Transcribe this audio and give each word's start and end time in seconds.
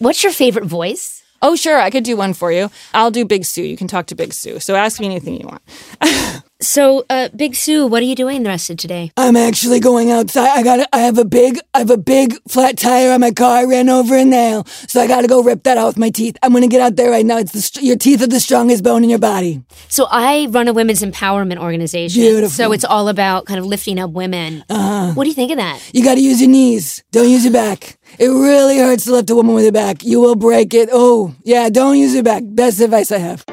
What's 0.00 0.24
your 0.24 0.32
favorite 0.32 0.64
voice? 0.64 1.22
Oh, 1.42 1.54
sure, 1.56 1.78
I 1.78 1.90
could 1.90 2.04
do 2.04 2.16
one 2.16 2.32
for 2.32 2.50
you. 2.50 2.70
I'll 2.94 3.10
do 3.10 3.26
Big 3.26 3.44
Sue. 3.44 3.62
You 3.62 3.76
can 3.76 3.86
talk 3.86 4.06
to 4.06 4.14
Big 4.14 4.32
Sue. 4.32 4.58
So 4.58 4.74
ask 4.74 4.98
me 4.98 5.04
anything 5.04 5.38
you 5.38 5.46
want. 5.46 5.62
So, 6.62 7.06
uh, 7.08 7.30
Big 7.34 7.54
Sue, 7.54 7.86
what 7.86 8.02
are 8.02 8.06
you 8.06 8.14
doing 8.14 8.42
the 8.42 8.50
rest 8.50 8.68
of 8.68 8.76
today? 8.76 9.12
I'm 9.16 9.34
actually 9.34 9.80
going 9.80 10.10
outside. 10.10 10.48
I 10.48 10.62
got. 10.62 10.86
I 10.92 10.98
have 10.98 11.16
a 11.16 11.24
big. 11.24 11.58
I 11.72 11.78
have 11.78 11.90
a 11.90 11.96
big 11.96 12.36
flat 12.48 12.76
tire 12.76 13.12
on 13.12 13.20
my 13.20 13.30
car. 13.30 13.58
I 13.58 13.64
ran 13.64 13.88
over 13.88 14.14
a 14.16 14.24
nail, 14.24 14.64
so 14.66 15.00
I 15.00 15.06
got 15.06 15.22
to 15.22 15.26
go 15.26 15.42
rip 15.42 15.62
that 15.62 15.78
out 15.78 15.86
with 15.86 15.98
my 15.98 16.10
teeth. 16.10 16.36
I'm 16.42 16.52
gonna 16.52 16.68
get 16.68 16.82
out 16.82 16.96
there 16.96 17.10
right 17.10 17.24
now. 17.24 17.38
It's 17.38 17.52
the 17.52 17.82
your 17.82 17.96
teeth 17.96 18.22
are 18.22 18.26
the 18.26 18.40
strongest 18.40 18.84
bone 18.84 19.02
in 19.02 19.08
your 19.08 19.18
body. 19.18 19.62
So, 19.88 20.06
I 20.10 20.48
run 20.50 20.68
a 20.68 20.74
women's 20.74 21.00
empowerment 21.02 21.58
organization. 21.58 22.20
Beautiful. 22.20 22.50
So, 22.50 22.72
it's 22.72 22.84
all 22.84 23.08
about 23.08 23.46
kind 23.46 23.58
of 23.58 23.64
lifting 23.64 23.98
up 23.98 24.10
women. 24.10 24.62
Uh-huh. 24.68 25.12
What 25.14 25.24
do 25.24 25.30
you 25.30 25.34
think 25.34 25.52
of 25.52 25.56
that? 25.56 25.80
You 25.94 26.04
got 26.04 26.16
to 26.16 26.20
use 26.20 26.40
your 26.40 26.50
knees. 26.50 27.02
Don't 27.10 27.30
use 27.30 27.44
your 27.44 27.54
back. 27.54 27.98
It 28.18 28.28
really 28.28 28.76
hurts 28.78 29.04
to 29.04 29.12
lift 29.12 29.30
a 29.30 29.34
woman 29.34 29.54
with 29.54 29.64
your 29.64 29.72
back. 29.72 30.04
You 30.04 30.20
will 30.20 30.36
break 30.36 30.74
it. 30.74 30.90
Oh, 30.92 31.34
yeah. 31.42 31.70
Don't 31.70 31.96
use 31.96 32.12
your 32.12 32.22
back. 32.22 32.42
Best 32.44 32.80
advice 32.80 33.10
I 33.12 33.18
have. 33.18 33.44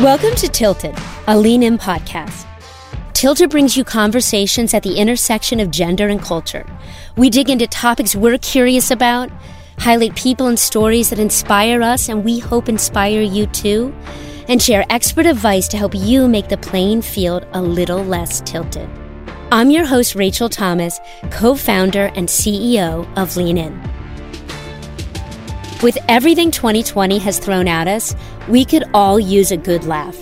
Welcome 0.00 0.34
to 0.36 0.48
Tilted, 0.48 0.96
a 1.28 1.38
lean 1.38 1.62
in 1.62 1.78
podcast. 1.78 2.46
Tilted 3.12 3.50
brings 3.50 3.76
you 3.76 3.84
conversations 3.84 4.74
at 4.74 4.82
the 4.82 4.96
intersection 4.96 5.60
of 5.60 5.70
gender 5.70 6.08
and 6.08 6.20
culture. 6.20 6.66
We 7.16 7.30
dig 7.30 7.48
into 7.48 7.68
topics 7.68 8.16
we're 8.16 8.38
curious 8.38 8.90
about, 8.90 9.30
highlight 9.78 10.16
people 10.16 10.48
and 10.48 10.58
stories 10.58 11.10
that 11.10 11.20
inspire 11.20 11.82
us 11.82 12.08
and 12.08 12.24
we 12.24 12.40
hope 12.40 12.68
inspire 12.68 13.20
you 13.20 13.46
too, 13.46 13.94
and 14.48 14.60
share 14.60 14.84
expert 14.90 15.26
advice 15.26 15.68
to 15.68 15.76
help 15.76 15.94
you 15.94 16.26
make 16.26 16.48
the 16.48 16.56
playing 16.56 17.02
field 17.02 17.46
a 17.52 17.62
little 17.62 18.02
less 18.02 18.40
tilted. 18.40 18.88
I'm 19.52 19.70
your 19.70 19.84
host, 19.84 20.16
Rachel 20.16 20.48
Thomas, 20.48 20.98
co 21.30 21.54
founder 21.54 22.06
and 22.16 22.28
CEO 22.28 23.06
of 23.16 23.36
Lean 23.36 23.58
In. 23.58 24.01
With 25.82 25.98
everything 26.08 26.52
2020 26.52 27.18
has 27.18 27.40
thrown 27.40 27.66
at 27.66 27.88
us, 27.88 28.14
we 28.46 28.64
could 28.64 28.84
all 28.94 29.18
use 29.18 29.50
a 29.50 29.56
good 29.56 29.82
laugh. 29.82 30.16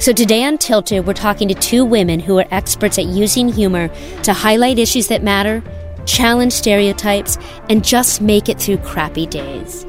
So 0.00 0.12
today 0.12 0.42
on 0.42 0.58
Tilted, 0.58 1.06
we're 1.06 1.12
talking 1.12 1.46
to 1.46 1.54
two 1.54 1.84
women 1.84 2.18
who 2.18 2.36
are 2.40 2.46
experts 2.50 2.98
at 2.98 3.04
using 3.06 3.48
humor 3.48 3.86
to 4.24 4.32
highlight 4.32 4.80
issues 4.80 5.06
that 5.06 5.22
matter, 5.22 5.62
challenge 6.06 6.52
stereotypes, 6.52 7.38
and 7.70 7.84
just 7.84 8.20
make 8.20 8.48
it 8.48 8.58
through 8.58 8.78
crappy 8.78 9.26
days. 9.26 9.84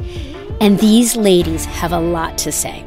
And 0.62 0.78
these 0.78 1.16
ladies 1.16 1.66
have 1.66 1.94
a 1.94 2.00
lot 2.00 2.38
to 2.40 2.52
say. 2.52 2.86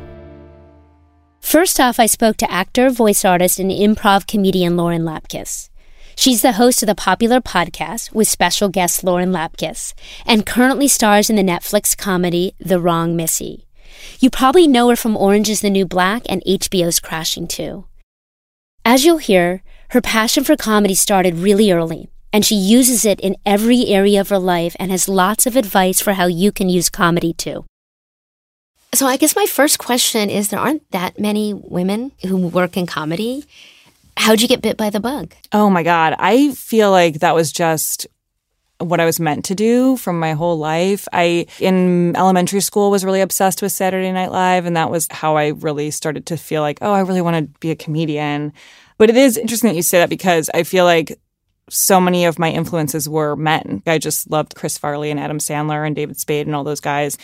First 1.40 1.80
off, 1.80 1.98
I 1.98 2.06
spoke 2.06 2.36
to 2.36 2.50
actor, 2.50 2.90
voice 2.90 3.24
artist, 3.24 3.58
and 3.58 3.72
improv 3.72 4.28
comedian 4.28 4.76
Lauren 4.76 5.02
Lapkus. 5.02 5.69
She's 6.20 6.42
the 6.42 6.52
host 6.52 6.82
of 6.82 6.86
the 6.86 6.94
popular 6.94 7.40
podcast 7.40 8.12
with 8.12 8.28
special 8.28 8.68
guest 8.68 9.02
Lauren 9.02 9.30
Lapkus 9.30 9.94
and 10.26 10.44
currently 10.44 10.86
stars 10.86 11.30
in 11.30 11.36
the 11.36 11.42
Netflix 11.42 11.96
comedy 11.96 12.52
The 12.60 12.78
Wrong 12.78 13.16
Missy. 13.16 13.66
You 14.18 14.28
probably 14.28 14.68
know 14.68 14.90
her 14.90 14.96
from 14.96 15.16
Orange 15.16 15.48
is 15.48 15.62
the 15.62 15.70
New 15.70 15.86
Black 15.86 16.24
and 16.28 16.42
HBO's 16.46 17.00
Crashing 17.00 17.48
Too. 17.48 17.86
As 18.84 19.06
you'll 19.06 19.16
hear, 19.16 19.62
her 19.92 20.02
passion 20.02 20.44
for 20.44 20.56
comedy 20.56 20.94
started 20.94 21.36
really 21.36 21.72
early, 21.72 22.10
and 22.34 22.44
she 22.44 22.54
uses 22.54 23.06
it 23.06 23.18
in 23.20 23.38
every 23.46 23.86
area 23.86 24.20
of 24.20 24.28
her 24.28 24.38
life 24.38 24.76
and 24.78 24.90
has 24.90 25.08
lots 25.08 25.46
of 25.46 25.56
advice 25.56 26.02
for 26.02 26.12
how 26.12 26.26
you 26.26 26.52
can 26.52 26.68
use 26.68 26.90
comedy 26.90 27.32
too. 27.32 27.64
So, 28.92 29.06
I 29.06 29.16
guess 29.16 29.34
my 29.34 29.46
first 29.46 29.78
question 29.78 30.28
is 30.28 30.50
there 30.50 30.60
aren't 30.60 30.90
that 30.90 31.18
many 31.18 31.54
women 31.54 32.12
who 32.26 32.36
work 32.36 32.76
in 32.76 32.84
comedy. 32.84 33.46
How'd 34.20 34.42
you 34.42 34.48
get 34.48 34.60
bit 34.60 34.76
by 34.76 34.90
the 34.90 35.00
bug? 35.00 35.34
Oh 35.50 35.70
my 35.70 35.82
God. 35.82 36.14
I 36.18 36.52
feel 36.52 36.90
like 36.90 37.20
that 37.20 37.34
was 37.34 37.50
just 37.50 38.06
what 38.76 39.00
I 39.00 39.06
was 39.06 39.18
meant 39.18 39.46
to 39.46 39.54
do 39.54 39.96
from 39.96 40.20
my 40.20 40.34
whole 40.34 40.58
life. 40.58 41.08
I, 41.10 41.46
in 41.58 42.14
elementary 42.14 42.60
school, 42.60 42.90
was 42.90 43.02
really 43.02 43.22
obsessed 43.22 43.62
with 43.62 43.72
Saturday 43.72 44.12
Night 44.12 44.30
Live, 44.30 44.66
and 44.66 44.76
that 44.76 44.90
was 44.90 45.08
how 45.10 45.38
I 45.38 45.48
really 45.48 45.90
started 45.90 46.26
to 46.26 46.36
feel 46.36 46.60
like, 46.60 46.80
oh, 46.82 46.92
I 46.92 47.00
really 47.00 47.22
want 47.22 47.36
to 47.38 47.58
be 47.60 47.70
a 47.70 47.74
comedian. 47.74 48.52
But 48.98 49.08
it 49.08 49.16
is 49.16 49.38
interesting 49.38 49.68
that 49.68 49.76
you 49.76 49.82
say 49.82 50.00
that 50.00 50.10
because 50.10 50.50
I 50.52 50.64
feel 50.64 50.84
like 50.84 51.18
so 51.70 51.98
many 51.98 52.26
of 52.26 52.38
my 52.38 52.50
influences 52.50 53.08
were 53.08 53.36
men. 53.36 53.82
I 53.86 53.96
just 53.96 54.30
loved 54.30 54.54
Chris 54.54 54.76
Farley 54.76 55.10
and 55.10 55.18
Adam 55.18 55.38
Sandler 55.38 55.86
and 55.86 55.96
David 55.96 56.18
Spade 56.18 56.46
and 56.46 56.54
all 56.54 56.62
those 56.62 56.80
guys. 56.80 57.16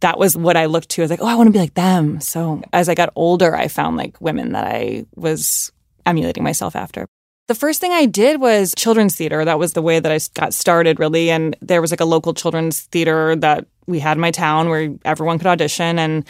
That 0.00 0.18
was 0.18 0.34
what 0.34 0.56
I 0.56 0.64
looked 0.64 0.88
to. 0.90 1.02
I 1.02 1.04
was 1.04 1.10
like, 1.10 1.20
oh, 1.20 1.26
I 1.26 1.34
want 1.34 1.48
to 1.48 1.52
be 1.52 1.58
like 1.58 1.74
them. 1.74 2.22
So 2.22 2.62
as 2.72 2.88
I 2.88 2.94
got 2.94 3.12
older, 3.16 3.54
I 3.54 3.68
found 3.68 3.98
like 3.98 4.18
women 4.18 4.52
that 4.52 4.64
I 4.66 5.04
was 5.14 5.72
emulating 6.08 6.42
myself 6.42 6.74
after. 6.74 7.06
The 7.48 7.54
first 7.54 7.80
thing 7.80 7.92
I 7.92 8.04
did 8.04 8.40
was 8.40 8.74
children's 8.76 9.16
theater. 9.16 9.44
That 9.44 9.58
was 9.58 9.72
the 9.72 9.82
way 9.82 10.00
that 10.00 10.12
I 10.12 10.18
got 10.34 10.52
started, 10.52 10.98
really. 10.98 11.30
And 11.30 11.56
there 11.62 11.80
was 11.80 11.90
like 11.90 12.00
a 12.00 12.04
local 12.04 12.34
children's 12.34 12.82
theater 12.82 13.34
that 13.36 13.66
we 13.86 13.98
had 14.00 14.18
in 14.18 14.20
my 14.20 14.30
town 14.30 14.68
where 14.68 14.94
everyone 15.06 15.38
could 15.38 15.46
audition. 15.46 15.98
And 15.98 16.24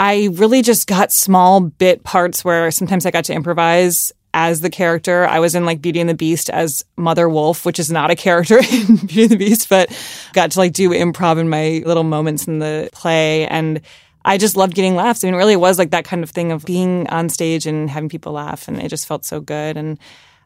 I 0.00 0.30
really 0.32 0.62
just 0.62 0.86
got 0.86 1.12
small 1.12 1.60
bit 1.60 2.02
parts 2.02 2.44
where 2.44 2.70
sometimes 2.70 3.04
I 3.04 3.10
got 3.10 3.24
to 3.26 3.34
improvise 3.34 4.10
as 4.32 4.62
the 4.62 4.70
character. 4.70 5.26
I 5.26 5.38
was 5.38 5.54
in 5.54 5.64
like 5.64 5.80
Beauty 5.80 6.00
and 6.00 6.08
the 6.08 6.14
Beast 6.14 6.50
as 6.50 6.84
Mother 6.96 7.28
Wolf, 7.28 7.64
which 7.64 7.78
is 7.78 7.90
not 7.90 8.10
a 8.10 8.16
character 8.16 8.58
in 8.58 8.96
Beauty 8.96 9.22
and 9.22 9.32
the 9.32 9.36
Beast, 9.36 9.68
but 9.68 9.90
got 10.32 10.50
to 10.52 10.58
like 10.58 10.72
do 10.72 10.90
improv 10.90 11.38
in 11.38 11.48
my 11.48 11.82
little 11.86 12.04
moments 12.04 12.46
in 12.46 12.58
the 12.58 12.88
play. 12.92 13.46
And 13.46 13.80
I 14.24 14.38
just 14.38 14.56
loved 14.56 14.74
getting 14.74 14.96
laughs. 14.96 15.22
I 15.22 15.26
mean, 15.26 15.34
it 15.34 15.38
really 15.38 15.56
was 15.56 15.78
like 15.78 15.90
that 15.90 16.04
kind 16.04 16.22
of 16.22 16.30
thing 16.30 16.52
of 16.52 16.64
being 16.64 17.06
on 17.08 17.28
stage 17.28 17.66
and 17.66 17.90
having 17.90 18.08
people 18.08 18.32
laugh, 18.32 18.68
and 18.68 18.80
it 18.80 18.88
just 18.88 19.06
felt 19.06 19.24
so 19.24 19.40
good. 19.40 19.76
And 19.76 19.98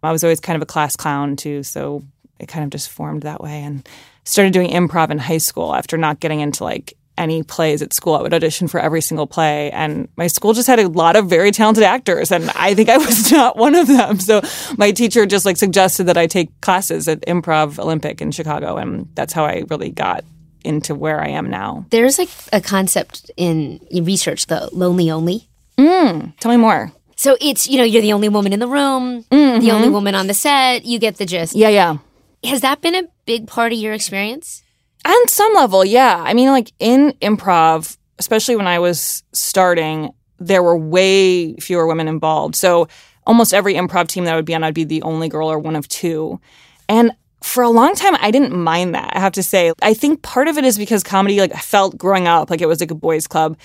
I 0.03 0.13
was 0.13 0.25
always 0.25 0.41
kind 0.41 0.57
of 0.57 0.63
a 0.63 0.67
class 0.67 0.97
clown 0.97 1.37
too, 1.37 1.63
so 1.63 2.03
it 2.39 2.47
kind 2.47 2.65
of 2.65 2.71
just 2.71 2.91
formed 2.91 3.23
that 3.23 3.41
way. 3.41 3.63
And 3.63 3.89
started 4.25 4.53
doing 4.53 4.71
improv 4.71 5.11
in 5.11 5.19
high 5.19 5.39
school 5.39 5.75
after 5.75 5.97
not 5.97 6.21
getting 6.21 6.41
into 6.41 6.63
like 6.65 6.95
any 7.17 7.43
plays 7.43 7.83
at 7.83 7.93
school. 7.93 8.15
I 8.15 8.23
would 8.23 8.33
audition 8.33 8.69
for 8.69 8.79
every 8.79 9.01
single 9.01 9.27
play, 9.27 9.71
and 9.73 10.09
my 10.17 10.29
school 10.29 10.55
just 10.55 10.69
had 10.69 10.79
a 10.79 10.89
lot 10.89 11.17
of 11.17 11.29
very 11.29 11.51
talented 11.51 11.85
actors, 11.85 12.31
and 12.33 12.51
I 12.51 12.75
think 12.75 12.89
I 12.89 12.97
was 12.97 13.31
not 13.33 13.57
one 13.57 13.75
of 13.75 13.87
them. 13.87 14.21
So 14.21 14.41
my 14.77 14.93
teacher 14.93 15.27
just 15.27 15.45
like 15.45 15.57
suggested 15.57 16.05
that 16.05 16.17
I 16.17 16.27
take 16.27 16.61
classes 16.61 17.09
at 17.09 17.21
Improv 17.23 17.79
Olympic 17.79 18.21
in 18.21 18.31
Chicago, 18.31 18.77
and 18.77 19.09
that's 19.15 19.33
how 19.33 19.45
I 19.45 19.65
really 19.69 19.91
got 19.91 20.25
into 20.65 20.95
where 20.95 21.21
I 21.21 21.29
am 21.29 21.51
now. 21.51 21.87
There's 21.91 22.19
like 22.19 22.31
a 22.53 22.61
concept 22.61 23.31
in 23.37 23.81
research, 23.93 24.47
the 24.47 24.69
lonely 24.73 25.11
only. 25.11 25.49
Mm, 25.79 26.37
tell 26.39 26.51
me 26.51 26.57
more. 26.57 26.93
So 27.17 27.37
it's, 27.41 27.69
you 27.69 27.79
know, 27.79 27.85
you're 27.85 28.03
the 28.03 28.13
only 28.13 28.29
woman 28.29 28.53
in 28.53 28.61
the 28.61 28.69
room, 28.69 29.25
mm-hmm. 29.25 29.61
the 29.61 29.73
only 29.73 29.89
woman 29.89 30.15
on 30.15 30.29
the 30.29 30.35
set. 30.35 30.85
You 30.85 30.99
get 30.99 31.17
the 31.17 31.27
gist. 31.27 31.55
Yeah, 31.55 31.69
yeah. 31.69 31.99
Has 32.45 32.61
that 32.61 32.81
been 32.81 32.95
a 32.95 33.09
big 33.27 33.49
part 33.49 33.73
of 33.73 33.79
your 33.79 33.93
experience? 33.93 34.63
On 35.05 35.29
some 35.29 35.53
level, 35.55 35.85
yeah. 35.85 36.23
I 36.25 36.35
mean, 36.35 36.49
like 36.51 36.73
in 36.79 37.13
improv, 37.23 37.97
especially 38.19 38.57
when 38.57 38.67
I 38.67 38.79
was 38.79 39.23
starting, 39.33 40.13
there 40.39 40.63
were 40.63 40.77
way 40.77 41.55
fewer 41.57 41.87
women 41.87 42.07
involved. 42.09 42.55
So 42.55 42.89
almost 43.27 43.53
every 43.53 43.75
improv 43.75 44.09
team 44.09 44.25
that 44.25 44.35
I 44.35 44.37
would 44.37 44.45
be 44.45 44.55
on, 44.55 44.63
I'd 44.65 44.75
be 44.75 44.85
the 44.85 45.03
only 45.03 45.29
girl 45.29 45.51
or 45.51 45.59
one 45.59 45.77
of 45.77 45.89
two. 45.89 46.41
And 46.89 47.13
for 47.43 47.63
a 47.63 47.71
long 47.71 47.95
time 47.95 48.17
I 48.21 48.31
didn't 48.31 48.55
mind 48.55 48.95
that. 48.95 49.15
I 49.15 49.21
have 49.21 49.33
to 49.33 49.43
say. 49.43 49.73
I 49.83 49.95
think 49.95 50.23
part 50.23 50.49
of 50.49 50.59
it 50.59 50.65
is 50.65 50.77
because 50.79 51.03
comedy 51.03 51.41
like 51.41 51.55
I 51.55 51.61
felt 51.61 51.97
growing 51.97 52.27
up 52.27 52.51
like 52.51 52.61
it 52.61 52.67
was 52.67 52.81
like 52.81 52.91
a 52.91 52.97
boys 52.97 53.27
club. 53.27 53.57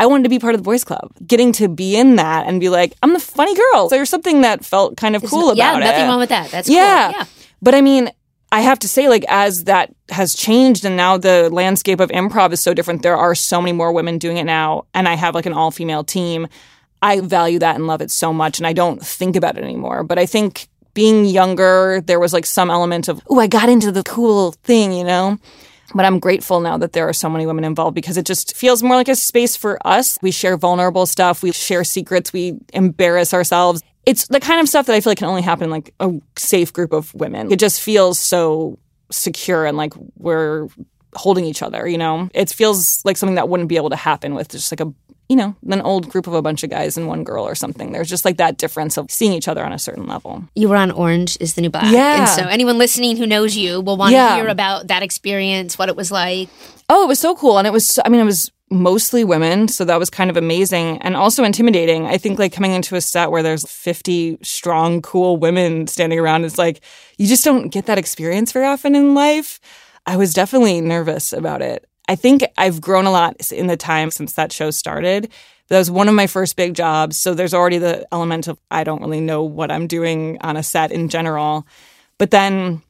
I 0.00 0.06
wanted 0.06 0.24
to 0.24 0.28
be 0.28 0.40
part 0.40 0.54
of 0.54 0.60
the 0.60 0.64
boys 0.64 0.82
club. 0.82 1.12
Getting 1.24 1.52
to 1.52 1.68
be 1.68 1.96
in 1.96 2.16
that 2.16 2.46
and 2.48 2.60
be 2.60 2.68
like, 2.68 2.92
I'm 3.02 3.12
the 3.12 3.20
funny 3.20 3.54
girl. 3.54 3.88
So 3.88 3.94
there's 3.94 4.10
something 4.10 4.40
that 4.40 4.64
felt 4.64 4.96
kind 4.96 5.14
of 5.14 5.22
cool 5.22 5.54
yeah, 5.54 5.70
about 5.70 5.82
it. 5.82 5.84
Yeah, 5.84 5.90
nothing 5.92 6.08
wrong 6.08 6.18
with 6.18 6.28
that. 6.30 6.50
That's 6.50 6.68
yeah. 6.68 7.12
Cool. 7.12 7.20
Yeah. 7.20 7.26
But 7.60 7.74
I 7.76 7.82
mean, 7.82 8.10
I 8.50 8.60
have 8.60 8.80
to 8.80 8.88
say, 8.88 9.08
like, 9.08 9.24
as 9.28 9.64
that 9.64 9.94
has 10.10 10.34
changed 10.34 10.84
and 10.84 10.96
now 10.96 11.18
the 11.18 11.48
landscape 11.50 12.00
of 12.00 12.10
improv 12.10 12.52
is 12.52 12.60
so 12.60 12.74
different, 12.74 13.02
there 13.02 13.16
are 13.16 13.34
so 13.34 13.62
many 13.62 13.72
more 13.72 13.92
women 13.92 14.18
doing 14.18 14.38
it 14.38 14.44
now. 14.44 14.86
And 14.92 15.08
I 15.08 15.14
have 15.14 15.36
like 15.36 15.46
an 15.46 15.52
all 15.52 15.70
female 15.70 16.02
team. 16.02 16.48
I 17.00 17.20
value 17.20 17.60
that 17.60 17.76
and 17.76 17.86
love 17.86 18.02
it 18.02 18.10
so 18.10 18.32
much. 18.32 18.58
And 18.58 18.66
I 18.66 18.72
don't 18.72 19.00
think 19.04 19.36
about 19.36 19.56
it 19.56 19.64
anymore. 19.64 20.02
But 20.02 20.18
I 20.18 20.26
think 20.26 20.68
being 20.94 21.24
younger, 21.24 22.02
there 22.04 22.20
was 22.20 22.32
like 22.32 22.46
some 22.46 22.70
element 22.70 23.08
of, 23.08 23.20
oh, 23.28 23.38
I 23.38 23.46
got 23.46 23.68
into 23.68 23.92
the 23.92 24.02
cool 24.02 24.52
thing, 24.62 24.92
you 24.92 25.04
know? 25.04 25.38
But 25.94 26.06
I'm 26.06 26.18
grateful 26.18 26.60
now 26.60 26.78
that 26.78 26.92
there 26.92 27.08
are 27.08 27.12
so 27.12 27.28
many 27.28 27.46
women 27.46 27.64
involved 27.64 27.94
because 27.94 28.16
it 28.16 28.24
just 28.24 28.56
feels 28.56 28.82
more 28.82 28.96
like 28.96 29.08
a 29.08 29.16
space 29.16 29.56
for 29.56 29.78
us. 29.86 30.18
We 30.22 30.30
share 30.30 30.56
vulnerable 30.56 31.06
stuff, 31.06 31.42
we 31.42 31.52
share 31.52 31.84
secrets, 31.84 32.32
we 32.32 32.58
embarrass 32.72 33.34
ourselves. 33.34 33.82
It's 34.06 34.26
the 34.28 34.40
kind 34.40 34.60
of 34.60 34.68
stuff 34.68 34.86
that 34.86 34.94
I 34.94 35.00
feel 35.00 35.10
like 35.10 35.18
can 35.18 35.28
only 35.28 35.42
happen 35.42 35.64
in 35.64 35.70
like 35.70 35.94
a 36.00 36.12
safe 36.36 36.72
group 36.72 36.92
of 36.92 37.14
women. 37.14 37.52
It 37.52 37.58
just 37.58 37.80
feels 37.80 38.18
so 38.18 38.78
secure 39.10 39.66
and 39.66 39.76
like 39.76 39.92
we're 40.16 40.68
holding 41.14 41.44
each 41.44 41.62
other, 41.62 41.86
you 41.86 41.98
know? 41.98 42.28
It 42.32 42.50
feels 42.50 43.04
like 43.04 43.16
something 43.16 43.36
that 43.36 43.48
wouldn't 43.48 43.68
be 43.68 43.76
able 43.76 43.90
to 43.90 43.96
happen 43.96 44.34
with 44.34 44.48
just 44.48 44.72
like 44.72 44.80
a 44.80 44.92
you 45.32 45.36
know, 45.36 45.56
an 45.70 45.80
old 45.80 46.10
group 46.10 46.26
of 46.26 46.34
a 46.34 46.42
bunch 46.42 46.62
of 46.62 46.68
guys 46.68 46.98
and 46.98 47.08
one 47.08 47.24
girl 47.24 47.42
or 47.42 47.54
something. 47.54 47.92
There's 47.92 48.10
just 48.10 48.26
like 48.26 48.36
that 48.36 48.58
difference 48.58 48.98
of 48.98 49.10
seeing 49.10 49.32
each 49.32 49.48
other 49.48 49.64
on 49.64 49.72
a 49.72 49.78
certain 49.78 50.06
level. 50.06 50.44
You 50.54 50.68
were 50.68 50.76
on 50.76 50.90
Orange 50.90 51.38
is 51.40 51.54
the 51.54 51.62
New 51.62 51.70
Black. 51.70 51.90
Yeah. 51.90 52.20
And 52.20 52.28
so 52.28 52.42
anyone 52.46 52.76
listening 52.76 53.16
who 53.16 53.26
knows 53.26 53.56
you 53.56 53.80
will 53.80 53.96
want 53.96 54.12
yeah. 54.12 54.28
to 54.28 54.34
hear 54.34 54.48
about 54.48 54.88
that 54.88 55.02
experience, 55.02 55.78
what 55.78 55.88
it 55.88 55.96
was 55.96 56.12
like. 56.12 56.50
Oh, 56.90 57.02
it 57.02 57.08
was 57.08 57.18
so 57.18 57.34
cool. 57.34 57.56
And 57.56 57.66
it 57.66 57.70
was, 57.70 57.98
I 58.04 58.10
mean, 58.10 58.20
it 58.20 58.24
was 58.24 58.52
mostly 58.68 59.24
women. 59.24 59.68
So 59.68 59.86
that 59.86 59.98
was 59.98 60.10
kind 60.10 60.28
of 60.28 60.36
amazing 60.36 60.98
and 60.98 61.16
also 61.16 61.44
intimidating. 61.44 62.04
I 62.04 62.18
think 62.18 62.38
like 62.38 62.52
coming 62.52 62.72
into 62.72 62.94
a 62.94 63.00
set 63.00 63.30
where 63.30 63.42
there's 63.42 63.66
50 63.66 64.36
strong, 64.42 65.00
cool 65.00 65.38
women 65.38 65.86
standing 65.86 66.18
around, 66.18 66.44
it's 66.44 66.58
like 66.58 66.82
you 67.16 67.26
just 67.26 67.42
don't 67.42 67.70
get 67.70 67.86
that 67.86 67.96
experience 67.96 68.52
very 68.52 68.66
often 68.66 68.94
in 68.94 69.14
life. 69.14 69.60
I 70.04 70.18
was 70.18 70.34
definitely 70.34 70.82
nervous 70.82 71.32
about 71.32 71.62
it. 71.62 71.88
I 72.08 72.16
think 72.16 72.44
I've 72.56 72.80
grown 72.80 73.06
a 73.06 73.10
lot 73.10 73.52
in 73.52 73.66
the 73.66 73.76
time 73.76 74.10
since 74.10 74.32
that 74.34 74.52
show 74.52 74.70
started. 74.70 75.30
That 75.68 75.78
was 75.78 75.90
one 75.90 76.08
of 76.08 76.14
my 76.14 76.26
first 76.26 76.56
big 76.56 76.74
jobs. 76.74 77.16
So 77.16 77.34
there's 77.34 77.54
already 77.54 77.78
the 77.78 78.06
element 78.12 78.48
of 78.48 78.58
I 78.70 78.84
don't 78.84 79.00
really 79.00 79.20
know 79.20 79.42
what 79.42 79.70
I'm 79.70 79.86
doing 79.86 80.38
on 80.40 80.56
a 80.56 80.62
set 80.62 80.92
in 80.92 81.08
general. 81.08 81.66
But 82.18 82.30
then 82.30 82.82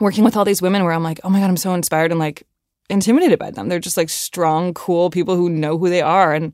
working 0.00 0.24
with 0.24 0.36
all 0.36 0.44
these 0.44 0.62
women 0.62 0.84
where 0.84 0.92
I'm 0.92 1.02
like, 1.02 1.20
oh 1.24 1.30
my 1.30 1.40
God, 1.40 1.48
I'm 1.48 1.56
so 1.56 1.74
inspired 1.74 2.10
and 2.10 2.18
like 2.18 2.44
intimidated 2.90 3.38
by 3.38 3.50
them. 3.50 3.68
They're 3.68 3.78
just 3.78 3.96
like 3.96 4.08
strong, 4.08 4.74
cool 4.74 5.10
people 5.10 5.36
who 5.36 5.50
know 5.50 5.78
who 5.78 5.90
they 5.90 6.02
are. 6.02 6.34
And 6.34 6.52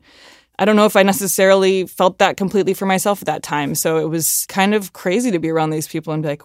I 0.59 0.65
don't 0.65 0.75
know 0.75 0.85
if 0.85 0.95
I 0.95 1.03
necessarily 1.03 1.85
felt 1.85 2.19
that 2.19 2.37
completely 2.37 2.73
for 2.73 2.85
myself 2.85 3.21
at 3.21 3.25
that 3.27 3.43
time. 3.43 3.75
So 3.75 3.97
it 3.97 4.09
was 4.09 4.45
kind 4.47 4.73
of 4.73 4.93
crazy 4.93 5.31
to 5.31 5.39
be 5.39 5.49
around 5.49 5.69
these 5.69 5.87
people 5.87 6.13
and 6.13 6.23
be 6.23 6.29
like, 6.29 6.43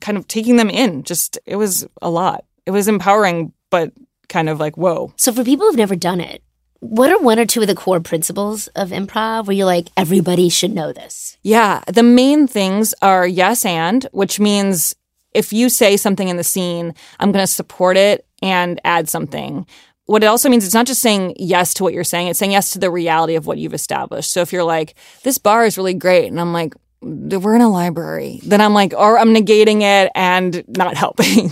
kind 0.00 0.18
of 0.18 0.26
taking 0.26 0.56
them 0.56 0.70
in. 0.70 1.02
Just, 1.04 1.38
it 1.46 1.56
was 1.56 1.86
a 2.00 2.10
lot. 2.10 2.44
It 2.66 2.72
was 2.72 2.88
empowering, 2.88 3.52
but 3.70 3.92
kind 4.32 4.48
of 4.48 4.58
like, 4.58 4.76
whoa. 4.76 5.12
So 5.16 5.32
for 5.32 5.44
people 5.44 5.66
who've 5.66 5.76
never 5.76 5.94
done 5.94 6.20
it, 6.20 6.42
what 6.80 7.12
are 7.12 7.20
one 7.20 7.38
or 7.38 7.46
two 7.46 7.60
of 7.60 7.68
the 7.68 7.76
core 7.76 8.00
principles 8.00 8.66
of 8.68 8.88
improv 8.88 9.46
where 9.46 9.54
you're 9.54 9.66
like, 9.66 9.88
everybody 9.96 10.48
should 10.48 10.72
know 10.72 10.92
this? 10.92 11.36
Yeah. 11.44 11.82
The 11.86 12.02
main 12.02 12.48
things 12.48 12.92
are 13.00 13.24
yes 13.24 13.64
and, 13.64 14.04
which 14.10 14.40
means 14.40 14.96
if 15.32 15.52
you 15.52 15.68
say 15.68 15.96
something 15.96 16.28
in 16.28 16.38
the 16.38 16.44
scene, 16.44 16.94
I'm 17.20 17.30
going 17.30 17.42
to 17.44 17.46
support 17.46 17.96
it 17.96 18.26
and 18.42 18.80
add 18.84 19.08
something. 19.08 19.64
What 20.06 20.24
it 20.24 20.26
also 20.26 20.48
means 20.48 20.64
it's 20.64 20.74
not 20.74 20.86
just 20.86 21.00
saying 21.00 21.36
yes 21.38 21.72
to 21.74 21.84
what 21.84 21.94
you're 21.94 22.02
saying, 22.02 22.26
it's 22.26 22.38
saying 22.38 22.50
yes 22.50 22.70
to 22.70 22.80
the 22.80 22.90
reality 22.90 23.36
of 23.36 23.46
what 23.46 23.58
you've 23.58 23.72
established. 23.72 24.32
So 24.32 24.40
if 24.40 24.52
you're 24.52 24.64
like, 24.64 24.96
this 25.22 25.38
bar 25.38 25.64
is 25.64 25.78
really 25.78 25.94
great, 25.94 26.26
and 26.26 26.40
I'm 26.40 26.52
like, 26.52 26.74
we're 27.02 27.56
in 27.56 27.60
a 27.60 27.68
library, 27.68 28.40
then 28.44 28.60
I'm 28.60 28.74
like, 28.74 28.94
or 28.94 29.18
I'm 29.18 29.34
negating 29.34 29.82
it 29.82 30.12
and 30.14 30.64
not 30.68 30.96
helping. 31.04 31.50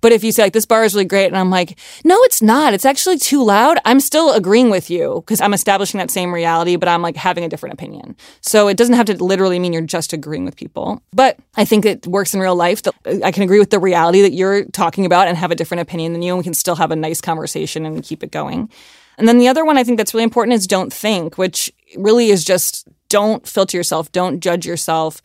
but 0.00 0.12
if 0.12 0.22
you 0.22 0.32
say 0.32 0.44
like, 0.44 0.52
this 0.52 0.66
bar 0.66 0.84
is 0.84 0.94
really 0.94 1.04
great, 1.04 1.26
and 1.26 1.36
I'm 1.36 1.50
like, 1.50 1.78
no, 2.04 2.16
it's 2.22 2.40
not. 2.40 2.74
It's 2.74 2.84
actually 2.84 3.18
too 3.18 3.42
loud. 3.42 3.78
I'm 3.84 4.00
still 4.00 4.32
agreeing 4.32 4.70
with 4.70 4.90
you 4.90 5.22
because 5.24 5.40
I'm 5.40 5.54
establishing 5.54 5.98
that 5.98 6.10
same 6.10 6.32
reality, 6.32 6.76
but 6.76 6.88
I'm 6.88 7.02
like 7.02 7.16
having 7.16 7.44
a 7.44 7.48
different 7.48 7.74
opinion. 7.74 8.16
So 8.40 8.68
it 8.68 8.76
doesn't 8.76 8.94
have 8.94 9.06
to 9.06 9.22
literally 9.22 9.58
mean 9.58 9.72
you're 9.72 9.82
just 9.82 10.12
agreeing 10.12 10.44
with 10.44 10.56
people. 10.56 11.02
But 11.12 11.38
I 11.56 11.64
think 11.64 11.84
it 11.84 12.06
works 12.06 12.34
in 12.34 12.40
real 12.40 12.56
life 12.56 12.82
that 12.82 12.94
I 13.24 13.32
can 13.32 13.42
agree 13.42 13.58
with 13.58 13.70
the 13.70 13.78
reality 13.78 14.22
that 14.22 14.32
you're 14.32 14.64
talking 14.66 15.04
about 15.04 15.28
and 15.28 15.36
have 15.36 15.50
a 15.50 15.56
different 15.56 15.80
opinion 15.80 16.12
than 16.12 16.22
you, 16.22 16.32
and 16.32 16.38
we 16.38 16.44
can 16.44 16.54
still 16.54 16.76
have 16.76 16.90
a 16.90 16.96
nice 16.96 17.20
conversation 17.20 17.84
and 17.84 18.02
keep 18.02 18.22
it 18.22 18.30
going. 18.30 18.70
And 19.18 19.26
then 19.26 19.38
the 19.38 19.48
other 19.48 19.64
one 19.64 19.78
I 19.78 19.84
think 19.84 19.96
that's 19.98 20.14
really 20.14 20.24
important 20.24 20.54
is 20.54 20.66
don't 20.66 20.92
think, 20.92 21.38
which 21.38 21.72
really 21.96 22.28
is 22.28 22.44
just 22.44 22.86
don't 23.08 23.46
filter 23.46 23.76
yourself, 23.76 24.10
don't 24.12 24.40
judge 24.40 24.66
yourself, 24.66 25.22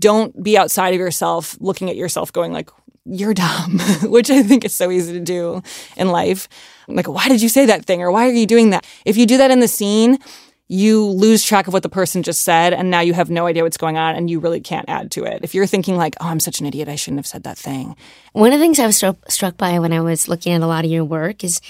don't 0.00 0.42
be 0.42 0.58
outside 0.58 0.94
of 0.94 1.00
yourself 1.00 1.56
looking 1.60 1.88
at 1.88 1.96
yourself 1.96 2.32
going 2.32 2.52
like 2.52 2.70
you're 3.04 3.34
dumb, 3.34 3.78
which 4.04 4.30
I 4.30 4.42
think 4.42 4.64
is 4.64 4.74
so 4.74 4.90
easy 4.90 5.12
to 5.12 5.20
do 5.20 5.62
in 5.96 6.08
life. 6.08 6.48
Like 6.88 7.08
why 7.08 7.28
did 7.28 7.42
you 7.42 7.48
say 7.48 7.66
that 7.66 7.84
thing 7.84 8.02
or 8.02 8.10
why 8.10 8.28
are 8.28 8.32
you 8.32 8.46
doing 8.46 8.70
that? 8.70 8.86
If 9.04 9.16
you 9.16 9.26
do 9.26 9.36
that 9.38 9.50
in 9.50 9.60
the 9.60 9.68
scene, 9.68 10.18
you 10.66 11.04
lose 11.04 11.44
track 11.44 11.66
of 11.66 11.74
what 11.74 11.82
the 11.82 11.90
person 11.90 12.22
just 12.22 12.42
said 12.42 12.72
and 12.72 12.90
now 12.90 13.00
you 13.00 13.12
have 13.12 13.28
no 13.28 13.46
idea 13.46 13.62
what's 13.62 13.76
going 13.76 13.98
on 13.98 14.16
and 14.16 14.30
you 14.30 14.40
really 14.40 14.60
can't 14.60 14.88
add 14.88 15.10
to 15.12 15.24
it. 15.24 15.40
If 15.44 15.54
you're 15.54 15.66
thinking 15.66 15.96
like, 15.96 16.16
"Oh, 16.20 16.26
I'm 16.26 16.40
such 16.40 16.60
an 16.60 16.66
idiot, 16.66 16.88
I 16.88 16.96
shouldn't 16.96 17.18
have 17.18 17.26
said 17.26 17.42
that 17.42 17.58
thing." 17.58 17.96
One 18.32 18.52
of 18.52 18.58
the 18.58 18.64
things 18.64 18.78
I 18.78 18.86
was 18.86 19.02
struck 19.28 19.56
by 19.58 19.78
when 19.78 19.92
I 19.92 20.00
was 20.00 20.26
looking 20.26 20.54
at 20.54 20.62
a 20.62 20.66
lot 20.66 20.84
of 20.84 20.90
your 20.90 21.04
work 21.04 21.44
is 21.44 21.60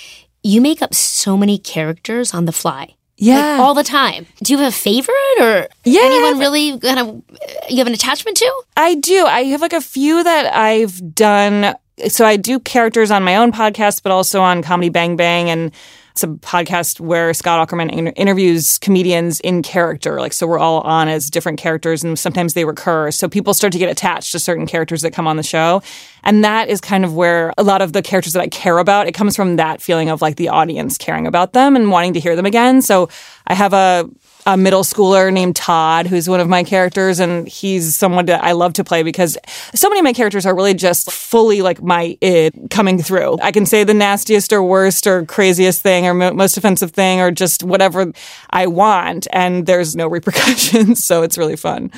you 0.45 0.61
make 0.61 0.81
up 0.81 0.95
so 0.95 1.37
many 1.37 1.59
characters 1.59 2.33
on 2.33 2.45
the 2.45 2.53
fly. 2.53 2.95
Yeah. 3.25 3.53
Like, 3.53 3.61
all 3.61 3.75
the 3.75 3.85
time. 3.85 4.27
Do 4.43 4.53
you 4.53 4.59
have 4.59 4.73
a 4.73 4.77
favorite 4.77 5.41
or 5.41 5.69
yeah, 5.85 6.03
anyone 6.03 6.39
really 6.39 6.79
kind 6.79 6.99
of 6.99 7.23
you 7.71 7.79
have 7.79 7.87
an 7.87 7.95
attachment 7.95 8.37
to? 8.39 8.63
I 8.77 8.95
do. 8.97 9.25
I 9.25 9.45
have 9.45 9.61
like 9.61 9.73
a 9.73 9.81
few 9.81 10.23
that 10.23 10.55
I've 10.55 11.15
done. 11.15 11.75
So 12.09 12.27
I 12.27 12.37
do 12.37 12.59
characters 12.59 13.11
on 13.11 13.23
my 13.23 13.37
own 13.37 13.53
podcast, 13.53 14.03
but 14.03 14.13
also 14.13 14.43
on 14.43 14.63
Comedy 14.63 14.89
Bang 14.89 15.17
Bang 15.17 15.49
and 15.49 15.73
it's 16.15 16.23
a 16.23 16.29
podcast 16.29 17.01
where 17.01 17.35
Scott 17.35 17.69
Aukerman 17.69 17.91
inter- 17.91 18.13
interviews 18.15 18.79
comedians 18.79 19.41
in 19.41 19.63
character. 19.63 20.21
Like, 20.21 20.33
so 20.33 20.47
we're 20.47 20.61
all 20.61 20.81
on 20.83 21.09
as 21.09 21.29
different 21.29 21.59
characters 21.59 22.05
and 22.05 22.17
sometimes 22.17 22.55
they 22.55 22.65
recur. 22.65 23.11
So 23.11 23.29
people 23.29 23.53
start 23.53 23.73
to 23.73 23.81
get 23.81 23.91
attached 23.91 24.31
to 24.31 24.39
certain 24.39 24.65
characters 24.65 25.03
that 25.03 25.13
come 25.13 25.27
on 25.27 25.37
the 25.37 25.43
show. 25.43 25.83
And 26.25 26.45
that 26.45 26.69
is 26.69 26.81
kind 26.81 27.05
of 27.05 27.15
where 27.15 27.53
a 27.57 27.63
lot 27.63 27.83
of 27.83 27.93
the 27.93 28.03
characters 28.03 28.33
that 28.33 28.43
I 28.43 28.49
care 28.49 28.79
about, 28.79 29.07
it 29.07 29.13
comes 29.13 29.37
from 29.37 29.57
that 29.57 29.81
feeling 29.81 30.09
of 30.09 30.21
like 30.21 30.37
the 30.37 30.49
audience 30.49 30.99
caring 30.99 31.27
about 31.27 31.53
them 31.53 31.77
and 31.77 31.91
wanting 31.91 32.15
to 32.15 32.21
hear 32.21 32.35
them 32.35 32.47
again. 32.47 32.83
So 32.83 33.09
I 33.47 33.55
have 33.55 33.73
a 33.73 34.09
a 34.47 34.57
middle 34.57 34.83
schooler 34.83 35.33
named 35.33 35.57
Todd, 35.57 36.07
who's 36.07 36.29
one 36.29 36.41
of 36.41 36.49
my 36.49 36.65
characters, 36.65 37.19
and 37.19 37.49
he's 37.49 37.97
someone 37.97 38.27
that 38.27 38.45
I 38.45 38.53
love 38.53 38.75
to 38.75 38.85
play 38.85 39.03
because 39.03 39.39
so 39.75 39.89
many 39.89 40.01
of 40.01 40.05
my 40.05 40.13
characters 40.13 40.45
are 40.45 40.55
really 40.55 40.75
just 40.75 41.11
fully 41.11 41.63
like 41.63 41.83
my 41.83 42.19
id 42.21 42.69
coming 42.71 43.03
through. 43.03 43.39
I 43.41 43.53
can 43.53 43.65
say 43.65 43.85
the 43.85 43.95
nastiest 43.95 44.53
or 44.53 44.63
worst 44.63 45.07
or 45.07 45.25
craziest 45.25 45.81
thing 45.81 46.07
or 46.07 46.15
most 46.15 46.57
offensive 46.57 46.91
thing 46.91 47.21
or 47.21 47.31
just 47.31 47.63
whatever 47.63 48.13
I 48.51 48.67
want, 48.67 49.27
and 49.33 49.67
there's 49.67 49.97
no 49.97 50.07
repercussions, 50.09 51.05
so 51.07 51.23
it's 51.23 51.39
really 51.39 51.57
fun. 51.57 51.91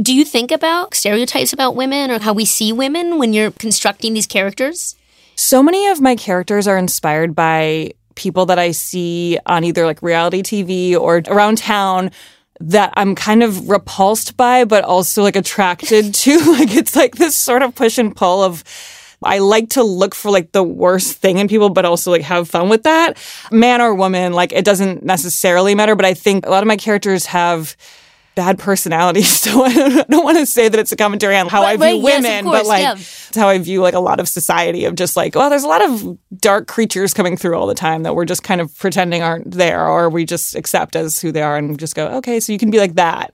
Do 0.00 0.14
you 0.14 0.24
think 0.24 0.52
about 0.52 0.94
stereotypes 0.94 1.52
about 1.52 1.74
women 1.74 2.12
or 2.12 2.20
how 2.20 2.32
we 2.32 2.44
see 2.44 2.72
women 2.72 3.18
when 3.18 3.32
you're 3.32 3.50
constructing 3.50 4.14
these 4.14 4.28
characters? 4.28 4.94
So 5.34 5.60
many 5.60 5.88
of 5.88 6.00
my 6.00 6.14
characters 6.14 6.68
are 6.68 6.78
inspired 6.78 7.34
by 7.34 7.94
people 8.14 8.46
that 8.46 8.60
I 8.60 8.70
see 8.70 9.40
on 9.44 9.64
either 9.64 9.86
like 9.86 10.00
reality 10.00 10.40
TV 10.42 10.96
or 10.96 11.22
around 11.26 11.58
town 11.58 12.12
that 12.60 12.92
I'm 12.96 13.16
kind 13.16 13.42
of 13.42 13.68
repulsed 13.68 14.36
by, 14.36 14.64
but 14.64 14.84
also 14.84 15.24
like 15.24 15.34
attracted 15.34 16.14
to. 16.22 16.38
like 16.52 16.72
it's 16.76 16.94
like 16.94 17.16
this 17.16 17.34
sort 17.34 17.62
of 17.62 17.74
push 17.74 17.98
and 17.98 18.14
pull 18.14 18.44
of 18.44 18.62
I 19.20 19.38
like 19.38 19.70
to 19.70 19.82
look 19.82 20.14
for 20.14 20.30
like 20.30 20.52
the 20.52 20.62
worst 20.62 21.16
thing 21.16 21.38
in 21.38 21.48
people, 21.48 21.70
but 21.70 21.84
also 21.84 22.12
like 22.12 22.22
have 22.22 22.48
fun 22.48 22.68
with 22.68 22.84
that. 22.84 23.18
Man 23.50 23.80
or 23.80 23.92
woman, 23.96 24.32
like 24.32 24.52
it 24.52 24.64
doesn't 24.64 25.02
necessarily 25.02 25.74
matter, 25.74 25.96
but 25.96 26.04
I 26.04 26.14
think 26.14 26.46
a 26.46 26.50
lot 26.50 26.62
of 26.62 26.68
my 26.68 26.76
characters 26.76 27.26
have 27.26 27.76
bad 28.38 28.56
personality. 28.56 29.22
So 29.38 29.64
I 29.64 29.72
don't, 29.72 30.08
don't, 30.08 30.24
want 30.24 30.36
to 30.38 30.46
say 30.46 30.68
that 30.68 30.78
it's 30.78 30.92
a 30.92 30.96
commentary 30.96 31.36
on 31.36 31.48
how 31.48 31.62
right, 31.62 31.70
I 31.70 31.76
view 31.76 31.84
right, 31.84 32.02
women, 32.02 32.22
yes, 32.24 32.42
course, 32.42 32.58
but 32.58 32.66
like 32.66 32.82
yeah. 32.82 32.92
it's 32.92 33.36
how 33.36 33.48
I 33.48 33.58
view 33.58 33.80
like 33.80 33.94
a 33.94 34.00
lot 34.00 34.20
of 34.20 34.28
society 34.28 34.84
of 34.84 34.94
just 34.94 35.16
like, 35.16 35.34
well, 35.34 35.48
there's 35.48 35.62
a 35.62 35.68
lot 35.68 35.82
of 35.82 36.18
dark 36.36 36.66
creatures 36.66 37.14
coming 37.14 37.36
through 37.36 37.56
all 37.56 37.66
the 37.66 37.74
time 37.74 38.02
that 38.02 38.14
we're 38.14 38.24
just 38.24 38.42
kind 38.42 38.60
of 38.60 38.76
pretending 38.78 39.22
aren't 39.22 39.52
there 39.52 39.86
or 39.86 40.10
we 40.10 40.24
just 40.24 40.54
accept 40.54 40.96
as 40.96 41.20
who 41.20 41.32
they 41.32 41.40
are 41.42 41.56
and 41.56 41.78
just 41.78 41.94
go, 41.94 42.08
okay, 42.16 42.40
so 42.40 42.52
you 42.52 42.58
can 42.58 42.70
be 42.70 42.78
like 42.78 42.94
that. 42.94 43.32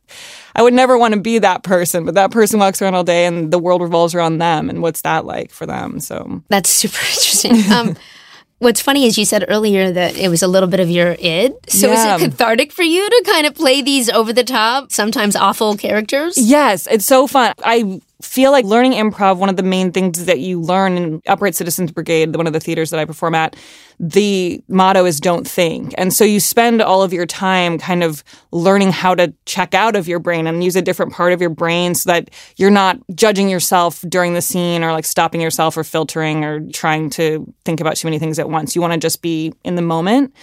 I 0.55 0.63
would 0.63 0.75
never 0.75 0.97
want 0.97 1.15
to 1.15 1.21
be 1.21 1.39
that 1.39 1.65
person, 1.65 2.05
but 2.05 2.15
that 2.15 2.31
person 2.31 2.61
walks 2.61 2.81
around 2.81 2.95
all 2.95 3.05
day 3.05 3.27
and 3.27 3.51
the 3.51 3.59
world 3.59 3.83
revolves 3.83 4.15
around 4.15 4.39
them 4.39 4.71
and 4.71 4.83
what's 4.83 5.01
that 5.03 5.25
like 5.25 5.51
for 5.51 5.67
them? 5.67 6.01
So 6.01 6.43
That's 6.49 6.71
super 6.71 6.99
interesting. 7.09 7.73
Um, 7.73 7.97
What's 8.65 8.81
funny 8.81 9.05
is 9.05 9.19
you 9.19 9.27
said 9.27 9.45
earlier 9.49 9.93
that 9.93 10.17
it 10.17 10.29
was 10.31 10.43
a 10.43 10.49
little 10.49 10.69
bit 10.71 10.81
of 10.81 10.89
your 10.89 11.17
id. 11.21 11.53
So 11.69 11.93
Yeah. 11.93 12.17
is 12.17 12.23
it 12.23 12.31
cathartic 12.31 12.73
for 12.73 12.83
you 12.83 13.07
to 13.09 13.23
kind 13.27 13.47
of 13.47 13.55
play 13.55 13.83
these 13.83 14.09
over 14.09 14.33
the 14.33 14.43
top, 14.43 14.91
sometimes 14.91 15.37
awful 15.37 15.77
characters? 15.77 16.39
Yes, 16.39 16.89
it's 16.91 17.05
so 17.05 17.27
fun. 17.27 17.53
I 17.63 18.01
feel 18.25 18.51
like 18.51 18.65
learning 18.65 18.93
improv, 18.93 19.37
one 19.37 19.49
of 19.49 19.57
the 19.57 19.63
main 19.63 19.93
things 19.93 20.25
that 20.25 20.41
you 20.41 20.61
learn 20.61 20.97
in 20.97 21.21
Upright 21.27 21.55
Citizens 21.55 21.93
Brigade, 21.93 22.35
one 22.37 22.47
of 22.47 22.53
the 22.53 22.61
theaters 22.61 22.91
that 22.91 22.99
I 22.99 23.05
perform 23.05 23.35
at, 23.35 23.57
the 24.01 24.63
motto 24.69 25.05
is 25.05 25.21
don't 25.21 25.47
think. 25.47 25.95
And 25.97 26.13
so 26.13 26.25
you 26.25 26.41
spend 26.41 26.83
all 26.83 27.03
of 27.03 27.13
your 27.13 27.27
time 27.27 27.79
kind 27.79 28.03
of 28.03 28.25
learning 28.51 28.93
how 28.93 29.15
to 29.15 29.33
check 29.47 29.75
out 29.75 29.95
of 29.95 30.09
your 30.09 30.19
brain 30.19 30.47
and 30.47 30.65
use 30.65 30.77
a 30.77 30.83
different 30.83 31.13
part 31.13 31.33
of 31.33 31.41
your 31.41 31.51
brain 31.51 31.95
so 31.95 32.11
that 32.11 32.31
you're 32.57 32.71
not 32.71 32.99
judging 33.15 33.49
yourself 33.49 34.05
during 34.09 34.35
the 34.35 34.43
scene 34.43 34.83
or 34.83 34.93
like 34.93 35.05
stopping 35.05 35.41
yourself 35.41 35.77
or 35.77 35.85
filtering 35.85 36.45
or 36.45 36.67
trying 36.73 37.11
to 37.11 37.53
think 37.65 37.81
about 37.81 37.97
too 37.97 38.07
many 38.07 38.19
things 38.19 38.39
at 38.39 38.49
once. 38.49 38.75
You 38.75 38.81
want 38.81 38.95
to 38.95 38.99
just 38.99 39.23
be 39.23 39.53
in 39.65 39.75
the 39.75 39.83
moment. 39.83 40.35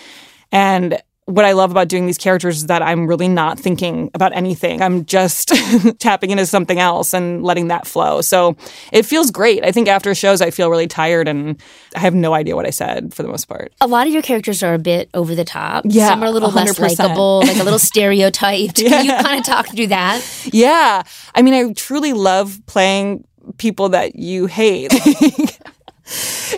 And 0.51 1.01
what 1.25 1.45
I 1.45 1.51
love 1.51 1.71
about 1.71 1.87
doing 1.87 2.07
these 2.07 2.17
characters 2.17 2.57
is 2.57 2.65
that 2.65 2.81
I'm 2.81 3.05
really 3.07 3.27
not 3.27 3.59
thinking 3.59 4.09
about 4.13 4.35
anything. 4.35 4.81
I'm 4.81 5.05
just 5.05 5.53
tapping 5.99 6.31
into 6.31 6.45
something 6.45 6.79
else 6.79 7.13
and 7.13 7.43
letting 7.43 7.67
that 7.67 7.85
flow. 7.87 8.21
So 8.21 8.57
it 8.91 9.05
feels 9.05 9.31
great. 9.31 9.63
I 9.63 9.71
think 9.71 9.87
after 9.87 10.13
shows, 10.15 10.41
I 10.41 10.49
feel 10.49 10.69
really 10.69 10.87
tired 10.87 11.27
and 11.27 11.61
I 11.95 11.99
have 11.99 12.15
no 12.15 12.33
idea 12.33 12.55
what 12.55 12.65
I 12.65 12.71
said 12.71 13.13
for 13.13 13.21
the 13.23 13.29
most 13.29 13.45
part. 13.45 13.71
A 13.81 13.87
lot 13.87 14.07
of 14.07 14.13
your 14.13 14.23
characters 14.23 14.63
are 14.63 14.73
a 14.73 14.79
bit 14.79 15.09
over 15.13 15.35
the 15.35 15.45
top. 15.45 15.85
Yeah, 15.87 16.09
Some 16.09 16.23
are 16.23 16.27
a 16.27 16.31
little 16.31 16.49
less 16.51 16.77
100%. 16.77 16.97
likable, 16.99 17.39
like 17.45 17.57
a 17.57 17.63
little 17.63 17.79
stereotyped. 17.91 18.77
Can 18.77 19.05
you 19.05 19.11
kind 19.11 19.39
of 19.39 19.45
talk 19.45 19.67
through 19.69 19.87
that? 19.87 20.21
Yeah. 20.51 21.03
I 21.35 21.41
mean, 21.43 21.53
I 21.53 21.71
truly 21.73 22.13
love 22.13 22.59
playing 22.65 23.25
people 23.57 23.89
that 23.89 24.15
you 24.15 24.47
hate. 24.47 24.89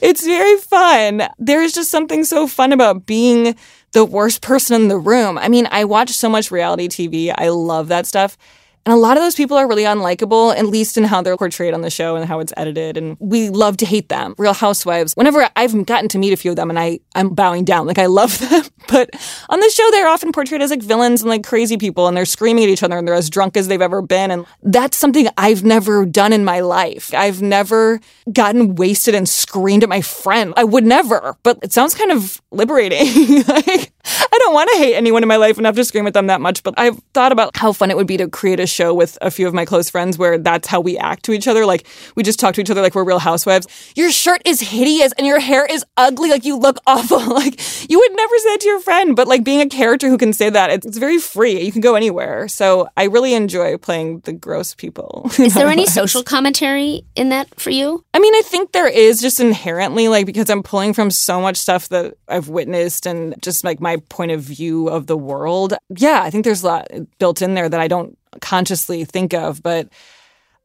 it's 0.02 0.26
very 0.26 0.58
fun. 0.58 1.28
There's 1.38 1.74
just 1.74 1.92
something 1.92 2.24
so 2.24 2.48
fun 2.48 2.72
about 2.72 3.06
being 3.06 3.56
the 3.94 4.06
worst 4.06 4.42
person 4.42 4.76
in 4.82 4.88
the 4.90 4.98
room. 4.98 5.38
I 5.38 5.48
mean, 5.48 5.68
I 5.72 5.86
watch 5.86 6.10
so 6.12 6.30
much 6.30 6.52
reality 6.52 6.88
TV. 6.88 7.34
I 7.36 7.50
love 7.50 7.88
that 7.88 8.06
stuff. 8.06 8.38
And 8.86 8.94
a 8.94 8.98
lot 8.98 9.16
of 9.16 9.24
those 9.24 9.36
people 9.36 9.56
are 9.56 9.68
really 9.68 9.84
unlikable, 9.84 10.56
at 10.56 10.66
least 10.66 10.98
in 10.98 11.06
how 11.06 11.22
they're 11.22 11.38
portrayed 11.38 11.74
on 11.74 11.82
the 11.82 11.90
show 11.90 12.18
and 12.18 12.26
how 12.26 12.40
it's 12.40 12.52
edited. 12.58 12.98
And 12.98 13.16
we 13.20 13.50
love 13.50 13.78
to 13.78 13.86
hate 13.86 14.10
them. 14.10 14.36
Real 14.38 14.54
Housewives, 14.54 15.14
whenever 15.14 15.48
I've 15.56 15.86
gotten 15.86 16.10
to 16.10 16.18
meet 16.18 16.34
a 16.34 16.38
few 16.38 16.52
of 16.52 16.58
them 16.58 16.70
and 16.70 16.78
I, 16.78 17.00
I'm 17.16 17.30
bowing 17.30 17.64
down, 17.64 17.88
like 17.88 17.98
I 17.98 18.08
love 18.08 18.38
them. 18.50 18.64
But 18.90 19.12
on 19.48 19.60
the 19.62 19.70
show, 19.70 19.88
they're 19.92 20.08
often 20.08 20.34
portrayed 20.34 20.62
as 20.62 20.70
like 20.70 20.84
villains 20.84 21.22
and 21.22 21.30
like 21.30 21.46
crazy 21.46 21.78
people 21.78 22.08
and 22.08 22.18
they're 22.18 22.26
screaming 22.26 22.66
at 22.66 22.70
each 22.70 22.84
other 22.84 22.98
and 22.98 23.08
they're 23.08 23.16
as 23.16 23.30
drunk 23.30 23.56
as 23.56 23.70
they've 23.70 23.82
ever 23.82 24.02
been. 24.02 24.32
And 24.32 24.46
that's 24.62 24.98
something 24.98 25.30
I've 25.38 25.64
never 25.64 26.06
done 26.06 26.34
in 26.34 26.44
my 26.44 26.60
life. 26.60 27.14
I've 27.14 27.42
never 27.42 28.02
gotten 28.34 28.76
wasted 28.76 29.16
and 29.16 29.30
screamed 29.30 29.84
at 29.84 29.90
my 29.90 30.02
friend. 30.02 30.54
I 30.58 30.66
would 30.66 30.84
never, 30.84 31.38
but 31.44 31.58
it 31.64 31.72
sounds 31.72 31.96
kind 31.96 32.12
of 32.12 32.42
liberating. 32.52 33.44
like, 33.48 33.93
I 34.06 34.38
don't 34.40 34.54
want 34.54 34.70
to 34.72 34.78
hate 34.78 34.96
anyone 34.96 35.24
in 35.24 35.28
my 35.30 35.38
life 35.38 35.58
enough 35.58 35.76
to 35.76 35.86
scream 35.86 36.08
at 36.08 36.14
them 36.14 36.28
that 36.28 36.42
much, 36.42 36.64
but 36.64 36.74
I've 36.78 37.00
thought 37.14 37.32
about 37.32 37.56
how 37.56 37.72
fun 37.72 37.90
it 37.92 37.98
would 37.98 38.08
be 38.08 38.18
to 38.18 38.28
create 38.28 38.60
a 38.60 38.68
show 38.68 38.94
with 38.94 39.18
a 39.22 39.32
few 39.32 39.48
of 39.48 39.54
my 39.54 39.66
close 39.66 39.90
friends 39.90 40.18
where 40.18 40.38
that's 40.38 40.68
how 40.68 40.82
we 40.82 40.98
act 40.98 41.24
to 41.26 41.32
each 41.34 41.48
other. 41.48 41.66
Like 41.66 41.86
we 42.16 42.24
just 42.24 42.40
talk 42.40 42.56
to 42.56 42.62
each 42.62 42.70
other 42.70 42.82
like 42.82 42.96
we're 42.96 43.04
real 43.04 43.20
housewives. 43.20 43.68
Your 43.96 44.12
shirt 44.12 44.42
is 44.46 44.60
hideous 44.60 45.14
and 45.18 45.26
your 45.26 45.40
hair 45.40 45.66
is 45.66 45.86
ugly. 45.98 46.30
Like 46.30 46.46
you 46.46 46.58
look 46.58 46.78
awful. 46.88 47.20
Like 47.20 47.60
you 47.90 48.00
would 48.00 48.16
never 48.16 48.38
say 48.40 48.50
that 48.54 48.60
to 48.62 48.68
your 48.68 48.80
friend, 48.82 49.16
but 49.16 49.28
like 49.28 49.44
being 49.44 49.62
a 49.62 49.70
character 49.70 50.10
who 50.10 50.18
can 50.18 50.34
say 50.34 50.50
that, 50.50 50.70
it's, 50.70 50.86
it's 50.86 50.98
very 50.98 51.18
free. 51.18 51.62
You 51.62 51.72
can 51.72 51.82
go 51.82 51.96
anywhere. 51.96 52.48
So 52.48 52.90
I 52.98 53.06
really 53.06 53.34
enjoy 53.34 53.78
playing 53.78 54.20
the 54.22 54.34
gross 54.34 54.74
people. 54.76 55.30
Is 55.40 55.54
there 55.54 55.68
any 55.68 55.86
social 55.86 56.24
commentary 56.24 57.06
in 57.16 57.30
that 57.30 57.60
for 57.60 57.70
you? 57.70 58.04
I 58.14 58.20
mean, 58.20 58.36
I 58.36 58.42
think 58.42 58.72
there 58.72 58.88
is 58.88 59.22
just 59.22 59.40
inherently, 59.40 60.08
like, 60.08 60.26
because 60.26 60.50
I'm 60.50 60.64
pulling 60.64 60.94
from 60.94 61.12
so 61.12 61.42
much 61.42 61.58
stuff 61.58 61.90
that 61.90 62.16
I've 62.28 62.50
witnessed 62.50 63.06
and 63.06 63.42
just 63.42 63.64
like 63.64 63.80
my 63.80 63.93
point 63.98 64.32
of 64.32 64.42
view 64.42 64.88
of 64.90 65.08
the 65.08 65.18
world. 65.18 65.74
Yeah, 65.90 66.22
I 66.24 66.30
think 66.30 66.46
there's 66.46 66.64
a 66.64 66.68
lot 66.68 66.88
built 67.20 67.42
in 67.42 67.54
there 67.54 67.70
that 67.70 67.80
I 67.80 67.88
don't 67.88 68.18
consciously 68.42 69.06
think 69.06 69.34
of, 69.34 69.62
but 69.62 69.90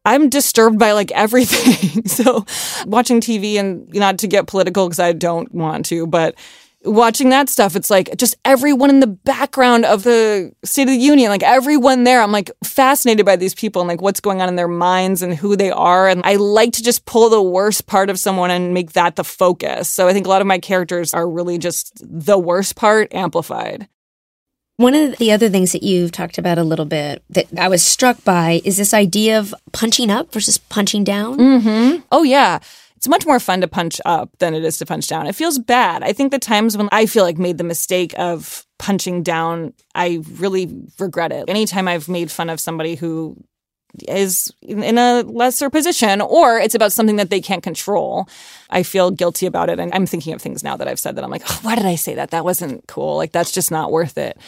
I'm 0.04 0.28
disturbed 0.28 0.78
by 0.78 0.92
like 0.92 1.12
everything. 1.12 2.06
so 2.06 2.44
watching 2.86 3.20
TV 3.20 3.56
and 3.56 3.88
not 3.94 4.18
to 4.18 4.26
get 4.26 4.46
political 4.46 4.86
because 4.86 5.00
I 5.00 5.12
don't 5.12 5.52
want 5.54 5.86
to, 5.86 6.06
but 6.06 6.34
watching 6.84 7.30
that 7.30 7.48
stuff, 7.48 7.76
it's 7.76 7.90
like 7.90 8.16
just 8.16 8.36
everyone 8.44 8.90
in 8.90 9.00
the 9.00 9.06
background 9.06 9.84
of 9.84 10.04
the 10.04 10.52
State 10.64 10.82
of 10.82 10.88
the 10.88 10.96
Union, 10.96 11.30
like 11.30 11.42
everyone 11.42 12.04
there, 12.04 12.22
I'm 12.22 12.32
like 12.32 12.50
fascinated 12.64 13.26
by 13.26 13.36
these 13.36 13.54
people 13.54 13.82
and 13.82 13.88
like 13.88 14.00
what's 14.00 14.20
going 14.20 14.40
on 14.40 14.48
in 14.48 14.56
their 14.56 14.68
minds 14.68 15.22
and 15.22 15.34
who 15.34 15.56
they 15.56 15.70
are. 15.70 16.08
And 16.08 16.22
I 16.24 16.36
like 16.36 16.72
to 16.74 16.82
just 16.82 17.04
pull 17.04 17.28
the 17.30 17.42
worst 17.42 17.86
part 17.86 18.10
of 18.10 18.18
someone 18.18 18.50
and 18.50 18.74
make 18.74 18.92
that 18.92 19.16
the 19.16 19.24
focus. 19.24 19.88
So 19.88 20.08
I 20.08 20.12
think 20.12 20.26
a 20.26 20.30
lot 20.30 20.40
of 20.40 20.46
my 20.46 20.58
characters 20.58 21.14
are 21.14 21.28
really 21.28 21.58
just 21.58 21.92
the 22.00 22.38
worst 22.38 22.76
part 22.76 23.12
amplified. 23.12 23.88
One 24.76 24.94
of 24.94 25.18
the 25.18 25.32
other 25.32 25.48
things 25.48 25.72
that 25.72 25.82
you've 25.82 26.12
talked 26.12 26.38
about 26.38 26.56
a 26.56 26.62
little 26.62 26.84
bit 26.84 27.24
that 27.30 27.46
I 27.58 27.66
was 27.66 27.82
struck 27.82 28.22
by 28.22 28.60
is 28.64 28.76
this 28.76 28.94
idea 28.94 29.36
of 29.40 29.52
punching 29.72 30.08
up 30.08 30.32
versus 30.32 30.56
punching 30.56 31.02
down. 31.02 31.38
Mm-hmm. 31.38 32.02
Oh, 32.12 32.22
yeah 32.22 32.60
it's 32.98 33.06
much 33.06 33.24
more 33.26 33.38
fun 33.38 33.60
to 33.60 33.68
punch 33.68 34.00
up 34.04 34.36
than 34.40 34.54
it 34.54 34.64
is 34.64 34.76
to 34.78 34.86
punch 34.86 35.06
down. 35.06 35.28
It 35.28 35.36
feels 35.36 35.56
bad. 35.56 36.02
I 36.02 36.12
think 36.12 36.32
the 36.32 36.38
times 36.40 36.76
when 36.76 36.88
I 36.90 37.06
feel 37.06 37.22
like 37.22 37.38
made 37.38 37.56
the 37.56 37.62
mistake 37.62 38.12
of 38.18 38.66
punching 38.80 39.22
down, 39.22 39.72
I 39.94 40.20
really 40.32 40.68
regret 40.98 41.30
it. 41.30 41.48
Anytime 41.48 41.86
I've 41.86 42.08
made 42.08 42.28
fun 42.28 42.50
of 42.50 42.58
somebody 42.58 42.96
who 42.96 43.36
is 44.08 44.52
in 44.62 44.98
a 44.98 45.22
lesser 45.22 45.70
position 45.70 46.20
or 46.20 46.58
it's 46.58 46.74
about 46.74 46.92
something 46.92 47.16
that 47.16 47.30
they 47.30 47.40
can't 47.40 47.62
control. 47.62 48.28
I 48.68 48.82
feel 48.82 49.10
guilty 49.10 49.46
about 49.46 49.70
it. 49.70 49.78
And 49.78 49.94
I'm 49.94 50.04
thinking 50.04 50.34
of 50.34 50.42
things 50.42 50.62
now 50.64 50.76
that 50.76 50.88
I've 50.88 50.98
said 50.98 51.16
that 51.16 51.24
I'm 51.24 51.30
like, 51.30 51.44
oh, 51.48 51.58
why 51.62 51.76
did 51.76 51.86
I 51.86 51.94
say 51.94 52.16
that? 52.16 52.30
That 52.32 52.44
wasn't 52.44 52.86
cool. 52.88 53.16
Like, 53.16 53.32
that's 53.32 53.52
just 53.52 53.70
not 53.70 53.92
worth 53.92 54.18
it. 54.18 54.38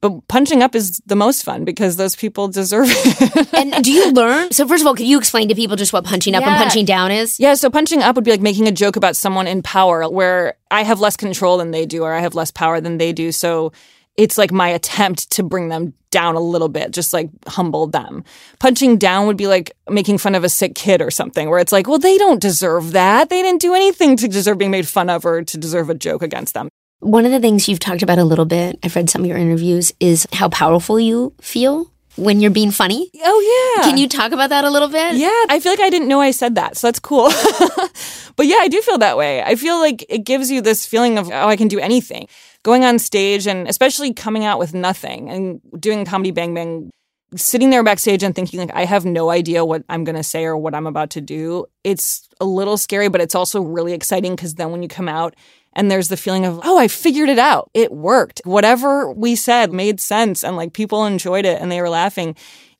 But 0.00 0.28
punching 0.28 0.62
up 0.62 0.74
is 0.74 1.02
the 1.06 1.16
most 1.16 1.42
fun 1.42 1.64
because 1.64 1.96
those 1.96 2.14
people 2.14 2.46
deserve 2.48 2.86
it. 2.88 3.54
and 3.54 3.82
do 3.82 3.92
you 3.92 4.12
learn? 4.12 4.52
So, 4.52 4.66
first 4.66 4.82
of 4.82 4.86
all, 4.86 4.94
could 4.94 5.06
you 5.06 5.18
explain 5.18 5.48
to 5.48 5.54
people 5.54 5.76
just 5.76 5.92
what 5.92 6.04
punching 6.04 6.34
up 6.34 6.42
yeah. 6.42 6.50
and 6.50 6.62
punching 6.62 6.84
down 6.84 7.10
is? 7.10 7.40
Yeah. 7.40 7.54
So, 7.54 7.68
punching 7.68 8.02
up 8.02 8.14
would 8.14 8.24
be 8.24 8.30
like 8.30 8.40
making 8.40 8.68
a 8.68 8.72
joke 8.72 8.96
about 8.96 9.16
someone 9.16 9.48
in 9.48 9.62
power 9.62 10.08
where 10.08 10.54
I 10.70 10.82
have 10.84 11.00
less 11.00 11.16
control 11.16 11.58
than 11.58 11.72
they 11.72 11.84
do 11.84 12.04
or 12.04 12.12
I 12.12 12.20
have 12.20 12.34
less 12.34 12.50
power 12.52 12.80
than 12.80 12.98
they 12.98 13.12
do. 13.12 13.32
So, 13.32 13.72
it's 14.18 14.36
like 14.36 14.50
my 14.50 14.68
attempt 14.68 15.30
to 15.30 15.44
bring 15.44 15.68
them 15.68 15.94
down 16.10 16.34
a 16.34 16.40
little 16.40 16.68
bit, 16.68 16.90
just 16.90 17.12
like 17.12 17.30
humble 17.46 17.86
them. 17.86 18.24
Punching 18.58 18.98
down 18.98 19.26
would 19.28 19.36
be 19.36 19.46
like 19.46 19.72
making 19.88 20.18
fun 20.18 20.34
of 20.34 20.42
a 20.42 20.48
sick 20.48 20.74
kid 20.74 21.00
or 21.00 21.10
something, 21.10 21.48
where 21.48 21.60
it's 21.60 21.72
like, 21.72 21.86
well, 21.86 21.98
they 21.98 22.18
don't 22.18 22.42
deserve 22.42 22.92
that. 22.92 23.30
They 23.30 23.42
didn't 23.42 23.60
do 23.60 23.74
anything 23.74 24.16
to 24.16 24.28
deserve 24.28 24.58
being 24.58 24.72
made 24.72 24.88
fun 24.88 25.08
of 25.08 25.24
or 25.24 25.42
to 25.42 25.58
deserve 25.58 25.88
a 25.88 25.94
joke 25.94 26.22
against 26.22 26.54
them. 26.54 26.68
One 27.00 27.24
of 27.24 27.30
the 27.30 27.38
things 27.38 27.68
you've 27.68 27.78
talked 27.78 28.02
about 28.02 28.18
a 28.18 28.24
little 28.24 28.44
bit, 28.44 28.78
I've 28.82 28.96
read 28.96 29.08
some 29.08 29.22
of 29.22 29.28
your 29.28 29.38
interviews, 29.38 29.92
is 30.00 30.26
how 30.32 30.48
powerful 30.48 30.98
you 30.98 31.32
feel 31.40 31.92
when 32.16 32.40
you're 32.40 32.50
being 32.50 32.72
funny. 32.72 33.08
Oh, 33.22 33.76
yeah. 33.76 33.84
Can 33.84 33.96
you 33.96 34.08
talk 34.08 34.32
about 34.32 34.50
that 34.50 34.64
a 34.64 34.70
little 34.70 34.88
bit? 34.88 35.14
Yeah, 35.14 35.44
I 35.48 35.60
feel 35.60 35.70
like 35.70 35.80
I 35.80 35.90
didn't 35.90 36.08
know 36.08 36.20
I 36.20 36.32
said 36.32 36.56
that, 36.56 36.76
so 36.76 36.88
that's 36.88 36.98
cool. 36.98 37.28
but 38.36 38.46
yeah, 38.46 38.56
I 38.58 38.68
do 38.68 38.82
feel 38.82 38.98
that 38.98 39.16
way. 39.16 39.42
I 39.44 39.54
feel 39.54 39.78
like 39.78 40.04
it 40.08 40.24
gives 40.24 40.50
you 40.50 40.60
this 40.60 40.86
feeling 40.86 41.18
of, 41.18 41.30
oh, 41.30 41.48
I 41.48 41.56
can 41.56 41.68
do 41.68 41.78
anything. 41.78 42.26
Going 42.64 42.84
on 42.84 42.98
stage 42.98 43.46
and 43.46 43.68
especially 43.68 44.12
coming 44.12 44.44
out 44.44 44.58
with 44.58 44.74
nothing 44.74 45.30
and 45.30 45.60
doing 45.78 46.04
Comedy 46.04 46.32
Bang 46.32 46.52
Bang 46.52 46.90
sitting 47.36 47.70
there 47.70 47.84
backstage 47.84 48.22
and 48.22 48.34
thinking 48.34 48.58
like 48.58 48.74
I 48.74 48.84
have 48.84 49.04
no 49.04 49.30
idea 49.30 49.64
what 49.64 49.84
I'm 49.88 50.04
going 50.04 50.16
to 50.16 50.22
say 50.22 50.44
or 50.44 50.56
what 50.56 50.74
I'm 50.74 50.86
about 50.86 51.10
to 51.10 51.20
do. 51.20 51.66
It's 51.84 52.28
a 52.40 52.44
little 52.44 52.76
scary, 52.76 53.08
but 53.08 53.20
it's 53.20 53.34
also 53.34 53.60
really 53.60 53.92
exciting 53.92 54.34
because 54.34 54.54
then 54.54 54.70
when 54.70 54.82
you 54.82 54.88
come 54.88 55.08
out 55.08 55.36
and 55.78 55.88
there's 55.88 56.08
the 56.08 56.16
feeling 56.16 56.44
of, 56.44 56.60
oh, 56.64 56.76
I 56.76 56.88
figured 56.88 57.28
it 57.28 57.38
out. 57.38 57.70
It 57.72 57.92
worked. 57.92 58.42
Whatever 58.44 59.12
we 59.12 59.36
said 59.36 59.72
made 59.72 60.00
sense 60.00 60.42
and 60.42 60.56
like 60.56 60.72
people 60.72 61.06
enjoyed 61.06 61.44
it 61.44 61.62
and 61.62 61.70
they 61.70 61.80
were 61.80 61.88
laughing. 61.88 62.34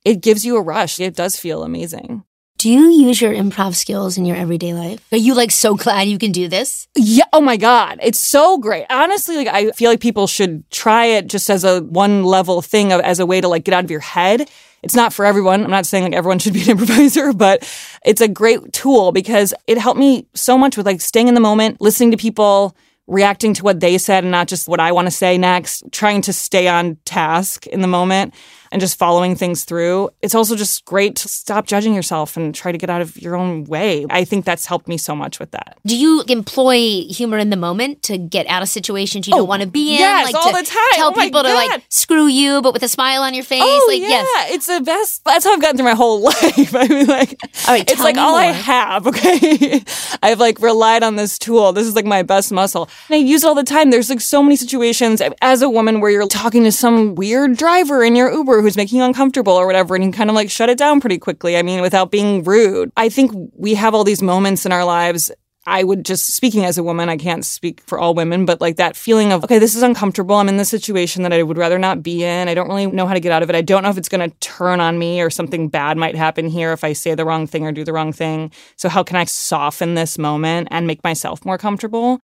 It 0.05 0.21
gives 0.21 0.45
you 0.45 0.57
a 0.57 0.63
rush. 0.63 0.99
It 0.99 1.15
does 1.15 1.39
feel 1.39 1.63
amazing. 1.63 2.25
Do 2.59 2.69
you 2.69 2.89
use 2.89 3.21
your 3.21 3.33
improv 3.33 3.77
skills 3.77 4.19
in 4.19 4.25
your 4.25 4.37
everyday 4.37 4.75
life? 4.75 5.01
Are 5.13 5.17
you 5.17 5.35
like 5.35 5.53
so 5.53 5.77
glad 5.77 6.09
you 6.09 6.19
can 6.19 6.33
do 6.33 6.49
this? 6.49 6.89
Yeah. 6.97 7.27
Oh 7.33 7.41
my 7.41 7.57
God. 7.57 8.01
It's 8.03 8.19
so 8.19 8.59
great. 8.59 8.85
Honestly, 8.91 9.37
like 9.37 9.47
I 9.47 9.71
feel 9.71 9.93
like 9.93 10.01
people 10.01 10.27
should 10.27 10.69
try 10.73 11.05
it 11.05 11.29
just 11.29 11.51
as 11.51 11.63
a 11.63 11.83
one 11.83 12.25
level 12.25 12.61
thing 12.63 12.93
of, 12.93 13.01
as 13.03 13.21
a 13.21 13.27
way 13.27 13.41
to 13.41 13.47
like 13.47 13.63
get 13.63 13.75
out 13.75 13.85
of 13.85 13.93
your 13.93 14.01
head. 14.01 14.51
It's 14.83 14.97
not 14.97 15.13
for 15.13 15.25
everyone. 15.25 15.63
I'm 15.63 15.71
not 15.71 15.87
saying 15.87 16.03
like 16.03 16.15
everyone 16.15 16.41
should 16.41 16.53
be 16.53 16.63
an 16.63 16.71
improviser, 16.79 17.33
but 17.33 17.63
it's 18.05 18.21
a 18.21 18.27
great 18.27 18.73
tool 18.73 19.13
because 19.13 19.55
it 19.69 19.79
helped 19.79 20.01
me 20.01 20.27
so 20.35 20.59
much 20.59 20.77
with 20.77 20.85
like 20.85 21.01
staying 21.01 21.29
in 21.29 21.35
the 21.35 21.41
moment, 21.41 21.81
listening 21.81 22.11
to 22.11 22.17
people, 22.17 22.77
reacting 23.09 23.55
to 23.55 23.65
what 23.65 23.81
they 23.81 23.99
said 23.99 24.23
and 24.23 24.31
not 24.31 24.47
just 24.47 24.69
what 24.69 24.79
I 24.79 24.93
want 24.93 25.07
to 25.07 25.11
say 25.11 25.39
next, 25.39 25.83
trying 25.91 26.21
to 26.23 26.33
stay 26.33 26.69
on 26.69 26.99
task 27.05 27.67
in 27.67 27.81
the 27.81 27.89
moment 27.89 28.35
and 28.71 28.81
just 28.81 28.99
following 28.99 29.37
things 29.37 29.65
through. 29.65 30.11
It's 30.23 30.35
also 30.35 30.57
just 30.57 30.85
great 30.85 31.17
to 31.17 31.29
stop 31.29 31.67
judging 31.67 31.95
yourself 31.95 32.37
and 32.37 32.55
try 32.55 32.73
to 32.73 32.79
get 32.79 32.91
out 32.91 33.01
of 33.01 33.17
your 33.21 33.37
own 33.37 33.65
way. 33.65 34.07
I 34.11 34.25
think 34.25 34.45
that's 34.45 34.67
helped 34.67 34.89
me 34.89 34.97
so 34.97 35.15
much 35.15 35.39
with 35.39 35.51
that. 35.53 35.79
Do 35.87 35.97
you 35.97 36.23
employ 36.29 37.05
humor 37.05 37.39
in 37.39 37.51
the 37.51 37.57
moment 37.57 38.03
to 38.05 38.19
get 38.19 38.47
out 38.47 38.63
of 38.63 38.69
situations 38.69 39.27
you 39.27 39.35
oh, 39.35 39.39
don't 39.39 39.49
want 39.49 39.63
to 39.63 39.69
be 39.69 39.95
in? 39.95 40.01
Yes, 40.01 40.33
like 40.33 40.35
all 40.35 40.53
the 40.53 40.63
time. 40.65 40.79
Tell 40.93 41.11
oh 41.11 41.21
people 41.21 41.43
to 41.43 41.55
like 41.55 41.83
screw 41.89 42.27
you, 42.27 42.63
but 42.63 42.73
with 42.73 42.83
a 42.83 42.89
smile 42.89 43.23
on 43.23 43.35
your 43.35 43.45
face. 43.45 43.63
Oh, 43.63 43.87
like, 43.89 44.01
yeah. 44.01 44.09
yes. 44.09 44.55
It's 44.55 44.67
the 44.67 44.81
best. 44.81 45.25
That's 45.25 45.45
how 45.45 45.53
I've 45.53 45.61
gotten 45.61 45.77
through 45.77 45.87
my 45.87 45.95
whole 45.95 46.21
life. 46.29 46.75
I 46.75 46.89
mean, 46.89 47.07
like, 47.07 47.39
right, 47.67 47.91
it's 47.91 48.01
like 48.01 48.17
all 48.17 48.33
more. 48.33 48.41
I 48.41 48.47
have, 48.47 49.07
okay? 49.07 49.83
I've 50.23 50.41
like 50.41 50.61
relied 50.61 51.03
on 51.03 51.17
this 51.17 51.39
tool. 51.39 51.73
This 51.73 51.87
is 51.87 51.95
like 51.95 52.05
my 52.05 52.23
best 52.23 52.53
muscle. 52.53 52.89
And 53.09 53.17
I 53.17 53.19
use 53.19 53.45
it 53.45 53.47
all 53.47 53.55
the 53.55 53.65
time. 53.65 53.91
There's 53.91 54.11
like 54.11 54.21
so 54.21 54.43
many 54.43 54.57
situations 54.57 55.23
as 55.41 55.63
a 55.63 55.71
woman 55.71 56.01
where 56.01 56.11
you're 56.11 56.27
talking 56.27 56.65
to 56.65 56.73
some 56.73 57.15
weird 57.15 57.57
driver 57.57 58.03
in 58.03 58.17
your 58.17 58.31
Uber 58.31 58.58
who's 58.63 58.77
making 58.77 58.99
you 58.99 59.05
uncomfortable 59.05 59.29
uncomfortable 59.29 59.55
or 59.55 59.67
whatever 59.67 59.95
and 59.95 60.05
you 60.05 60.13
kind 60.13 60.31
of 60.31 60.37
like 60.37 60.51
shut 60.51 60.71
it 60.71 60.79
down 60.79 61.01
pretty 61.01 61.19
quickly. 61.19 61.57
I 61.57 61.63
mean, 61.63 61.81
without 61.81 62.11
being 62.11 62.45
rude. 62.45 62.91
I 62.97 63.09
think 63.09 63.33
we 63.57 63.75
have 63.75 63.95
all 63.95 64.05
these 64.05 64.23
moments 64.23 64.65
in 64.65 64.73
our 64.73 64.85
lives 64.85 65.31
I 65.67 65.85
would 65.85 66.03
just 66.03 66.35
speaking 66.35 66.65
as 66.65 66.79
a 66.79 66.83
woman, 66.83 67.11
I 67.11 67.19
can't 67.19 67.45
speak 67.45 67.83
for 67.83 67.99
all 67.99 68.15
women, 68.15 68.47
but 68.47 68.59
like 68.59 68.77
that 68.77 68.97
feeling 68.97 69.33
of, 69.33 69.45
okay, 69.45 69.59
this 69.59 69.75
is 69.75 69.83
uncomfortable. 69.83 70.37
I'm 70.37 70.49
in 70.49 70.57
this 70.57 70.71
situation 70.71 71.25
that 71.25 71.33
I 71.33 71.43
would 71.43 71.59
rather 71.59 71.79
not 71.79 72.03
be 72.03 72.25
in. 72.25 72.49
I 72.49 72.55
don't 72.55 72.69
really 72.69 72.87
know 72.87 73.07
how 73.07 73.13
to 73.13 73.21
get 73.21 73.33
out 73.33 73.43
of 73.43 73.51
it. 73.51 73.57
I 73.57 73.61
don't 73.61 73.83
know 73.83 73.91
if 73.91 73.99
it's 73.99 74.09
going 74.09 74.31
to 74.31 74.35
turn 74.39 74.81
on 74.81 74.99
me 74.99 75.21
or 75.21 75.29
something 75.29 75.69
bad 75.69 75.99
might 75.99 76.17
happen 76.17 76.49
here 76.49 76.73
if 76.73 76.85
I 76.85 76.95
say 76.95 77.15
the 77.15 77.27
wrong 77.27 77.47
thing 77.47 77.67
or 77.67 77.73
do 77.73 77.85
the 77.85 77.93
wrong 77.93 78.15
thing. 78.15 78.51
So, 78.77 78.89
how 78.89 79.03
can 79.03 79.17
I 79.17 79.25
soften 79.25 79.95
this 79.95 80.17
moment 80.17 80.69
and 80.71 80.87
make 80.87 81.05
myself 81.05 81.45
more 81.45 81.59
comfortable? 81.59 82.19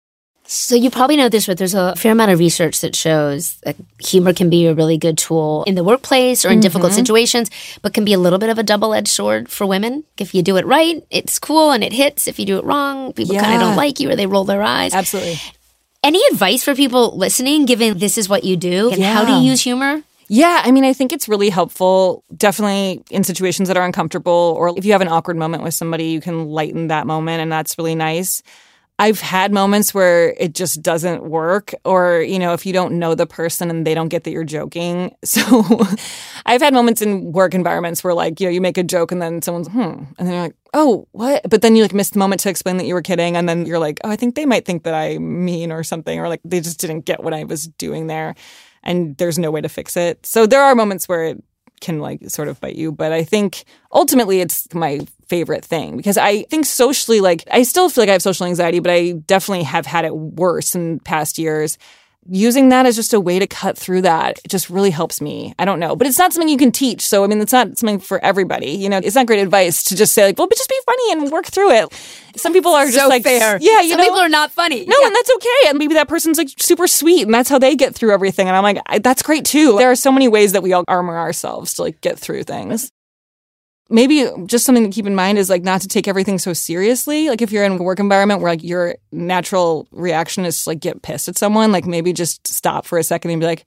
So 0.54 0.76
you 0.76 0.90
probably 0.90 1.16
know 1.16 1.30
this, 1.30 1.46
but 1.46 1.56
there's 1.56 1.72
a 1.72 1.96
fair 1.96 2.12
amount 2.12 2.30
of 2.30 2.38
research 2.38 2.82
that 2.82 2.94
shows 2.94 3.54
that 3.60 3.74
humor 4.00 4.34
can 4.34 4.50
be 4.50 4.66
a 4.66 4.74
really 4.74 4.98
good 4.98 5.16
tool 5.16 5.64
in 5.66 5.76
the 5.76 5.82
workplace 5.82 6.44
or 6.44 6.48
in 6.48 6.56
mm-hmm. 6.56 6.60
difficult 6.60 6.92
situations, 6.92 7.50
but 7.80 7.94
can 7.94 8.04
be 8.04 8.12
a 8.12 8.18
little 8.18 8.38
bit 8.38 8.50
of 8.50 8.58
a 8.58 8.62
double-edged 8.62 9.08
sword 9.08 9.48
for 9.48 9.66
women. 9.66 10.04
If 10.18 10.34
you 10.34 10.42
do 10.42 10.58
it 10.58 10.66
right, 10.66 11.02
it's 11.08 11.38
cool 11.38 11.70
and 11.70 11.82
it 11.82 11.94
hits. 11.94 12.28
If 12.28 12.38
you 12.38 12.44
do 12.44 12.58
it 12.58 12.64
wrong, 12.64 13.14
people 13.14 13.34
yeah. 13.34 13.40
kind 13.40 13.54
of 13.54 13.60
don't 13.60 13.76
like 13.76 13.98
you 13.98 14.10
or 14.10 14.14
they 14.14 14.26
roll 14.26 14.44
their 14.44 14.62
eyes. 14.62 14.92
Absolutely. 14.92 15.40
Any 16.02 16.20
advice 16.30 16.62
for 16.62 16.74
people 16.74 17.16
listening, 17.16 17.64
given 17.64 17.96
this 17.96 18.18
is 18.18 18.28
what 18.28 18.44
you 18.44 18.58
do, 18.58 18.90
and 18.90 19.00
yeah. 19.00 19.14
how 19.14 19.24
do 19.24 19.32
you 19.32 19.50
use 19.50 19.62
humor? 19.62 20.02
Yeah, 20.28 20.60
I 20.62 20.70
mean, 20.70 20.84
I 20.84 20.92
think 20.92 21.14
it's 21.14 21.30
really 21.30 21.48
helpful, 21.48 22.24
definitely 22.36 23.02
in 23.10 23.24
situations 23.24 23.68
that 23.68 23.78
are 23.78 23.86
uncomfortable, 23.86 24.54
or 24.58 24.76
if 24.76 24.84
you 24.84 24.92
have 24.92 25.00
an 25.00 25.08
awkward 25.08 25.38
moment 25.38 25.62
with 25.62 25.72
somebody, 25.72 26.08
you 26.08 26.20
can 26.20 26.48
lighten 26.48 26.88
that 26.88 27.06
moment, 27.06 27.40
and 27.40 27.50
that's 27.50 27.78
really 27.78 27.94
nice. 27.94 28.42
I've 28.98 29.20
had 29.20 29.52
moments 29.52 29.92
where 29.94 30.34
it 30.38 30.54
just 30.54 30.82
doesn't 30.82 31.24
work, 31.24 31.74
or, 31.84 32.20
you 32.20 32.38
know, 32.38 32.52
if 32.52 32.64
you 32.64 32.72
don't 32.72 32.98
know 32.98 33.14
the 33.14 33.26
person 33.26 33.70
and 33.70 33.86
they 33.86 33.94
don't 33.94 34.08
get 34.08 34.24
that 34.24 34.30
you're 34.30 34.44
joking. 34.44 35.14
So 35.24 35.86
I've 36.44 36.60
had 36.60 36.74
moments 36.74 37.00
in 37.00 37.32
work 37.32 37.54
environments 37.54 38.04
where, 38.04 38.12
like, 38.14 38.38
you 38.38 38.46
know, 38.46 38.50
you 38.50 38.60
make 38.60 38.76
a 38.76 38.82
joke 38.82 39.10
and 39.10 39.22
then 39.22 39.40
someone's, 39.40 39.68
hmm, 39.68 39.78
and 39.80 40.14
then 40.18 40.32
you're 40.32 40.42
like, 40.42 40.56
oh, 40.74 41.08
what? 41.12 41.48
But 41.48 41.62
then 41.62 41.74
you 41.74 41.82
like 41.82 41.94
missed 41.94 42.12
the 42.12 42.18
moment 42.18 42.40
to 42.42 42.50
explain 42.50 42.76
that 42.76 42.86
you 42.86 42.94
were 42.94 43.02
kidding. 43.02 43.36
And 43.36 43.48
then 43.48 43.64
you're 43.64 43.78
like, 43.78 43.98
oh, 44.04 44.10
I 44.10 44.16
think 44.16 44.34
they 44.34 44.46
might 44.46 44.66
think 44.66 44.84
that 44.84 44.94
I'm 44.94 45.44
mean 45.44 45.72
or 45.72 45.82
something, 45.82 46.18
or 46.18 46.28
like 46.28 46.40
they 46.44 46.60
just 46.60 46.80
didn't 46.80 47.02
get 47.02 47.22
what 47.22 47.32
I 47.32 47.44
was 47.44 47.66
doing 47.66 48.08
there. 48.08 48.34
And 48.82 49.16
there's 49.16 49.38
no 49.38 49.50
way 49.50 49.60
to 49.62 49.68
fix 49.68 49.96
it. 49.96 50.24
So 50.26 50.46
there 50.46 50.62
are 50.62 50.74
moments 50.74 51.08
where 51.08 51.24
it 51.24 51.44
can 51.82 51.98
like 51.98 52.30
sort 52.30 52.48
of 52.48 52.58
bite 52.60 52.76
you. 52.76 52.90
But 52.90 53.12
I 53.12 53.24
think 53.24 53.64
ultimately 53.92 54.40
it's 54.40 54.72
my 54.72 55.00
favorite 55.26 55.64
thing 55.64 55.98
because 55.98 56.16
I 56.16 56.44
think 56.44 56.64
socially, 56.64 57.20
like, 57.20 57.44
I 57.50 57.64
still 57.64 57.90
feel 57.90 58.02
like 58.02 58.08
I 58.08 58.12
have 58.12 58.22
social 58.22 58.46
anxiety, 58.46 58.80
but 58.80 58.90
I 58.90 59.12
definitely 59.12 59.64
have 59.64 59.84
had 59.84 60.06
it 60.06 60.16
worse 60.16 60.74
in 60.74 61.00
past 61.00 61.38
years 61.38 61.76
using 62.28 62.68
that 62.68 62.86
as 62.86 62.96
just 62.96 63.12
a 63.12 63.20
way 63.20 63.38
to 63.38 63.46
cut 63.46 63.76
through 63.76 64.02
that 64.02 64.38
it 64.44 64.48
just 64.48 64.70
really 64.70 64.90
helps 64.90 65.20
me. 65.20 65.54
I 65.58 65.64
don't 65.64 65.80
know, 65.80 65.96
but 65.96 66.06
it's 66.06 66.18
not 66.18 66.32
something 66.32 66.48
you 66.48 66.56
can 66.56 66.72
teach. 66.72 67.02
So 67.02 67.24
I 67.24 67.26
mean, 67.26 67.40
it's 67.40 67.52
not 67.52 67.76
something 67.78 67.98
for 67.98 68.24
everybody. 68.24 68.70
You 68.70 68.88
know, 68.88 68.98
it's 68.98 69.16
not 69.16 69.26
great 69.26 69.40
advice 69.40 69.82
to 69.84 69.96
just 69.96 70.12
say 70.12 70.24
like, 70.24 70.38
well, 70.38 70.46
but 70.48 70.56
just 70.56 70.68
be 70.68 70.78
funny 70.86 71.12
and 71.12 71.30
work 71.32 71.46
through 71.46 71.72
it. 71.72 71.92
Some 72.36 72.52
people 72.52 72.72
are 72.72 72.86
just 72.86 72.96
so 72.98 73.08
like, 73.08 73.24
fair. 73.24 73.58
yeah, 73.60 73.80
you 73.82 73.90
Some 73.90 73.98
know, 73.98 74.04
people 74.04 74.20
are 74.20 74.28
not 74.28 74.50
funny. 74.52 74.84
no, 74.86 74.96
and 75.04 75.14
that's 75.14 75.30
okay. 75.36 75.68
And 75.68 75.78
maybe 75.78 75.94
that 75.94 76.08
person's 76.08 76.38
like 76.38 76.48
super 76.58 76.86
sweet, 76.86 77.22
and 77.22 77.34
that's 77.34 77.48
how 77.48 77.58
they 77.58 77.76
get 77.76 77.94
through 77.94 78.12
everything. 78.12 78.48
And 78.48 78.56
I'm 78.56 78.62
like, 78.62 78.78
I, 78.86 78.98
that's 78.98 79.22
great 79.22 79.44
too. 79.44 79.76
There 79.78 79.90
are 79.90 79.96
so 79.96 80.12
many 80.12 80.28
ways 80.28 80.52
that 80.52 80.62
we 80.62 80.72
all 80.72 80.84
armor 80.88 81.18
ourselves 81.18 81.74
to 81.74 81.82
like 81.82 82.00
get 82.00 82.18
through 82.18 82.44
things 82.44 82.90
maybe 83.92 84.28
just 84.46 84.64
something 84.64 84.84
to 84.84 84.90
keep 84.90 85.06
in 85.06 85.14
mind 85.14 85.38
is 85.38 85.50
like 85.50 85.62
not 85.62 85.80
to 85.82 85.88
take 85.88 86.08
everything 86.08 86.38
so 86.38 86.52
seriously. 86.52 87.28
Like 87.28 87.42
if 87.42 87.52
you're 87.52 87.64
in 87.64 87.72
a 87.72 87.82
work 87.82 88.00
environment 88.00 88.40
where 88.40 88.50
like 88.50 88.64
your 88.64 88.96
natural 89.12 89.86
reaction 89.92 90.44
is 90.44 90.64
to, 90.64 90.70
like 90.70 90.80
get 90.80 91.02
pissed 91.02 91.28
at 91.28 91.38
someone, 91.38 91.70
like 91.70 91.86
maybe 91.86 92.12
just 92.12 92.46
stop 92.48 92.86
for 92.86 92.98
a 92.98 93.04
second 93.04 93.30
and 93.30 93.40
be 93.40 93.46
like, 93.46 93.66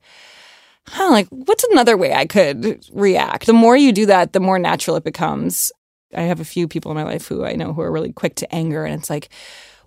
huh, 0.88 1.12
like 1.12 1.28
what's 1.30 1.64
another 1.66 1.96
way 1.96 2.14
I 2.14 2.26
could 2.26 2.84
react? 2.92 3.46
The 3.46 3.54
more 3.54 3.78
you 3.78 3.92
do 3.92 4.08
that, 4.08 4.34
the 4.34 4.40
more 4.40 4.60
natural 4.60 4.98
it 4.98 5.04
becomes. 5.04 5.72
I 6.14 6.22
have 6.24 6.40
a 6.40 6.46
few 6.46 6.68
people 6.68 6.92
in 6.92 6.98
my 6.98 7.04
life 7.04 7.28
who 7.28 7.46
I 7.46 7.54
know 7.54 7.74
who 7.74 7.82
are 7.82 7.92
really 7.92 8.14
quick 8.14 8.36
to 8.36 8.56
anger 8.56 8.84
and 8.84 9.00
it's 9.00 9.10
like, 9.10 9.30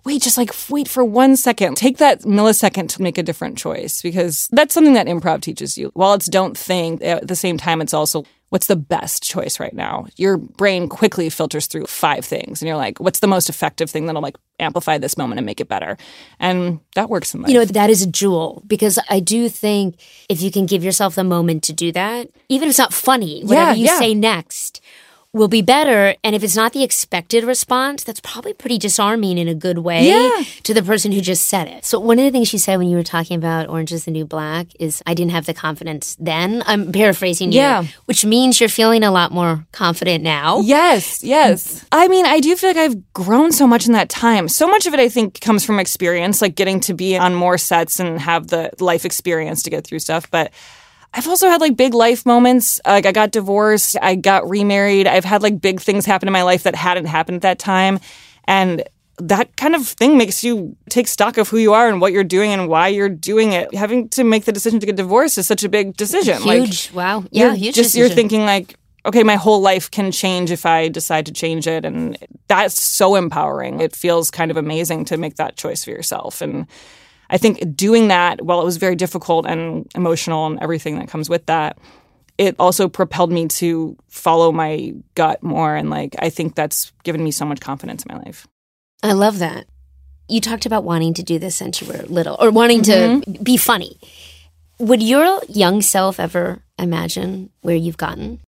wait, 0.05 0.21
just 0.21 0.37
like 0.37 0.51
wait 0.69 0.87
for 0.87 1.03
one 1.03 1.35
second. 1.35 1.75
Take 1.75 1.97
that 1.97 2.21
millisecond 2.21 2.89
to 2.89 3.01
make 3.01 3.17
a 3.17 3.23
different 3.23 3.57
choice 3.57 4.01
because 4.01 4.47
that's 4.51 4.73
something 4.73 4.93
that 4.93 5.07
improv 5.07 5.41
teaches 5.41 5.77
you. 5.77 5.91
While 5.93 6.13
it's 6.13 6.27
don't 6.27 6.57
think, 6.57 7.01
at 7.03 7.27
the 7.27 7.35
same 7.35 7.57
time, 7.57 7.81
it's 7.81 7.93
also 7.93 8.23
what's 8.49 8.67
the 8.67 8.75
best 8.75 9.23
choice 9.23 9.59
right 9.59 9.73
now? 9.73 10.05
Your 10.15 10.37
brain 10.37 10.89
quickly 10.89 11.29
filters 11.29 11.67
through 11.67 11.85
five 11.85 12.25
things 12.25 12.61
and 12.61 12.67
you're 12.67 12.77
like, 12.77 12.99
what's 12.99 13.19
the 13.19 13.27
most 13.27 13.49
effective 13.49 13.89
thing 13.89 14.05
that'll 14.05 14.21
like 14.21 14.37
amplify 14.59 14.97
this 14.97 15.17
moment 15.17 15.37
and 15.39 15.45
make 15.45 15.61
it 15.61 15.67
better? 15.67 15.97
And 16.39 16.79
that 16.95 17.09
works 17.09 17.33
in 17.33 17.41
life. 17.41 17.51
You 17.51 17.59
know, 17.59 17.65
that 17.65 17.89
is 17.89 18.01
a 18.01 18.07
jewel 18.07 18.63
because 18.67 18.99
I 19.09 19.19
do 19.19 19.49
think 19.49 19.99
if 20.29 20.41
you 20.41 20.51
can 20.51 20.65
give 20.65 20.83
yourself 20.83 21.15
the 21.15 21.23
moment 21.23 21.63
to 21.63 21.73
do 21.73 21.91
that, 21.91 22.29
even 22.49 22.67
if 22.67 22.71
it's 22.71 22.79
not 22.79 22.93
funny, 22.93 23.41
whatever 23.43 23.71
Yeah, 23.71 23.75
you 23.77 23.85
yeah. 23.85 23.99
say 23.99 24.13
next 24.13 24.81
will 25.31 25.47
be 25.47 25.61
better. 25.61 26.15
And 26.23 26.35
if 26.35 26.43
it's 26.43 26.55
not 26.55 26.73
the 26.73 26.83
expected 26.83 27.43
response, 27.43 28.03
that's 28.03 28.19
probably 28.19 28.51
pretty 28.53 28.79
disarming 28.79 29.37
in 29.37 29.47
a 29.47 29.53
good 29.53 29.77
way 29.79 30.07
Yeah. 30.07 30.43
to 30.63 30.73
the 30.73 30.81
person 30.81 31.11
who 31.11 31.21
just 31.21 31.45
said 31.47 31.67
it. 31.67 31.85
So 31.85 31.99
one 31.99 32.17
of 32.17 32.25
the 32.25 32.31
things 32.31 32.51
you 32.51 32.57
said 32.57 32.77
when 32.77 32.89
you 32.89 32.97
were 32.97 33.03
talking 33.03 33.37
about 33.37 33.69
Orange 33.69 33.91
is 33.93 34.05
the 34.05 34.11
New 34.11 34.25
Black 34.25 34.67
is 34.79 35.03
I 35.05 35.13
didn't 35.13 35.31
have 35.31 35.45
the 35.45 35.53
confidence 35.53 36.17
then. 36.19 36.63
I'm 36.65 36.91
paraphrasing 36.91 37.51
you. 37.51 37.59
Yeah. 37.59 37.83
Which 38.05 38.25
means 38.25 38.59
you're 38.59 38.69
feeling 38.69 39.03
a 39.03 39.11
lot 39.11 39.31
more 39.31 39.67
confident 39.71 40.23
now. 40.23 40.61
Yes, 40.61 41.23
yes. 41.23 41.85
I 41.91 42.07
mean, 42.07 42.25
I 42.25 42.39
do 42.39 42.55
feel 42.55 42.71
like 42.71 42.77
I've 42.77 43.13
grown 43.13 43.51
so 43.51 43.67
much 43.67 43.85
in 43.85 43.93
that 43.93 44.09
time. 44.09 44.47
So 44.47 44.67
much 44.67 44.87
of 44.87 44.95
it, 44.95 44.99
I 44.99 45.09
think, 45.09 45.39
comes 45.41 45.63
from 45.63 45.79
experience, 45.79 46.41
like 46.41 46.55
getting 46.55 46.79
to 46.81 46.95
be 46.95 47.15
on 47.17 47.35
more 47.35 47.59
sets 47.59 47.99
and 47.99 48.19
have 48.19 48.47
the 48.47 48.71
life 48.79 49.05
experience 49.05 49.61
to 49.63 49.69
get 49.69 49.85
through 49.85 49.99
stuff. 49.99 50.29
But 50.31 50.51
I've 51.13 51.27
also 51.27 51.49
had 51.49 51.61
like 51.61 51.75
big 51.75 51.93
life 51.93 52.25
moments. 52.25 52.79
Like 52.85 53.05
I 53.05 53.11
got 53.11 53.31
divorced, 53.31 53.97
I 54.01 54.15
got 54.15 54.47
remarried. 54.49 55.07
I've 55.07 55.25
had 55.25 55.41
like 55.41 55.59
big 55.59 55.81
things 55.81 56.05
happen 56.05 56.27
in 56.27 56.33
my 56.33 56.43
life 56.43 56.63
that 56.63 56.75
hadn't 56.75 57.05
happened 57.05 57.37
at 57.37 57.41
that 57.43 57.59
time. 57.59 57.99
And 58.45 58.83
that 59.17 59.55
kind 59.57 59.75
of 59.75 59.85
thing 59.85 60.17
makes 60.17 60.43
you 60.43 60.77
take 60.89 61.07
stock 61.07 61.37
of 61.37 61.49
who 61.49 61.57
you 61.57 61.73
are 61.73 61.89
and 61.89 61.99
what 61.99 62.13
you're 62.13 62.23
doing 62.23 62.51
and 62.51 62.69
why 62.69 62.87
you're 62.87 63.09
doing 63.09 63.51
it. 63.53 63.73
Having 63.73 64.09
to 64.09 64.23
make 64.23 64.45
the 64.45 64.51
decision 64.51 64.79
to 64.79 64.85
get 64.85 64.95
divorced 64.95 65.37
is 65.37 65.45
such 65.47 65.63
a 65.63 65.69
big 65.69 65.97
decision. 65.97 66.43
Like, 66.45 66.63
Huge. 66.63 66.91
wow. 66.93 67.25
Yeah, 67.31 67.53
huge. 67.53 67.75
just 67.75 67.95
you're 67.95 68.09
thinking 68.09 68.45
like 68.45 68.75
okay 69.05 69.23
my 69.23 69.35
whole 69.35 69.61
life 69.61 69.89
can 69.89 70.11
change 70.11 70.51
if 70.51 70.65
i 70.65 70.89
decide 70.89 71.25
to 71.25 71.31
change 71.31 71.67
it 71.67 71.85
and 71.85 72.17
that's 72.49 72.81
so 72.81 73.15
empowering 73.15 73.79
it 73.79 73.95
feels 73.95 74.29
kind 74.29 74.51
of 74.51 74.57
amazing 74.57 75.05
to 75.05 75.15
make 75.15 75.35
that 75.35 75.55
choice 75.55 75.85
for 75.85 75.91
yourself 75.91 76.41
and 76.41 76.67
i 77.29 77.37
think 77.37 77.75
doing 77.75 78.07
that 78.09 78.41
while 78.41 78.61
it 78.61 78.65
was 78.65 78.77
very 78.77 78.95
difficult 78.95 79.45
and 79.45 79.85
emotional 79.95 80.45
and 80.47 80.59
everything 80.61 80.97
that 80.99 81.07
comes 81.07 81.29
with 81.29 81.45
that 81.47 81.77
it 82.37 82.55
also 82.57 82.87
propelled 82.87 83.31
me 83.31 83.47
to 83.47 83.97
follow 84.07 84.51
my 84.51 84.93
gut 85.15 85.41
more 85.43 85.75
and 85.75 85.89
like 85.89 86.15
i 86.19 86.29
think 86.29 86.55
that's 86.55 86.91
given 87.03 87.23
me 87.23 87.31
so 87.31 87.45
much 87.45 87.59
confidence 87.59 88.03
in 88.05 88.15
my 88.15 88.21
life 88.23 88.47
I 89.01 89.13
love 89.13 89.39
that. 89.39 89.65
You 90.27 90.41
talked 90.41 90.65
about 90.65 90.83
wanting 90.83 91.13
to 91.13 91.23
do 91.23 91.39
this 91.39 91.55
since 91.55 91.79
you 91.81 91.87
were 91.87 92.03
little 92.07 92.35
or 92.37 92.51
wanting 92.51 92.81
Mm-hmm. 92.81 93.31
to 93.33 93.39
be 93.43 93.55
funny. 93.55 93.97
Would 94.77 95.01
your 95.01 95.39
young 95.47 95.81
self 95.81 96.19
ever 96.19 96.61
imagine 96.77 97.49
where 97.61 97.77
you've 97.77 97.95
gotten? 97.95 98.41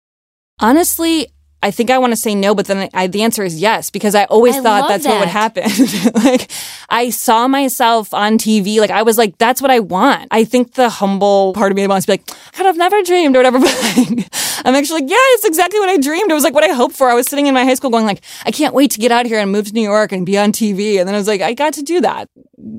Honestly, 0.59 1.29
I 1.61 1.73
think 1.73 1.90
I 1.90 1.99
want 1.99 2.12
to 2.12 2.16
say 2.16 2.37
no, 2.37 2.55
but 2.55 2.66
then 2.66 2.88
I, 2.94 3.09
the 3.09 3.23
answer 3.23 3.42
is 3.42 3.61
yes 3.61 3.90
because 3.90 4.14
I 4.14 4.25
always 4.27 4.57
I 4.57 4.61
thought 4.62 4.88
that's 4.88 5.05
what 5.05 5.18
would 5.18 5.29
happen. 5.29 5.64
like 6.14 6.49
I 6.88 7.11
saw 7.11 7.49
myself 7.49 8.14
on 8.14 8.38
TV, 8.38 8.79
like 8.79 8.90
I 8.92 9.03
was 9.03 9.18
like, 9.18 9.38
that's 9.38 9.61
what 9.61 9.71
I 9.71 9.81
want. 9.81 10.29
I 10.31 10.44
think 10.44 10.75
the 10.75 10.88
humble 10.88 11.53
part 11.55 11.73
of 11.73 11.77
me 11.77 11.85
wants 11.88 12.07
to 12.07 12.12
be 12.12 12.18
like, 12.18 12.27
God, 12.27 12.61
I'd 12.61 12.66
have 12.66 12.77
never 12.77 13.03
dreamed 13.03 13.35
or 13.35 13.40
whatever. 13.40 13.59
But 13.68 13.97
like, 13.97 14.29
I'm 14.64 14.75
actually 14.75 15.03
like, 15.03 15.11
yeah, 15.11 15.16
it's 15.35 15.44
exactly 15.47 15.81
what 15.81 15.88
I 15.88 15.97
dreamed. 15.99 16.31
It 16.31 16.35
was 16.35 16.44
like 16.44 16.55
what 16.55 16.64
I 16.64 16.73
hoped 16.73 16.94
for. 16.94 17.09
I 17.11 17.14
was 17.14 17.27
sitting 17.27 17.47
in 17.47 17.55
my 17.55 17.64
high 17.64 17.75
school 17.75 17.90
going 17.90 18.07
like, 18.07 18.23
I 18.44 18.51
can't 18.53 18.75
wait 18.75 18.90
to 18.92 19.01
get 19.01 19.11
out 19.11 19.25
of 19.25 19.31
here 19.31 19.40
and 19.40 19.51
move 19.51 19.66
to 19.66 19.73
New 19.73 19.83
York 19.83 20.12
and 20.12 20.25
be 20.25 20.38
on 20.38 20.53
TV. 20.53 20.99
And 20.99 21.09
then 21.09 21.14
I 21.14 21.18
was 21.18 21.27
like, 21.29 21.40
I 21.40 21.55
got 21.55 21.73
to 21.75 21.83
do 21.83 22.01
that. 22.03 22.29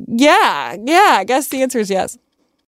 Yeah, 0.08 0.76
yeah. 0.86 1.18
I 1.20 1.24
guess 1.26 1.50
the 1.50 1.62
answer 1.62 1.80
is 1.80 1.90
yes. 1.90 2.18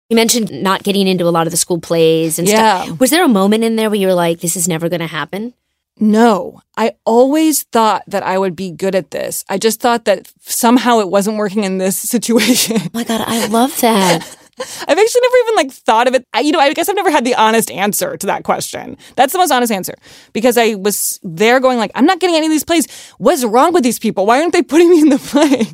You 0.10 0.16
mentioned 0.16 0.52
not 0.52 0.84
getting 0.84 1.08
into 1.08 1.26
a 1.26 1.30
lot 1.32 1.48
of 1.48 1.52
the 1.52 1.58
school 1.58 1.80
plays 1.80 2.38
and 2.38 2.48
Yeah. 2.50 2.84
stuff. 2.84 3.00
Was 3.00 3.12
there 3.12 3.24
a 3.24 3.30
moment 3.30 3.64
in 3.64 3.78
there 3.78 3.90
where 3.90 4.00
you 4.00 4.08
were 4.08 4.14
like, 4.14 4.42
this 4.42 4.58
is 4.58 4.68
never 4.68 4.90
going 4.90 5.00
to 5.00 5.08
happen? 5.08 5.54
No, 6.02 6.60
I 6.76 6.94
always 7.06 7.62
thought 7.64 8.02
that 8.08 8.24
I 8.24 8.38
would 8.40 8.56
be 8.56 8.72
good 8.72 8.96
at 8.96 9.12
this. 9.12 9.46
I 9.48 9.60
just 9.60 9.80
thought 9.80 10.06
that 10.06 10.32
somehow 10.42 11.00
it 11.00 11.10
wasn't 11.10 11.38
working 11.38 11.64
in 11.64 11.78
this 11.78 11.96
situation. 12.10 12.78
Oh 12.82 12.88
my 12.94 13.04
God, 13.04 13.22
I 13.26 13.46
love 13.48 13.80
that. 13.82 14.38
I've 14.60 14.98
actually 14.98 15.22
never 15.22 15.36
even 15.44 15.56
like 15.56 15.72
thought 15.72 16.08
of 16.08 16.16
it. 16.16 16.26
I, 16.34 16.40
you 16.42 16.52
know, 16.52 16.60
I 16.60 16.74
guess 16.74 16.90
I've 16.90 16.96
never 16.96 17.12
had 17.12 17.24
the 17.24 17.36
honest 17.36 17.72
answer 17.72 18.18
to 18.18 18.28
that 18.28 18.44
question. 18.44 18.98
That's 19.16 19.32
the 19.32 19.40
most 19.40 19.52
honest 19.52 19.72
answer 19.72 19.94
because 20.34 20.58
I 20.58 20.76
was 20.76 21.20
there 21.24 21.60
going 21.60 21.78
like, 21.78 21.92
I'm 21.96 22.06
not 22.06 22.20
getting 22.20 22.36
any 22.36 22.48
of 22.48 22.52
these 22.52 22.64
plays. 22.66 22.88
What's 23.18 23.44
wrong 23.44 23.72
with 23.74 23.84
these 23.84 23.98
people? 24.00 24.26
Why 24.26 24.40
aren't 24.42 24.54
they 24.54 24.62
putting 24.64 24.90
me 24.90 25.02
in 25.02 25.10
the 25.10 25.18
play? 25.20 25.66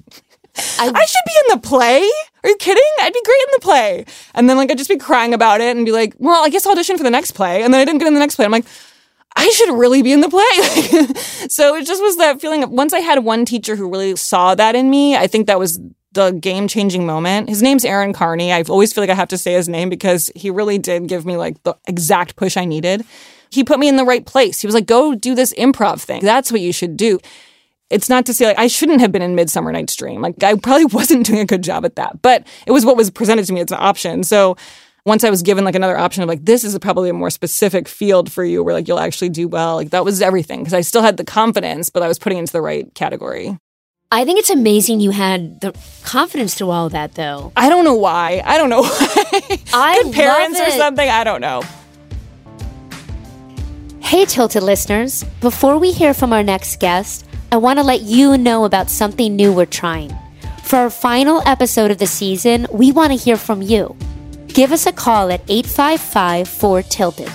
I- 0.80 0.92
I 0.94 1.06
should 1.06 1.26
be 1.26 1.34
in 1.52 1.60
the 1.60 1.68
play. 1.68 2.10
Are 2.44 2.50
you 2.50 2.56
kidding? 2.58 2.84
I'd 3.02 3.14
be 3.14 3.22
great 3.26 3.42
in 3.42 3.52
the 3.56 3.60
play. 3.62 4.06
And 4.36 4.50
then 4.50 4.56
like 4.58 4.72
I'd 4.72 4.78
just 4.78 4.90
be 4.90 4.98
crying 4.98 5.34
about 5.34 5.60
it 5.62 5.76
and 5.76 5.86
be 5.86 5.92
like, 5.92 6.14
well, 6.18 6.44
I 6.46 6.50
guess 6.50 6.66
I'll 6.66 6.72
audition 6.74 6.98
for 6.98 7.04
the 7.04 7.10
next 7.12 7.32
play. 7.32 7.64
And 7.64 7.74
then 7.74 7.82
I 7.82 7.86
didn't 7.86 8.00
get 8.00 8.08
in 8.08 8.14
the 8.14 8.20
next 8.22 8.36
play. 8.36 8.46
I'm 8.46 8.52
like, 8.52 8.66
I 9.38 9.50
should 9.50 9.78
really 9.78 10.02
be 10.02 10.12
in 10.12 10.22
the 10.22 10.30
play. 10.30 11.14
so 11.48 11.76
it 11.76 11.86
just 11.86 12.02
was 12.02 12.18
that 12.18 12.42
feeling 12.42 12.70
once 12.72 12.92
I 12.92 13.00
had 13.00 13.24
one 13.24 13.46
teacher 13.46 13.76
who 13.76 13.90
really 13.90 14.16
saw 14.16 14.56
that 14.56 14.76
in 14.76 14.90
me, 14.90 15.16
I 15.16 15.28
think 15.28 15.46
that 15.46 15.60
was 15.60 15.80
the 16.14 16.32
game 16.32 16.68
changing 16.68 17.06
moment. 17.06 17.48
His 17.48 17.62
name's 17.62 17.86
Aaron 17.86 18.14
Carney. 18.14 18.52
I 18.52 18.64
always 18.64 18.92
feel 18.92 19.04
like 19.04 19.12
I 19.12 19.14
have 19.16 19.28
to 19.30 19.38
say 19.38 19.54
his 19.54 19.70
name 19.70 19.90
because 19.90 20.32
he 20.36 20.50
really 20.50 20.80
did 20.80 21.08
give 21.08 21.24
me 21.24 21.38
like 21.38 21.62
the 21.62 21.76
exact 21.88 22.36
push 22.36 22.58
I 22.58 22.66
needed. 22.66 23.06
He 23.52 23.64
put 23.64 23.78
me 23.78 23.88
in 23.88 23.96
the 23.96 24.04
right 24.04 24.26
place. 24.26 24.60
He 24.60 24.68
was 24.68 24.74
like, 24.74 24.88
go 24.88 25.14
do 25.14 25.36
this 25.36 25.54
improv 25.54 26.02
thing. 26.02 26.24
That's 26.24 26.52
what 26.52 26.62
you 26.62 26.74
should 26.74 26.98
do. 26.98 27.20
It's 27.92 28.10
not 28.10 28.26
to 28.26 28.34
say 28.34 28.48
like 28.48 28.58
I 28.58 28.66
shouldn't 28.66 29.02
have 29.02 29.12
been 29.12 29.22
in 29.22 29.36
Midsummer 29.36 29.72
Night's 29.72 29.96
Dream. 29.96 30.22
Like 30.22 30.42
I 30.44 30.56
probably 30.56 30.86
wasn't 30.92 31.28
doing 31.28 31.40
a 31.40 31.46
good 31.46 31.64
job 31.64 31.86
at 31.86 31.96
that, 31.96 32.24
but 32.24 32.48
it 32.66 32.72
was 32.72 32.88
what 32.88 32.98
was 32.98 33.12
presented 33.12 33.46
to 33.46 33.54
me 33.54 33.62
as 33.62 33.72
an 33.72 33.78
option. 33.80 34.24
So 34.24 34.58
once 35.08 35.24
I 35.24 35.30
was 35.30 35.42
given 35.42 35.64
like 35.64 35.74
another 35.74 35.98
option 35.98 36.22
of 36.22 36.28
like 36.28 36.44
this 36.44 36.66
is 36.66 36.78
probably 36.80 37.10
a 37.10 37.14
more 37.14 37.30
specific 37.30 37.88
field 37.88 38.30
for 38.30 38.44
you 38.44 38.62
where 38.62 38.74
like 38.74 38.90
you'll 38.90 39.00
actually 39.00 39.30
do 39.30 39.48
well. 39.48 39.76
Like 39.76 39.92
that 39.92 40.04
was 40.04 40.22
everything 40.22 40.60
because 40.60 40.74
I 40.74 40.82
still 40.82 41.02
had 41.02 41.16
the 41.16 41.24
confidence, 41.24 41.90
but 41.90 42.04
I 42.04 42.10
was 42.10 42.20
putting 42.20 42.38
it 42.38 42.42
into 42.42 42.52
the 42.54 42.62
right 42.62 42.94
category. 42.94 43.58
I 44.12 44.26
think 44.26 44.38
it's 44.38 44.50
amazing 44.50 45.00
you 45.00 45.12
had 45.12 45.62
the 45.62 45.74
confidence 46.04 46.56
through 46.56 46.72
all 46.72 46.90
that, 46.90 47.16
though. 47.16 47.52
I 47.56 47.70
don't 47.70 47.86
know 47.86 47.96
why. 47.96 48.42
I 48.46 48.58
don't 48.58 48.70
know 48.70 48.82
why. 48.84 49.60
I 49.74 50.02
Good 50.04 50.14
parents 50.14 50.60
or 50.60 50.72
something. 50.72 51.10
I 51.10 51.24
don't 51.24 51.42
know. 51.42 51.62
Hey, 54.00 54.26
Tilted 54.26 54.64
listeners. 54.64 55.24
Before 55.42 55.78
we 55.78 55.92
hear 55.92 56.14
from 56.14 56.32
our 56.32 56.44
next 56.44 56.80
guest, 56.80 57.26
I 57.52 57.58
want 57.58 57.80
to 57.80 57.84
let 57.84 58.02
you 58.02 58.38
know 58.38 58.66
about 58.66 58.90
something 58.90 59.36
new 59.36 59.54
we're 59.54 59.66
trying. 59.66 60.14
For 60.64 60.78
our 60.78 60.90
final 60.90 61.42
episode 61.46 61.92
of 61.92 61.98
the 61.98 62.08
season, 62.08 62.68
we 62.72 62.92
want 62.92 63.12
to 63.12 63.18
hear 63.18 63.38
from 63.38 63.62
you. 63.62 63.96
Give 64.48 64.72
us 64.72 64.86
a 64.86 64.92
call 64.92 65.32
at 65.32 65.42
855 65.48 66.48
4 66.48 66.82
Tilted. 66.84 67.32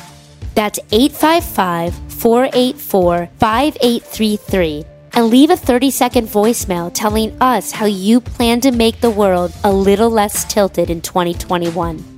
That's 0.55 0.79
855 0.91 1.95
484 2.09 3.29
5833 3.39 4.85
and 5.15 5.27
leave 5.27 5.51
a 5.51 5.57
30 5.57 5.91
second 5.91 6.27
voicemail 6.27 6.91
telling 6.93 7.41
us 7.41 7.73
how 7.73 7.87
you 7.87 8.21
plan 8.21 8.61
to 8.61 8.71
make 8.71 9.01
the 9.01 9.11
world 9.11 9.53
a 9.65 9.73
little 9.73 10.11
less 10.11 10.45
tilted 10.45 10.91
in 10.91 11.01
2021. 11.01 12.09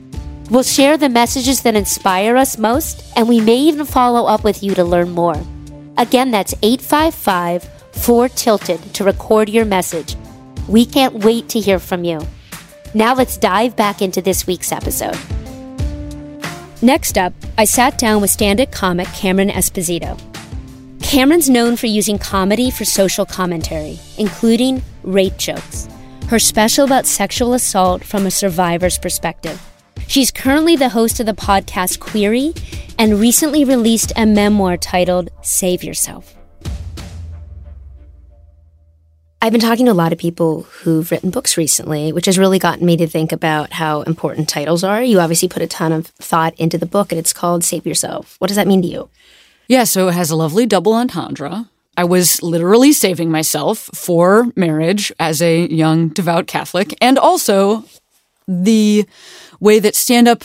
We'll 0.51 0.63
share 0.63 0.97
the 0.97 1.09
messages 1.09 1.63
that 1.63 1.75
inspire 1.75 2.37
us 2.37 2.59
most, 2.59 3.03
and 3.17 3.29
we 3.29 3.41
may 3.41 3.57
even 3.57 3.87
follow 3.87 4.27
up 4.27 4.45
with 4.45 4.63
you 4.63 4.75
to 4.75 4.85
learn 4.85 5.11
more. 5.11 5.41
Again, 5.97 6.31
that's 6.31 6.55
855 6.63 7.69
4 7.93 8.29
Tilted 8.29 8.95
to 8.95 9.05
record 9.05 9.49
your 9.49 9.65
message. 9.65 10.17
We 10.69 10.85
can't 10.85 11.25
wait 11.25 11.49
to 11.51 11.61
hear 11.61 11.79
from 11.79 12.05
you. 12.05 12.21
Now 12.97 13.13
let's 13.13 13.37
dive 13.37 13.75
back 13.75 14.01
into 14.01 14.23
this 14.23 14.47
week's 14.47 14.71
episode. 14.71 15.19
Next 16.81 17.19
up, 17.19 17.33
I 17.59 17.65
sat 17.65 17.99
down 17.99 18.21
with 18.21 18.31
stand 18.31 18.61
up 18.61 18.71
comic 18.71 19.09
Cameron 19.09 19.49
Esposito. 19.49 20.17
Cameron's 21.03 21.51
known 21.51 21.77
for 21.77 21.87
using 21.87 22.19
comedy 22.19 22.71
for 22.71 22.85
social 22.85 23.27
commentary, 23.27 23.99
including 24.17 24.81
rape 25.03 25.37
jokes, 25.39 25.89
her 26.29 26.39
special 26.39 26.85
about 26.85 27.07
sexual 27.07 27.53
assault 27.53 28.05
from 28.05 28.27
a 28.27 28.31
survivor's 28.31 28.99
perspective. 28.99 29.61
She's 30.07 30.31
currently 30.31 30.77
the 30.77 30.91
host 30.91 31.19
of 31.19 31.27
the 31.27 31.33
podcast 31.33 31.99
Queery 31.99 32.55
and 32.97 33.19
recently 33.19 33.65
released 33.65 34.13
a 34.15 34.25
memoir 34.25 34.77
titled 34.77 35.31
Save 35.43 35.83
Yourself. 35.83 36.37
I've 39.45 39.53
been 39.53 39.61
talking 39.61 39.85
to 39.85 39.93
a 39.93 39.93
lot 39.93 40.11
of 40.11 40.19
people 40.19 40.63
who've 40.63 41.11
written 41.11 41.29
books 41.29 41.59
recently, 41.59 42.15
which 42.15 42.25
has 42.25 42.39
really 42.39 42.59
gotten 42.59 42.87
me 42.87 42.97
to 42.97 43.07
think 43.07 43.31
about 43.31 43.75
how 43.75 44.01
important 44.01 44.49
titles 44.49 44.83
are. 44.83 45.03
You 45.03 45.21
obviously 45.21 45.49
put 45.49 45.61
a 45.61 45.67
ton 45.67 45.93
of 45.93 46.07
thought 46.07 46.55
into 46.55 46.79
the 46.79 46.87
book, 46.87 47.13
and 47.13 47.19
it's 47.19 47.35
called 47.35 47.63
Save 47.63 47.87
Yourself. 47.87 48.37
What 48.39 48.49
does 48.49 48.57
that 48.57 48.67
mean 48.67 48.81
to 48.81 48.89
you? 48.89 49.11
Yeah, 49.69 49.85
so 49.85 50.09
it 50.09 50.15
has 50.15 50.31
a 50.31 50.35
lovely 50.35 50.65
double 50.65 50.95
entendre. 50.95 51.69
I 51.95 52.05
was 52.05 52.43
literally 52.43 52.95
saving 52.95 53.31
myself 53.31 53.91
for 53.93 54.51
marriage 54.57 55.13
as 55.21 55.43
a 55.43 55.67
young 55.69 56.09
devout 56.09 56.47
Catholic, 56.47 56.97
and 57.03 57.19
also 57.19 57.85
the 58.49 59.05
way 59.61 59.79
that 59.79 59.95
stand 59.95 60.27
up 60.27 60.45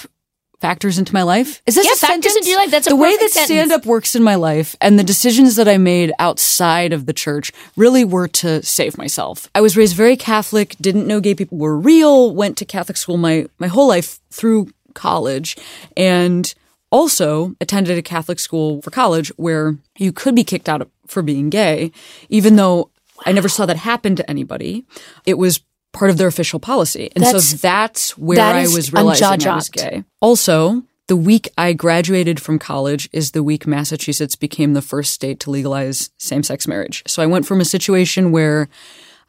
factors 0.61 0.97
into 0.99 1.13
my 1.13 1.23
life. 1.23 1.61
Is 1.65 1.75
this 1.75 1.85
Yeah, 1.85 1.93
a 1.93 1.95
factors 1.95 2.07
sentence? 2.33 2.35
into 2.37 2.49
your 2.49 2.59
life. 2.59 2.71
That's 2.71 2.87
a 2.87 2.91
the 2.91 2.95
way 2.95 3.15
that 3.17 3.29
stand 3.31 3.71
up 3.71 3.85
works 3.85 4.15
in 4.15 4.23
my 4.23 4.35
life 4.35 4.75
and 4.81 4.99
the 4.99 5.03
decisions 5.03 5.55
that 5.55 5.67
I 5.67 5.77
made 5.77 6.11
outside 6.19 6.91
of 6.93 7.05
the 7.05 7.13
church 7.13 7.51
really 7.75 8.03
were 8.03 8.27
to 8.27 8.61
save 8.63 8.97
myself. 8.97 9.47
I 9.55 9.61
was 9.61 9.77
raised 9.77 9.95
very 9.95 10.17
Catholic, 10.17 10.75
didn't 10.81 11.07
know 11.07 11.19
gay 11.21 11.35
people 11.35 11.57
were 11.57 11.77
real, 11.77 12.33
went 12.35 12.57
to 12.57 12.65
Catholic 12.65 12.97
school 12.97 13.17
my 13.17 13.47
my 13.57 13.67
whole 13.67 13.87
life 13.87 14.19
through 14.31 14.71
college 14.93 15.55
and 15.95 16.53
also 16.91 17.55
attended 17.61 17.97
a 17.97 18.01
Catholic 18.01 18.39
school 18.39 18.81
for 18.81 18.89
college 18.91 19.29
where 19.37 19.77
you 19.97 20.11
could 20.11 20.35
be 20.35 20.43
kicked 20.43 20.67
out 20.67 20.89
for 21.07 21.21
being 21.21 21.49
gay, 21.49 21.91
even 22.29 22.55
though 22.55 22.89
I 23.25 23.31
never 23.31 23.47
saw 23.49 23.65
that 23.65 23.77
happen 23.77 24.15
to 24.15 24.29
anybody. 24.29 24.85
It 25.25 25.35
was 25.37 25.61
part 25.91 26.11
of 26.11 26.17
their 26.17 26.27
official 26.27 26.59
policy. 26.59 27.11
And 27.15 27.23
That's- 27.23 27.49
so 27.49 27.57
that's 27.57 28.17
where 28.17 28.35
that 28.37 28.55
I 28.55 28.61
was 28.63 28.93
realizing 28.93 29.47
I 29.47 29.55
was 29.55 29.69
gay. 29.69 30.03
Also, 30.21 30.83
the 31.07 31.15
week 31.15 31.49
I 31.57 31.73
graduated 31.73 32.39
from 32.39 32.59
college 32.59 33.09
is 33.11 33.31
the 33.31 33.41
week 33.43 33.65
Massachusetts 33.65 34.35
became 34.35 34.73
the 34.73 34.81
first 34.81 35.11
state 35.13 35.39
to 35.41 35.49
legalize 35.49 36.11
same 36.17 36.43
sex 36.43 36.67
marriage. 36.67 37.03
So 37.07 37.23
I 37.23 37.25
went 37.25 37.47
from 37.47 37.59
a 37.59 37.65
situation 37.65 38.31
where 38.31 38.69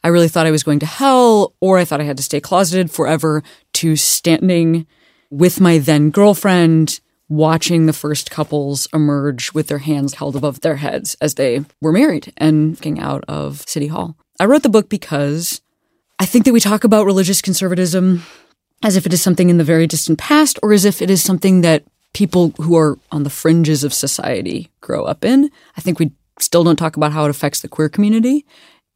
I 0.05 0.09
really 0.09 0.29
thought 0.29 0.47
I 0.47 0.51
was 0.51 0.63
going 0.63 0.79
to 0.81 0.87
hell 0.87 1.55
or 1.61 1.79
I 1.79 1.85
thought 1.85 2.01
I 2.01 2.05
had 2.05 2.19
to 2.19 2.23
stay 2.23 2.41
closeted 2.41 2.91
forever 2.91 3.43
to 3.75 3.97
standing 3.97 4.87
with 5.31 5.61
my 5.61 5.79
then 5.79 6.11
girlfriend 6.11 7.01
watching 7.29 7.87
the 7.87 7.93
first 7.93 8.31
couples 8.31 8.89
emerge 8.93 9.53
with 9.55 9.69
their 9.69 9.79
hands 9.79 10.15
held 10.15 10.35
above 10.37 10.61
their 10.61 10.77
heads 10.77 11.17
as 11.21 11.37
they 11.37 11.65
were 11.81 11.93
married 11.93 12.33
and 12.37 12.73
walking 12.73 12.99
out 12.99 13.25
of 13.29 13.63
City 13.69 13.87
Hall. 13.87 14.17
I 14.41 14.47
wrote 14.47 14.65
the 14.65 14.69
book 14.69 14.89
because 14.89 15.61
I 16.21 16.27
think 16.27 16.45
that 16.45 16.53
we 16.53 16.61
talk 16.61 16.85
about 16.85 17.07
religious 17.07 17.41
conservatism 17.41 18.23
as 18.83 18.95
if 18.95 19.07
it 19.07 19.13
is 19.15 19.23
something 19.23 19.49
in 19.49 19.57
the 19.57 19.65
very 19.65 19.87
distant 19.87 20.19
past 20.19 20.59
or 20.63 20.75
as 20.75 20.85
if 20.85 21.01
it 21.01 21.09
is 21.09 21.23
something 21.23 21.63
that 21.63 21.85
people 22.13 22.51
who 22.59 22.77
are 22.77 22.99
on 23.11 23.23
the 23.23 23.31
fringes 23.31 23.85
of 23.85 23.95
society 23.95 24.71
grow 24.83 25.05
up 25.05 25.25
in. 25.25 25.51
I 25.79 25.81
think 25.81 25.99
we 25.99 26.13
still 26.39 26.63
don't 26.63 26.77
talk 26.77 26.99
about 26.99 27.13
how 27.13 27.25
it 27.25 27.31
affects 27.31 27.61
the 27.61 27.69
queer 27.69 27.89
community. 27.89 28.45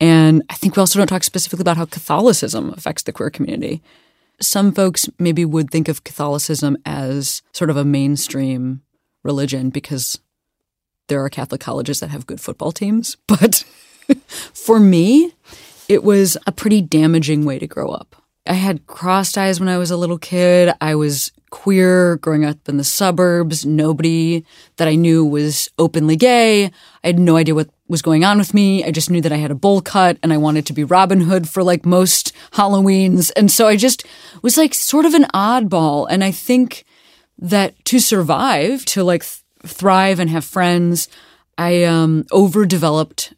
And 0.00 0.42
I 0.50 0.54
think 0.54 0.76
we 0.76 0.80
also 0.80 0.98
don't 0.98 1.06
talk 1.06 1.24
specifically 1.24 1.62
about 1.62 1.78
how 1.78 1.86
Catholicism 1.86 2.74
affects 2.76 3.04
the 3.04 3.12
queer 3.12 3.30
community. 3.30 3.82
Some 4.40 4.72
folks 4.72 5.08
maybe 5.18 5.46
would 5.46 5.70
think 5.70 5.88
of 5.88 6.04
Catholicism 6.04 6.76
as 6.84 7.40
sort 7.52 7.70
of 7.70 7.78
a 7.78 7.86
mainstream 7.86 8.82
religion 9.22 9.70
because 9.70 10.18
there 11.08 11.24
are 11.24 11.30
Catholic 11.30 11.62
colleges 11.62 12.00
that 12.00 12.10
have 12.10 12.26
good 12.26 12.40
football 12.40 12.70
teams. 12.72 13.16
But 13.26 13.64
for 14.52 14.78
me, 14.78 15.32
it 15.88 16.02
was 16.02 16.36
a 16.46 16.52
pretty 16.52 16.80
damaging 16.80 17.44
way 17.44 17.58
to 17.58 17.66
grow 17.66 17.90
up. 17.90 18.16
I 18.46 18.54
had 18.54 18.86
crossed 18.86 19.38
eyes 19.38 19.58
when 19.58 19.70
I 19.70 19.78
was 19.78 19.90
a 19.90 19.96
little 19.96 20.18
kid. 20.18 20.74
I 20.80 20.94
was 20.94 21.32
queer 21.50 22.16
growing 22.16 22.44
up 22.44 22.68
in 22.68 22.76
the 22.76 22.84
suburbs. 22.84 23.64
Nobody 23.64 24.44
that 24.76 24.88
I 24.88 24.96
knew 24.96 25.24
was 25.24 25.70
openly 25.78 26.16
gay. 26.16 26.66
I 26.66 27.06
had 27.06 27.18
no 27.18 27.36
idea 27.36 27.54
what 27.54 27.70
was 27.88 28.02
going 28.02 28.24
on 28.24 28.38
with 28.38 28.52
me. 28.52 28.84
I 28.84 28.90
just 28.90 29.10
knew 29.10 29.20
that 29.22 29.32
I 29.32 29.36
had 29.36 29.50
a 29.50 29.54
bowl 29.54 29.80
cut 29.80 30.18
and 30.22 30.32
I 30.32 30.36
wanted 30.36 30.66
to 30.66 30.72
be 30.72 30.84
Robin 30.84 31.22
Hood 31.22 31.48
for 31.48 31.62
like 31.62 31.86
most 31.86 32.32
Halloweens. 32.52 33.30
And 33.36 33.50
so 33.50 33.66
I 33.66 33.76
just 33.76 34.04
was 34.42 34.58
like 34.58 34.74
sort 34.74 35.06
of 35.06 35.14
an 35.14 35.24
oddball. 35.34 36.06
And 36.10 36.22
I 36.22 36.30
think 36.30 36.84
that 37.38 37.82
to 37.86 37.98
survive, 37.98 38.84
to 38.86 39.04
like 39.04 39.22
th- 39.22 39.42
thrive 39.64 40.18
and 40.18 40.28
have 40.28 40.44
friends, 40.44 41.08
I 41.56 41.84
um, 41.84 42.26
overdeveloped 42.32 43.32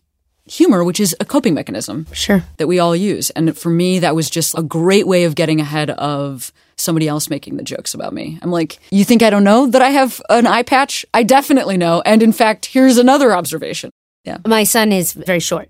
humor, 0.48 0.85
which 0.85 1.00
is 1.00 1.14
a 1.20 1.24
coping 1.24 1.54
mechanism 1.54 2.06
Sure. 2.12 2.44
that 2.59 2.66
we 2.66 2.78
all 2.78 2.94
use. 2.94 3.30
And 3.30 3.56
for 3.56 3.68
me, 3.70 3.98
that 4.00 4.14
was 4.14 4.30
just 4.30 4.56
a 4.56 4.62
great 4.62 5.06
way 5.06 5.24
of 5.24 5.35
getting 5.35 5.61
ahead 5.61 5.90
of 5.90 6.52
somebody 6.76 7.09
else 7.09 7.30
making 7.30 7.56
the 7.56 7.62
jokes 7.62 7.94
about 7.94 8.12
me. 8.12 8.38
I'm 8.42 8.50
like, 8.50 8.78
you 8.90 9.04
think 9.04 9.22
I 9.22 9.30
don't 9.30 9.44
know 9.44 9.66
that 9.66 9.82
I 9.82 9.90
have 9.90 10.20
an 10.28 10.46
eye 10.46 10.62
patch? 10.62 11.04
I 11.14 11.22
definitely 11.22 11.76
know. 11.76 12.02
And 12.04 12.22
in 12.22 12.32
fact, 12.32 12.66
here's 12.66 12.98
another 12.98 13.35
observation. 13.35 13.90
Yeah. 14.24 14.38
My 14.46 14.64
son 14.64 14.92
is 14.92 15.12
very 15.12 15.40
short. 15.40 15.68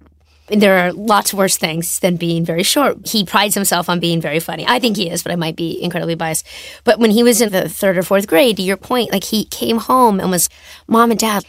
There 0.49 0.79
are 0.79 0.93
lots 0.93 1.35
worse 1.35 1.57
things 1.57 1.99
than 2.01 2.17
being 2.17 2.45
very 2.45 2.63
short. 2.63 3.09
He 3.09 3.25
prides 3.25 3.55
himself 3.55 3.89
on 3.89 3.99
being 3.99 4.21
very 4.21 4.39
funny. 4.39 4.65
I 4.69 4.79
think 4.79 4.97
he 4.97 5.11
is, 5.11 5.23
but 5.25 5.33
I 5.33 5.37
might 5.37 5.57
be 5.57 5.83
incredibly 5.83 6.15
biased. 6.15 6.47
But 6.85 7.01
when 7.01 7.11
he 7.11 7.25
was 7.25 7.41
in 7.41 7.51
the 7.51 7.69
third 7.69 7.99
or 7.99 8.05
fourth 8.05 8.29
grade, 8.29 8.57
to 8.59 8.63
your 8.63 8.77
point, 8.77 9.11
like 9.11 9.25
he 9.25 9.45
came 9.47 9.79
home 9.79 10.21
and 10.21 10.31
was, 10.31 10.49
Mom 10.87 11.11
and 11.11 11.19
Dad, 11.19 11.45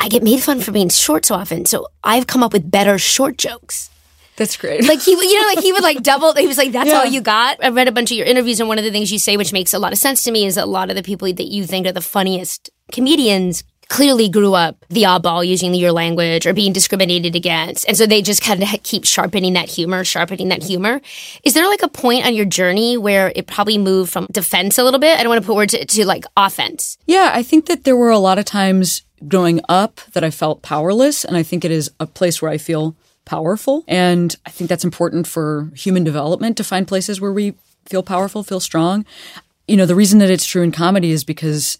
I 0.00 0.08
get 0.08 0.22
made 0.22 0.40
fun 0.40 0.60
for 0.60 0.72
being 0.72 0.88
short 0.88 1.24
so 1.26 1.34
often. 1.34 1.64
So 1.66 1.88
I've 2.04 2.26
come 2.26 2.42
up 2.42 2.52
with 2.52 2.70
better 2.70 2.98
short 2.98 3.36
jokes. 3.38 3.90
That's 4.36 4.56
great. 4.56 4.86
Like 4.86 5.00
he, 5.02 5.10
you 5.10 5.40
know, 5.40 5.46
like 5.48 5.58
he 5.58 5.72
would 5.72 5.82
like 5.82 6.00
double. 6.02 6.32
He 6.34 6.46
was 6.46 6.56
like, 6.58 6.70
"That's 6.70 6.88
Yeah. 6.88 6.98
all 6.98 7.06
you 7.06 7.20
got." 7.20 7.58
I 7.62 7.70
read 7.70 7.88
a 7.88 7.92
bunch 7.92 8.12
of 8.12 8.16
your 8.16 8.26
interviews, 8.26 8.60
and 8.60 8.68
one 8.68 8.78
of 8.78 8.84
the 8.84 8.92
things 8.92 9.10
you 9.10 9.18
say, 9.18 9.36
which 9.36 9.52
makes 9.52 9.74
a 9.74 9.80
lot 9.80 9.92
of 9.92 9.98
sense 9.98 10.22
to 10.22 10.30
me, 10.30 10.46
is 10.46 10.54
that 10.54 10.64
a 10.64 10.70
lot 10.70 10.90
of 10.90 10.96
the 10.96 11.02
people 11.02 11.26
that 11.32 11.48
you 11.48 11.66
think 11.66 11.88
are 11.88 11.92
the 11.92 12.00
funniest 12.00 12.70
comedians 12.92 13.64
clearly 13.88 14.28
grew 14.28 14.52
up 14.54 14.84
the 14.90 15.02
oddball 15.04 15.44
using 15.44 15.74
your 15.74 15.90
language 15.90 16.46
or 16.46 16.52
being 16.52 16.72
discriminated 16.72 17.34
against, 17.34 17.84
and 17.88 17.96
so 17.96 18.06
they 18.06 18.22
just 18.22 18.40
kind 18.40 18.62
of 18.62 18.68
keep 18.84 19.04
sharpening 19.04 19.54
that 19.54 19.68
humor, 19.68 20.04
sharpening 20.04 20.50
that 20.50 20.62
humor. 20.62 21.00
Is 21.42 21.54
there 21.54 21.66
like 21.66 21.82
a 21.82 21.88
point 21.88 22.24
on 22.24 22.32
your 22.34 22.44
journey 22.44 22.96
where 22.96 23.32
it 23.34 23.48
probably 23.48 23.78
moved 23.78 24.12
from 24.12 24.28
defense 24.30 24.78
a 24.78 24.84
little 24.84 25.00
bit? 25.00 25.18
I 25.18 25.22
don't 25.24 25.30
want 25.30 25.42
to 25.42 25.46
put 25.46 25.56
words 25.56 25.72
to, 25.72 25.84
to 25.84 26.06
like 26.06 26.24
offense. 26.36 26.96
Yeah, 27.06 27.32
I 27.34 27.42
think 27.42 27.66
that 27.66 27.82
there 27.82 27.96
were 27.96 28.10
a 28.10 28.18
lot 28.18 28.38
of 28.38 28.44
times 28.44 29.02
growing 29.26 29.60
up 29.68 30.00
that 30.12 30.22
I 30.22 30.30
felt 30.30 30.62
powerless. 30.62 31.24
And 31.24 31.36
I 31.36 31.42
think 31.42 31.64
it 31.64 31.70
is 31.70 31.90
a 31.98 32.06
place 32.06 32.40
where 32.40 32.50
I 32.50 32.58
feel 32.58 32.94
powerful. 33.24 33.84
And 33.88 34.34
I 34.46 34.50
think 34.50 34.68
that's 34.68 34.84
important 34.84 35.26
for 35.26 35.70
human 35.74 36.04
development 36.04 36.56
to 36.56 36.64
find 36.64 36.86
places 36.86 37.20
where 37.20 37.32
we 37.32 37.54
feel 37.86 38.02
powerful, 38.02 38.42
feel 38.42 38.60
strong. 38.60 39.04
You 39.66 39.76
know, 39.76 39.86
the 39.86 39.94
reason 39.94 40.18
that 40.20 40.30
it's 40.30 40.46
true 40.46 40.62
in 40.62 40.72
comedy 40.72 41.10
is 41.10 41.24
because 41.24 41.78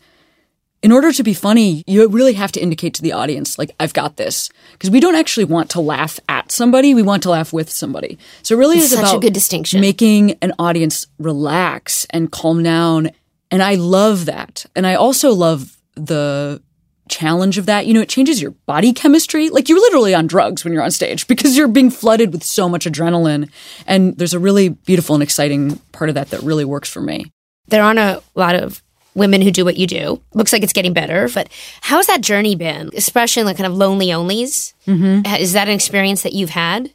in 0.83 0.92
order 0.92 1.12
to 1.12 1.22
be 1.22 1.35
funny, 1.35 1.83
you 1.87 2.07
really 2.09 2.35
have 2.35 2.53
to 2.53 2.61
indicate 2.61 2.94
to 2.94 3.03
the 3.03 3.12
audience, 3.12 3.59
like, 3.59 3.72
I've 3.81 3.92
got 3.94 4.16
this. 4.16 4.48
Because 4.72 4.90
we 4.90 5.01
don't 5.01 5.16
actually 5.16 5.44
want 5.44 5.70
to 5.70 5.81
laugh 5.81 6.20
at 6.29 6.53
somebody, 6.53 6.94
we 6.94 7.03
want 7.03 7.22
to 7.24 7.31
laugh 7.31 7.53
with 7.53 7.68
somebody. 7.68 8.18
So 8.42 8.55
it 8.55 8.59
really 8.59 8.79
It's 8.79 8.92
is 8.92 8.98
such 8.98 9.16
a 9.16 9.18
good 9.18 9.33
distinction. 9.33 9.81
making 9.81 10.38
an 10.40 10.53
audience 10.59 11.07
relax 11.18 12.07
and 12.11 12.31
calm 12.31 12.62
down. 12.62 13.11
And 13.51 13.62
I 13.62 13.74
love 13.74 14.27
that. 14.27 14.66
And 14.77 14.87
I 14.87 14.94
also 14.94 15.33
love 15.33 15.79
the 15.94 16.62
challenge 17.09 17.59
of 17.59 17.66
that. 17.66 17.87
You 17.87 17.94
know, 17.94 18.01
it 18.01 18.09
changes 18.09 18.40
your 18.40 18.53
body 18.66 18.92
chemistry. 18.92 19.51
Like 19.51 19.68
you're 19.68 19.81
literally 19.81 20.14
on 20.14 20.27
drugs 20.27 20.64
when 20.64 20.73
you're 20.73 20.83
on 20.83 20.90
stage 20.90 21.27
because 21.29 21.57
you're 21.57 21.68
being 21.68 21.90
flooded 21.90 22.33
with 22.33 22.42
so 22.44 22.68
much 22.68 22.85
adrenaline. 22.87 23.51
And 23.87 24.16
there's 24.16 24.35
a 24.35 24.38
really 24.38 24.68
beautiful 24.71 25.14
and 25.14 25.23
exciting 25.23 25.77
part 25.92 26.09
of 26.09 26.14
that 26.14 26.31
that 26.31 26.42
really 26.42 26.64
works 26.64 26.88
for 26.88 27.01
me. 27.01 27.33
there 27.68 27.83
aren't 27.83 27.99
a 27.99 28.23
lot 28.35 28.55
of 28.55 28.83
women 29.14 29.42
who 29.42 29.51
do 29.51 29.64
what 29.64 29.77
you 29.77 29.87
do. 29.87 30.23
Looks 30.35 30.53
like 30.53 30.62
it's 30.62 30.73
getting 30.73 30.92
better, 30.92 31.29
but 31.35 31.49
how's 31.81 32.07
that 32.07 32.21
journey 32.21 32.55
been? 32.55 32.90
Especially 32.97 33.40
in 33.40 33.47
like 33.47 33.57
kind 33.57 33.66
of 33.66 33.77
lonely 33.77 34.07
onlys. 34.09 34.75
Mm-hmm. 34.87 35.27
Is 35.35 35.55
that 35.55 35.66
an 35.68 35.75
experience 35.75 36.23
that 36.23 36.35
you've 36.35 36.51
had? 36.51 36.94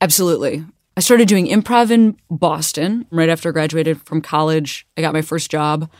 Absolutely. 0.00 0.64
I 0.96 1.00
started 1.00 1.26
doing 1.26 1.46
improv 1.46 1.90
in 1.90 2.16
Boston 2.30 3.06
right 3.10 3.28
after 3.28 3.48
I 3.48 3.52
graduated 3.52 4.02
from 4.02 4.20
college. 4.20 4.86
I 4.96 5.00
got 5.00 5.14
my 5.14 5.22
first 5.22 5.50
job. 5.50 5.90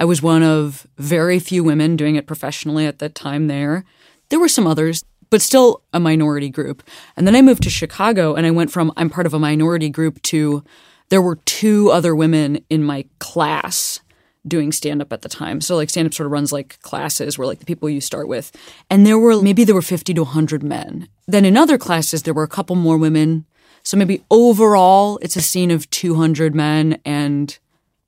I 0.00 0.04
was 0.04 0.22
one 0.22 0.42
of 0.42 0.86
very 0.96 1.38
few 1.38 1.62
women 1.62 1.94
doing 1.94 2.16
it 2.16 2.26
professionally 2.26 2.86
at 2.86 3.00
that 3.00 3.14
time 3.14 3.48
there. 3.48 3.84
There 4.30 4.40
were 4.40 4.48
some 4.48 4.66
others, 4.66 5.04
but 5.28 5.42
still 5.42 5.82
a 5.92 6.00
minority 6.00 6.48
group. 6.48 6.82
And 7.18 7.26
then 7.26 7.36
I 7.36 7.42
moved 7.42 7.62
to 7.64 7.70
Chicago 7.70 8.34
and 8.34 8.46
I 8.46 8.50
went 8.50 8.72
from 8.72 8.92
I'm 8.96 9.10
part 9.10 9.26
of 9.26 9.34
a 9.34 9.38
minority 9.38 9.90
group 9.90 10.22
to 10.22 10.64
there 11.10 11.20
were 11.20 11.36
two 11.44 11.90
other 11.90 12.16
women 12.16 12.64
in 12.70 12.82
my 12.82 13.04
class 13.18 14.00
doing 14.48 14.72
stand 14.72 15.02
up 15.02 15.12
at 15.12 15.20
the 15.20 15.28
time. 15.28 15.60
So 15.60 15.76
like 15.76 15.90
stand 15.90 16.06
up 16.06 16.14
sort 16.14 16.24
of 16.24 16.32
runs 16.32 16.50
like 16.50 16.80
classes 16.80 17.36
where 17.36 17.46
like 17.46 17.58
the 17.58 17.66
people 17.66 17.90
you 17.90 18.00
start 18.00 18.26
with. 18.26 18.52
And 18.88 19.04
there 19.04 19.18
were 19.18 19.42
maybe 19.42 19.64
there 19.64 19.74
were 19.74 19.82
50 19.82 20.14
to 20.14 20.22
100 20.22 20.62
men. 20.62 21.08
Then 21.26 21.44
in 21.44 21.58
other 21.58 21.76
classes 21.76 22.22
there 22.22 22.32
were 22.32 22.42
a 22.42 22.48
couple 22.48 22.74
more 22.74 22.96
women. 22.96 23.44
So 23.82 23.98
maybe 23.98 24.24
overall 24.30 25.18
it's 25.20 25.36
a 25.36 25.42
scene 25.42 25.70
of 25.70 25.90
200 25.90 26.54
men 26.54 27.02
and 27.04 27.58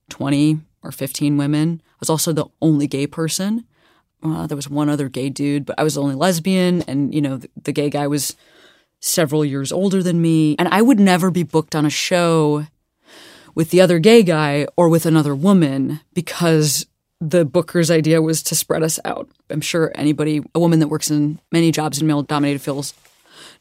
20 0.09 0.61
or 0.83 0.93
15 0.93 1.37
women. 1.37 1.83
I 1.85 1.97
was 2.01 2.11
also 2.11 2.33
the 2.33 2.47
only 2.61 2.87
gay 2.87 3.07
person. 3.07 3.65
Uh, 4.23 4.47
there 4.47 4.57
was 4.57 4.69
one 4.71 4.89
other 4.89 5.09
gay 5.09 5.29
dude, 5.29 5.67
but 5.67 5.79
I 5.79 5.83
was 5.83 5.95
the 5.95 6.03
only 6.03 6.15
lesbian 6.15 6.83
and 6.83 7.15
you 7.15 7.21
know 7.21 7.37
the, 7.39 7.49
the 7.65 7.73
gay 7.73 7.91
guy 7.91 8.07
was 8.07 8.37
several 9.01 9.45
years 9.45 9.73
older 9.73 10.03
than 10.03 10.23
me 10.23 10.55
and 10.59 10.69
I 10.69 10.81
would 10.81 11.01
never 11.01 11.31
be 11.31 11.43
booked 11.43 11.75
on 11.75 11.85
a 11.85 11.91
show 11.91 12.67
with 13.55 13.71
the 13.71 13.81
other 13.81 13.99
gay 13.99 14.23
guy 14.23 14.67
or 14.77 14.89
with 14.89 15.07
another 15.07 15.35
woman 15.35 16.01
because 16.15 16.87
the 17.21 17.45
booker's 17.45 17.91
idea 17.91 18.23
was 18.23 18.43
to 18.45 18.55
spread 18.55 18.83
us 18.83 18.99
out. 19.05 19.29
I'm 19.51 19.61
sure 19.61 19.93
anybody, 19.95 20.43
a 20.55 20.61
woman 20.61 20.81
that 20.81 20.89
works 20.89 21.11
in 21.11 21.39
many 21.53 21.71
jobs 21.71 22.01
in 22.01 22.07
male 22.07 22.23
dominated 22.23 22.61
fields, 22.61 22.95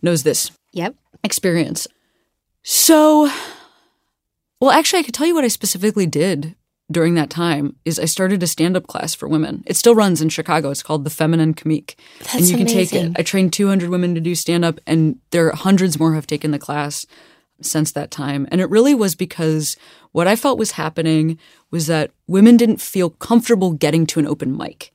knows 0.02 0.24
this 0.24 0.52
Yep. 0.74 0.96
experience. 1.24 1.88
So, 2.64 3.30
well, 4.60 4.72
actually, 4.72 5.00
I 5.00 5.04
could 5.04 5.14
tell 5.14 5.28
you 5.28 5.36
what 5.36 5.44
I 5.44 5.48
specifically 5.50 6.06
did 6.06 6.56
during 6.92 7.16
that 7.16 7.30
time 7.30 7.76
is 7.86 8.00
I 8.00 8.06
started 8.06 8.44
a 8.44 8.48
stand-up 8.48 8.88
class 8.88 9.14
for 9.14 9.28
women. 9.28 9.64
It 9.66 9.76
still 9.76 9.96
runs 9.96 10.22
in 10.22 10.30
Chicago. 10.30 10.70
It's 10.70 10.84
called 10.84 11.04
the 11.04 11.10
Feminine 11.10 11.54
Comique. 11.54 11.96
and 12.34 12.46
you 12.48 12.58
can 12.58 12.68
take 12.68 12.94
it. 12.94 13.14
I 13.16 13.24
trained 13.24 13.54
200 13.54 13.90
women 13.90 14.16
to 14.16 14.22
do 14.22 14.36
stand-up 14.36 14.80
and 14.86 15.18
there 15.32 15.48
are 15.48 15.56
hundreds 15.56 16.00
more 16.00 16.10
who 16.10 16.16
have 16.16 16.28
taken 16.28 16.52
the 16.52 16.60
class 16.60 17.06
since 17.62 17.92
that 17.92 18.12
time. 18.12 18.48
And 18.52 18.62
it 18.62 18.70
really 18.70 18.96
was 18.96 19.16
because 19.16 19.78
what 20.12 20.28
I 20.28 20.36
felt 20.36 20.60
was 20.60 20.72
happening 20.72 21.38
was 21.70 21.88
that 21.88 22.12
women 22.28 22.58
didn't 22.58 22.82
feel 22.82 23.12
comfortable 23.12 23.72
getting 23.72 24.06
to 24.08 24.20
an 24.20 24.28
open 24.28 24.56
mic. 24.56 24.92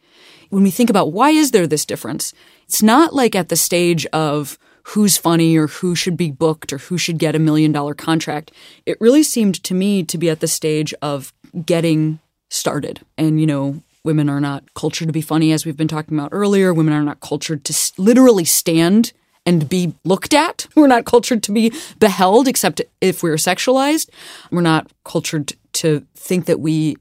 When 0.50 0.62
we 0.62 0.70
think 0.70 0.90
about 0.90 1.12
why 1.12 1.30
is 1.30 1.50
there 1.50 1.66
this 1.66 1.86
difference, 1.86 2.32
it's 2.64 2.82
not 2.82 3.14
like 3.14 3.34
at 3.34 3.48
the 3.48 3.56
stage 3.56 4.06
of 4.06 4.58
who's 4.90 5.16
funny 5.16 5.56
or 5.56 5.66
who 5.66 5.94
should 5.94 6.16
be 6.16 6.30
booked 6.30 6.72
or 6.72 6.78
who 6.78 6.96
should 6.96 7.18
get 7.18 7.34
a 7.34 7.40
million 7.40 7.72
dollar 7.72 7.94
contract. 7.94 8.52
It 8.84 9.00
really 9.00 9.22
seemed 9.22 9.62
to 9.64 9.74
me 9.74 10.04
to 10.04 10.16
be 10.16 10.30
at 10.30 10.40
the 10.40 10.46
stage 10.46 10.94
of 11.02 11.32
getting 11.64 12.20
started. 12.50 13.00
And, 13.18 13.40
you 13.40 13.46
know, 13.46 13.82
women 14.04 14.30
are 14.30 14.40
not 14.40 14.62
cultured 14.74 15.08
to 15.08 15.12
be 15.12 15.20
funny, 15.20 15.50
as 15.50 15.66
we've 15.66 15.76
been 15.76 15.88
talking 15.88 16.16
about 16.16 16.30
earlier. 16.32 16.72
Women 16.72 16.94
are 16.94 17.02
not 17.02 17.20
cultured 17.20 17.64
to 17.64 17.92
literally 17.98 18.44
stand 18.44 19.12
and 19.44 19.68
be 19.68 19.94
looked 20.04 20.32
at. 20.32 20.68
We're 20.76 20.86
not 20.86 21.04
cultured 21.04 21.42
to 21.44 21.52
be 21.52 21.72
beheld, 21.98 22.46
except 22.46 22.80
if 23.00 23.22
we're 23.22 23.36
sexualized. 23.36 24.08
We're 24.50 24.60
not 24.60 24.90
cultured 25.04 25.52
to 25.74 26.06
think 26.14 26.46
that 26.46 26.60
we 26.60 26.96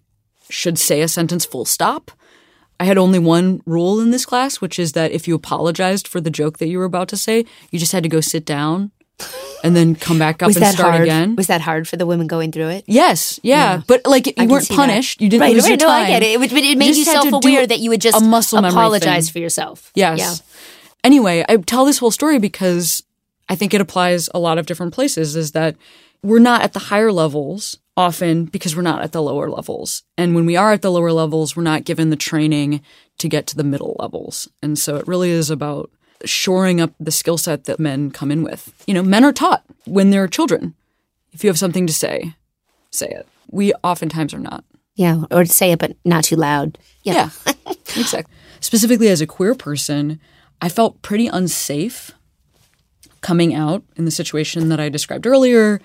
should 0.49 0.77
say 0.77 1.01
a 1.01 1.07
sentence 1.07 1.45
full 1.45 1.65
stop. 1.65 2.11
I 2.79 2.85
had 2.85 2.97
only 2.97 3.19
one 3.19 3.61
rule 3.65 3.99
in 4.01 4.11
this 4.11 4.25
class, 4.25 4.59
which 4.59 4.77
is 4.79 4.91
that 4.93 5.11
if 5.11 5.27
you 5.27 5.35
apologized 5.35 6.07
for 6.07 6.19
the 6.19 6.29
joke 6.29 6.57
that 6.57 6.67
you 6.67 6.77
were 6.77 6.85
about 6.85 7.07
to 7.09 7.17
say, 7.17 7.45
you 7.71 7.79
just 7.79 7.91
had 7.93 8.03
to 8.03 8.09
go 8.09 8.19
sit 8.21 8.45
down 8.45 8.91
and 9.63 9.75
then 9.75 9.95
come 9.95 10.19
back 10.19 10.43
up 10.43 10.47
Was 10.47 10.57
and 10.57 10.65
that 10.65 10.73
start 10.73 10.91
hard? 10.91 11.03
again. 11.03 11.35
Was 11.37 11.47
that 11.47 11.61
hard 11.61 11.87
for 11.87 11.95
the 11.95 12.05
women 12.05 12.27
going 12.27 12.51
through 12.51 12.67
it? 12.67 12.83
Yes, 12.85 13.39
yeah, 13.43 13.81
but 13.87 14.01
like 14.05 14.27
you 14.27 14.33
can 14.33 14.49
weren't 14.49 14.65
see 14.65 14.75
that. 14.75 14.87
punished. 14.87 15.21
You 15.21 15.29
didn't 15.29 15.41
right, 15.41 15.53
lose 15.53 15.63
right, 15.63 15.79
your 15.79 15.87
no. 15.89 15.93
I 15.93 16.07
get 16.07 16.21
it. 16.21 16.31
It, 16.31 16.39
would- 16.39 16.51
it 16.51 16.77
made 16.77 16.87
you 16.87 17.05
just 17.05 17.11
had 17.11 17.23
self-aware 17.23 17.65
that 17.65 17.79
you 17.79 17.89
would 17.91 18.01
just 18.01 18.21
a 18.21 18.25
muscle 18.25 18.63
apologize 18.63 19.29
for 19.29 19.39
yourself. 19.39 19.91
Yes. 19.95 20.19
Yeah. 20.19 20.35
Anyway, 21.05 21.45
I 21.47 21.57
tell 21.57 21.85
this 21.85 21.99
whole 21.99 22.11
story 22.11 22.39
because 22.39 23.03
I 23.47 23.55
think 23.55 23.73
it 23.73 23.79
applies 23.79 24.27
a 24.33 24.39
lot 24.39 24.57
of 24.57 24.65
different 24.65 24.93
places. 24.93 25.35
Is 25.37 25.53
that 25.53 25.75
we're 26.23 26.39
not 26.39 26.61
at 26.61 26.73
the 26.73 26.79
higher 26.79 27.11
levels 27.11 27.77
often 27.97 28.45
because 28.45 28.75
we're 28.75 28.81
not 28.81 29.01
at 29.01 29.11
the 29.11 29.21
lower 29.21 29.49
levels, 29.49 30.03
and 30.17 30.35
when 30.35 30.45
we 30.45 30.55
are 30.55 30.73
at 30.73 30.81
the 30.81 30.91
lower 30.91 31.11
levels, 31.11 31.55
we're 31.55 31.63
not 31.63 31.85
given 31.85 32.09
the 32.09 32.15
training 32.15 32.81
to 33.17 33.29
get 33.29 33.47
to 33.47 33.55
the 33.55 33.63
middle 33.63 33.95
levels, 33.99 34.47
and 34.61 34.77
so 34.77 34.97
it 34.97 35.07
really 35.07 35.29
is 35.29 35.49
about 35.49 35.89
shoring 36.23 36.81
up 36.81 36.91
the 36.99 37.11
skill 37.11 37.37
set 37.37 37.65
that 37.65 37.79
men 37.79 38.11
come 38.11 38.31
in 38.31 38.43
with. 38.43 38.73
You 38.87 38.93
know, 38.93 39.03
men 39.03 39.23
are 39.23 39.33
taught 39.33 39.63
when 39.85 40.09
they're 40.09 40.27
children. 40.27 40.73
If 41.31 41.43
you 41.43 41.49
have 41.49 41.59
something 41.59 41.85
to 41.87 41.93
say, 41.93 42.33
say 42.91 43.07
it. 43.07 43.27
We 43.49 43.73
oftentimes 43.83 44.33
are 44.33 44.39
not. 44.39 44.63
Yeah, 44.95 45.25
or 45.29 45.45
say 45.45 45.73
it, 45.73 45.79
but 45.79 45.97
not 46.05 46.23
too 46.23 46.37
loud. 46.37 46.77
Yeah, 47.03 47.29
exactly. 47.95 48.33
Specifically, 48.61 49.09
as 49.09 49.21
a 49.21 49.27
queer 49.27 49.53
person, 49.53 50.19
I 50.61 50.69
felt 50.69 51.01
pretty 51.01 51.27
unsafe 51.27 52.11
coming 53.21 53.53
out 53.53 53.83
in 53.95 54.05
the 54.05 54.11
situation 54.11 54.69
that 54.69 54.79
I 54.79 54.89
described 54.89 55.27
earlier. 55.27 55.81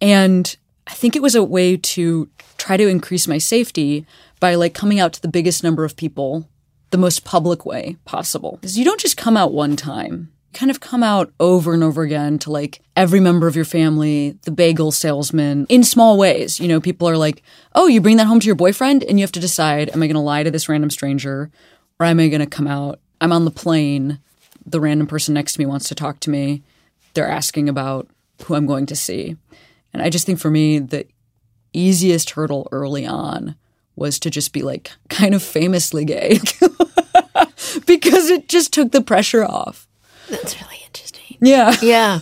And 0.00 0.56
I 0.86 0.94
think 0.94 1.16
it 1.16 1.22
was 1.22 1.34
a 1.34 1.44
way 1.44 1.76
to 1.76 2.28
try 2.58 2.76
to 2.76 2.88
increase 2.88 3.26
my 3.26 3.38
safety 3.38 4.06
by 4.40 4.54
like 4.54 4.74
coming 4.74 5.00
out 5.00 5.12
to 5.14 5.22
the 5.22 5.28
biggest 5.28 5.62
number 5.62 5.84
of 5.84 5.96
people 5.96 6.48
the 6.90 6.98
most 6.98 7.24
public 7.24 7.66
way 7.66 7.96
possible. 8.04 8.58
Because 8.60 8.78
you 8.78 8.84
don't 8.84 9.00
just 9.00 9.16
come 9.16 9.36
out 9.36 9.52
one 9.52 9.76
time. 9.76 10.30
You 10.52 10.58
kind 10.58 10.70
of 10.70 10.80
come 10.80 11.02
out 11.02 11.32
over 11.40 11.74
and 11.74 11.82
over 11.82 12.02
again 12.02 12.38
to 12.40 12.50
like 12.52 12.80
every 12.94 13.20
member 13.20 13.48
of 13.48 13.56
your 13.56 13.64
family, 13.64 14.38
the 14.42 14.50
bagel 14.50 14.92
salesman, 14.92 15.66
in 15.68 15.82
small 15.82 16.16
ways. 16.16 16.60
You 16.60 16.68
know, 16.68 16.80
people 16.80 17.08
are 17.08 17.16
like, 17.16 17.42
oh, 17.74 17.86
you 17.86 18.00
bring 18.00 18.18
that 18.18 18.26
home 18.26 18.38
to 18.40 18.46
your 18.46 18.54
boyfriend? 18.54 19.02
And 19.02 19.18
you 19.18 19.24
have 19.24 19.32
to 19.32 19.40
decide, 19.40 19.90
am 19.90 20.02
I 20.02 20.06
going 20.06 20.14
to 20.14 20.20
lie 20.20 20.42
to 20.42 20.50
this 20.50 20.68
random 20.68 20.90
stranger 20.90 21.50
or 21.98 22.06
am 22.06 22.20
I 22.20 22.28
going 22.28 22.40
to 22.40 22.46
come 22.46 22.68
out? 22.68 23.00
I'm 23.20 23.32
on 23.32 23.44
the 23.44 23.50
plane. 23.50 24.20
The 24.66 24.80
random 24.80 25.06
person 25.06 25.34
next 25.34 25.54
to 25.54 25.60
me 25.60 25.66
wants 25.66 25.88
to 25.88 25.94
talk 25.94 26.20
to 26.20 26.30
me. 26.30 26.62
They're 27.14 27.28
asking 27.28 27.68
about 27.68 28.08
who 28.44 28.54
I'm 28.54 28.66
going 28.66 28.86
to 28.86 28.96
see. 28.96 29.36
And 29.94 30.02
I 30.02 30.10
just 30.10 30.26
think 30.26 30.40
for 30.40 30.50
me, 30.50 30.80
the 30.80 31.06
easiest 31.72 32.30
hurdle 32.30 32.68
early 32.72 33.06
on 33.06 33.54
was 33.96 34.18
to 34.18 34.30
just 34.30 34.52
be 34.52 34.62
like 34.62 34.90
kind 35.08 35.34
of 35.34 35.42
famously 35.42 36.04
gay 36.04 36.40
because 37.86 38.28
it 38.28 38.48
just 38.48 38.72
took 38.72 38.90
the 38.90 39.00
pressure 39.00 39.44
off. 39.44 39.86
That's 40.28 40.60
really 40.60 40.82
interesting. 40.84 41.38
Yeah. 41.40 41.74
Yeah. 41.82 42.20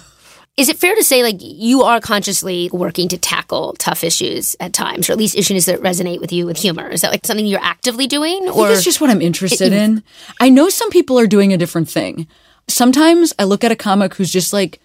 Is 0.59 0.69
it 0.69 0.77
fair 0.77 0.95
to 0.95 1.03
say, 1.03 1.23
like, 1.23 1.39
you 1.41 1.83
are 1.83 1.99
consciously 1.99 2.69
working 2.75 3.09
to 3.09 3.17
tackle 3.17 3.73
tough 3.79 4.05
issues 4.05 4.55
at 4.61 4.75
times, 4.75 5.09
or 5.09 5.13
at 5.13 5.19
least 5.19 5.35
issues 5.35 5.65
that 5.65 5.81
resonate 5.81 6.21
with 6.21 6.31
you 6.31 6.45
with 6.45 6.59
humor? 6.59 6.87
Is 6.91 7.01
that 7.01 7.11
like 7.11 7.25
something 7.25 7.47
you're 7.47 7.59
actively 7.65 8.07
doing? 8.07 8.43
I 8.45 8.51
Or 8.51 8.67
think 8.67 8.69
it's 8.77 8.85
just 8.85 9.01
what 9.01 9.09
I'm 9.09 9.23
interested 9.23 9.73
mm-hmm. 9.73 9.97
in. 9.97 10.03
I 10.41 10.51
know 10.51 10.69
some 10.69 10.91
people 10.91 11.19
are 11.19 11.27
doing 11.27 11.55
a 11.55 11.57
different 11.57 11.89
thing. 11.89 12.27
Sometimes 12.69 13.33
I 13.39 13.45
look 13.45 13.65
at 13.65 13.73
a 13.73 13.77
comic 13.77 14.15
who's 14.15 14.31
just 14.31 14.53
like 14.53 14.79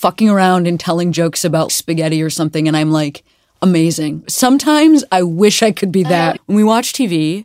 fucking 0.00 0.30
around 0.30 0.66
and 0.66 0.80
telling 0.80 1.12
jokes 1.12 1.44
about 1.44 1.70
spaghetti 1.70 2.22
or 2.22 2.30
something, 2.30 2.66
and 2.66 2.74
I'm 2.74 2.90
like, 2.90 3.22
amazing. 3.60 4.24
Sometimes 4.28 5.04
I 5.12 5.22
wish 5.22 5.62
I 5.62 5.72
could 5.72 5.92
be 5.92 6.04
that. 6.04 6.40
When 6.46 6.56
we 6.56 6.64
watch 6.64 6.94
TV, 6.94 7.44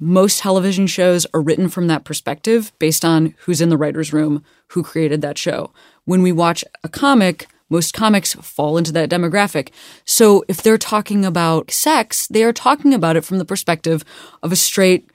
most 0.00 0.40
television 0.40 0.88
shows 0.88 1.28
are 1.32 1.40
written 1.40 1.68
from 1.68 1.86
that 1.86 2.04
perspective 2.04 2.72
based 2.80 3.04
on 3.04 3.36
who's 3.42 3.60
in 3.60 3.68
the 3.68 3.76
writer's 3.76 4.12
room, 4.12 4.42
who 4.70 4.82
created 4.82 5.22
that 5.22 5.38
show. 5.38 5.72
When 6.04 6.22
we 6.22 6.32
watch 6.32 6.64
a 6.82 6.88
comic, 6.88 7.46
most 7.70 7.94
comics 7.94 8.34
fall 8.34 8.76
into 8.76 8.90
that 8.90 9.08
demographic. 9.08 9.68
So 10.04 10.44
if 10.48 10.60
they're 10.60 10.78
talking 10.78 11.24
about 11.24 11.70
sex, 11.70 12.26
they 12.26 12.42
are 12.42 12.52
talking 12.52 12.92
about 12.92 13.14
it 13.14 13.24
from 13.24 13.38
the 13.38 13.44
perspective 13.44 14.04
of 14.42 14.50
a 14.50 14.56
straight, 14.56 15.08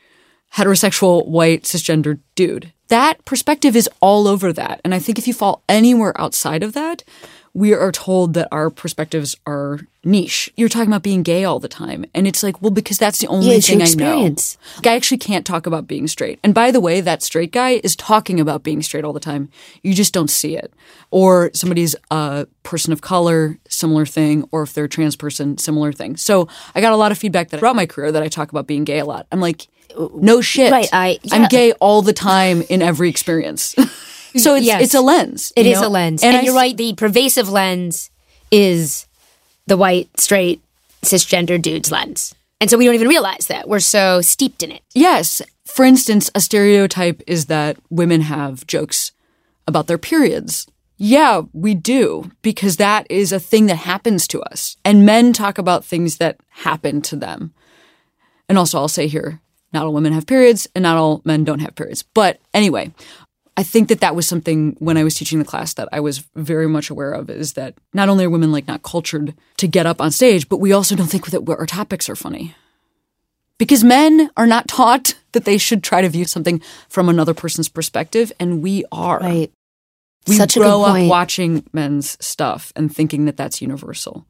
heterosexual, 0.55 1.27
white, 1.27 1.63
cisgender 1.63 2.19
dude. 2.35 2.73
That 2.87 3.23
perspective 3.25 3.75
is 3.75 3.89
all 3.99 4.27
over 4.27 4.53
that. 4.53 4.79
And 4.83 4.95
I 4.95 4.99
think 4.99 5.17
if 5.19 5.27
you 5.27 5.33
fall 5.33 5.61
anywhere 5.67 6.19
outside 6.19 6.63
of 6.63 6.73
that, 6.73 7.03
we 7.53 7.73
are 7.73 7.91
told 7.91 8.35
that 8.35 8.47
our 8.51 8.69
perspectives 8.69 9.35
are 9.47 9.79
niche. 10.03 10.49
You're 10.55 10.69
talking 10.69 10.89
about 10.89 11.01
being 11.01 11.23
gay 11.23 11.43
all 11.43 11.59
the 11.59 11.67
time. 11.67 12.05
And 12.13 12.27
it's 12.27 12.43
like, 12.43 12.61
well, 12.61 12.69
because 12.71 12.99
that's 12.99 13.17
the 13.17 13.27
only 13.27 13.55
Yeah, 13.55 13.59
thing 13.59 13.77
I 13.77 13.85
know. 13.85 13.85
experience. 13.85 14.57
I 14.85 14.95
actually 14.95 15.17
can't 15.17 15.45
talk 15.45 15.65
about 15.65 15.87
being 15.87 16.07
straight. 16.07 16.39
And 16.43 16.53
by 16.53 16.69
the 16.69 16.79
way, 16.79 17.01
that 17.01 17.23
straight 17.23 17.51
guy 17.51 17.81
is 17.83 17.95
talking 17.95 18.39
about 18.39 18.61
being 18.63 18.83
straight 18.83 19.03
all 19.03 19.11
the 19.11 19.19
time. 19.19 19.49
You 19.81 19.95
just 19.95 20.13
don't 20.13 20.29
see 20.29 20.55
it. 20.55 20.71
Or 21.09 21.49
somebody's 21.53 21.95
a 22.11 22.45
person 22.61 22.93
of 22.93 23.01
color, 23.01 23.57
similar 23.67 24.05
thing. 24.05 24.47
Or 24.51 24.61
if 24.61 24.73
they're 24.73 24.85
a 24.85 24.89
trans 24.89 25.15
person, 25.15 25.57
similar 25.57 25.91
thing. 25.91 26.15
So 26.15 26.47
I 26.75 26.79
got 26.79 26.93
a 26.93 26.97
lot 26.97 27.11
of 27.11 27.17
feedback 27.17 27.49
that 27.49 27.57
throughout 27.59 27.75
my 27.75 27.87
career 27.87 28.11
that 28.11 28.21
I 28.23 28.27
talk 28.27 28.51
about 28.51 28.67
being 28.67 28.83
gay 28.83 28.99
a 28.99 29.05
lot. 29.05 29.25
I'm 29.31 29.41
like, 29.41 29.67
no 30.15 30.41
shit. 30.41 30.71
Right, 30.71 30.89
I- 30.93 31.19
I'm 31.31 31.47
gay 31.47 31.71
all 31.73 32.01
the 32.01 32.13
time 32.13 32.61
in 32.69 32.81
every 32.81 33.09
experience. 33.09 33.75
so 34.35 34.55
it's, 34.55 34.65
Yes. 34.65 34.81
it's 34.83 34.93
a 34.93 35.01
lens. 35.01 35.53
It 35.55 35.65
is 35.65 35.81
know? 35.81 35.87
a 35.87 35.89
lens. 35.89 36.23
And, 36.23 36.35
I 36.37 36.41
you're 36.41 36.53
s- 36.53 36.57
right, 36.57 36.77
the 36.77 36.93
pervasive 36.93 37.49
lens 37.49 38.09
is 38.51 39.07
the 39.65 39.77
white, 39.77 40.09
straight, 40.19 40.61
cisgender 41.03 41.61
dude's 41.61 41.91
lens. 41.91 42.33
And 42.59 42.69
so 42.69 42.77
we 42.77 42.85
don't 42.85 42.95
even 42.95 43.07
realize 43.07 43.47
that. 43.47 43.67
We're 43.69 43.79
so 43.79 44.21
steeped 44.21 44.63
in 44.63 44.71
it. 44.71 44.81
Yes. 44.93 45.41
For 45.65 45.85
instance, 45.85 46.31
a 46.33 46.39
stereotype 46.41 47.21
is 47.27 47.45
that 47.47 47.77
women 47.89 48.21
have 48.21 48.65
jokes 48.65 49.11
about 49.67 49.87
their 49.87 49.97
periods. 49.99 50.65
Yeah, 50.97 51.43
we 51.53 51.75
do, 51.75 52.31
because 52.41 52.77
that 52.77 53.05
is 53.11 53.31
a 53.31 53.39
thing 53.39 53.67
that 53.67 53.75
happens 53.75 54.27
to 54.29 54.41
us. 54.41 54.77
And 54.83 55.05
men 55.05 55.33
talk 55.33 55.59
about 55.59 55.85
things 55.85 56.17
that 56.17 56.37
happen 56.49 57.01
to 57.03 57.15
them. 57.15 57.53
And 58.49 58.57
also, 58.57 58.79
I'll 58.79 58.87
say 58.87 59.05
here, 59.07 59.39
not 59.73 59.85
all 59.85 59.93
women 59.93 60.13
have 60.13 60.25
periods 60.27 60.67
and 60.75 60.83
not 60.83 60.97
all 60.97 61.21
men 61.25 61.43
don't 61.43 61.59
have 61.59 61.75
periods. 61.75 62.03
But 62.13 62.39
anyway, 62.53 62.91
I 63.55 63.63
think 63.63 63.89
that 63.89 64.01
that 64.01 64.15
was 64.15 64.27
something 64.27 64.75
when 64.79 64.97
I 64.97 65.03
was 65.03 65.15
teaching 65.15 65.39
the 65.39 65.45
class 65.45 65.73
that 65.75 65.89
I 65.91 65.99
was 65.99 66.19
very 66.35 66.67
much 66.67 66.89
aware 66.89 67.11
of 67.11 67.29
is 67.29 67.53
that 67.53 67.73
not 67.93 68.07
only 68.07 68.25
are 68.25 68.29
women 68.29 68.51
like 68.51 68.67
not 68.67 68.83
cultured 68.83 69.33
to 69.57 69.67
get 69.67 69.85
up 69.85 69.99
on 69.99 70.11
stage, 70.11 70.47
but 70.47 70.57
we 70.59 70.71
also 70.71 70.95
don't 70.95 71.07
think 71.07 71.25
that 71.27 71.49
our 71.49 71.65
topics 71.65 72.07
are 72.07 72.15
funny. 72.15 72.55
Because 73.57 73.83
men 73.83 74.29
are 74.37 74.45
not 74.45 74.67
taught 74.67 75.15
that 75.31 75.45
they 75.45 75.57
should 75.57 75.83
try 75.83 76.01
to 76.01 76.09
view 76.09 76.25
something 76.25 76.61
from 76.87 77.09
another 77.09 77.33
person's 77.33 77.69
perspective, 77.69 78.31
and 78.39 78.61
we 78.61 78.85
are. 78.91 79.19
Right. 79.19 79.51
We 80.27 80.35
Such 80.35 80.57
a 80.57 80.59
grow 80.59 80.83
good 80.83 80.91
point. 80.91 81.05
up 81.05 81.09
watching 81.09 81.65
men's 81.73 82.23
stuff 82.23 82.71
and 82.75 82.93
thinking 82.93 83.25
that 83.25 83.37
that's 83.37 83.61
universal. 83.61 84.27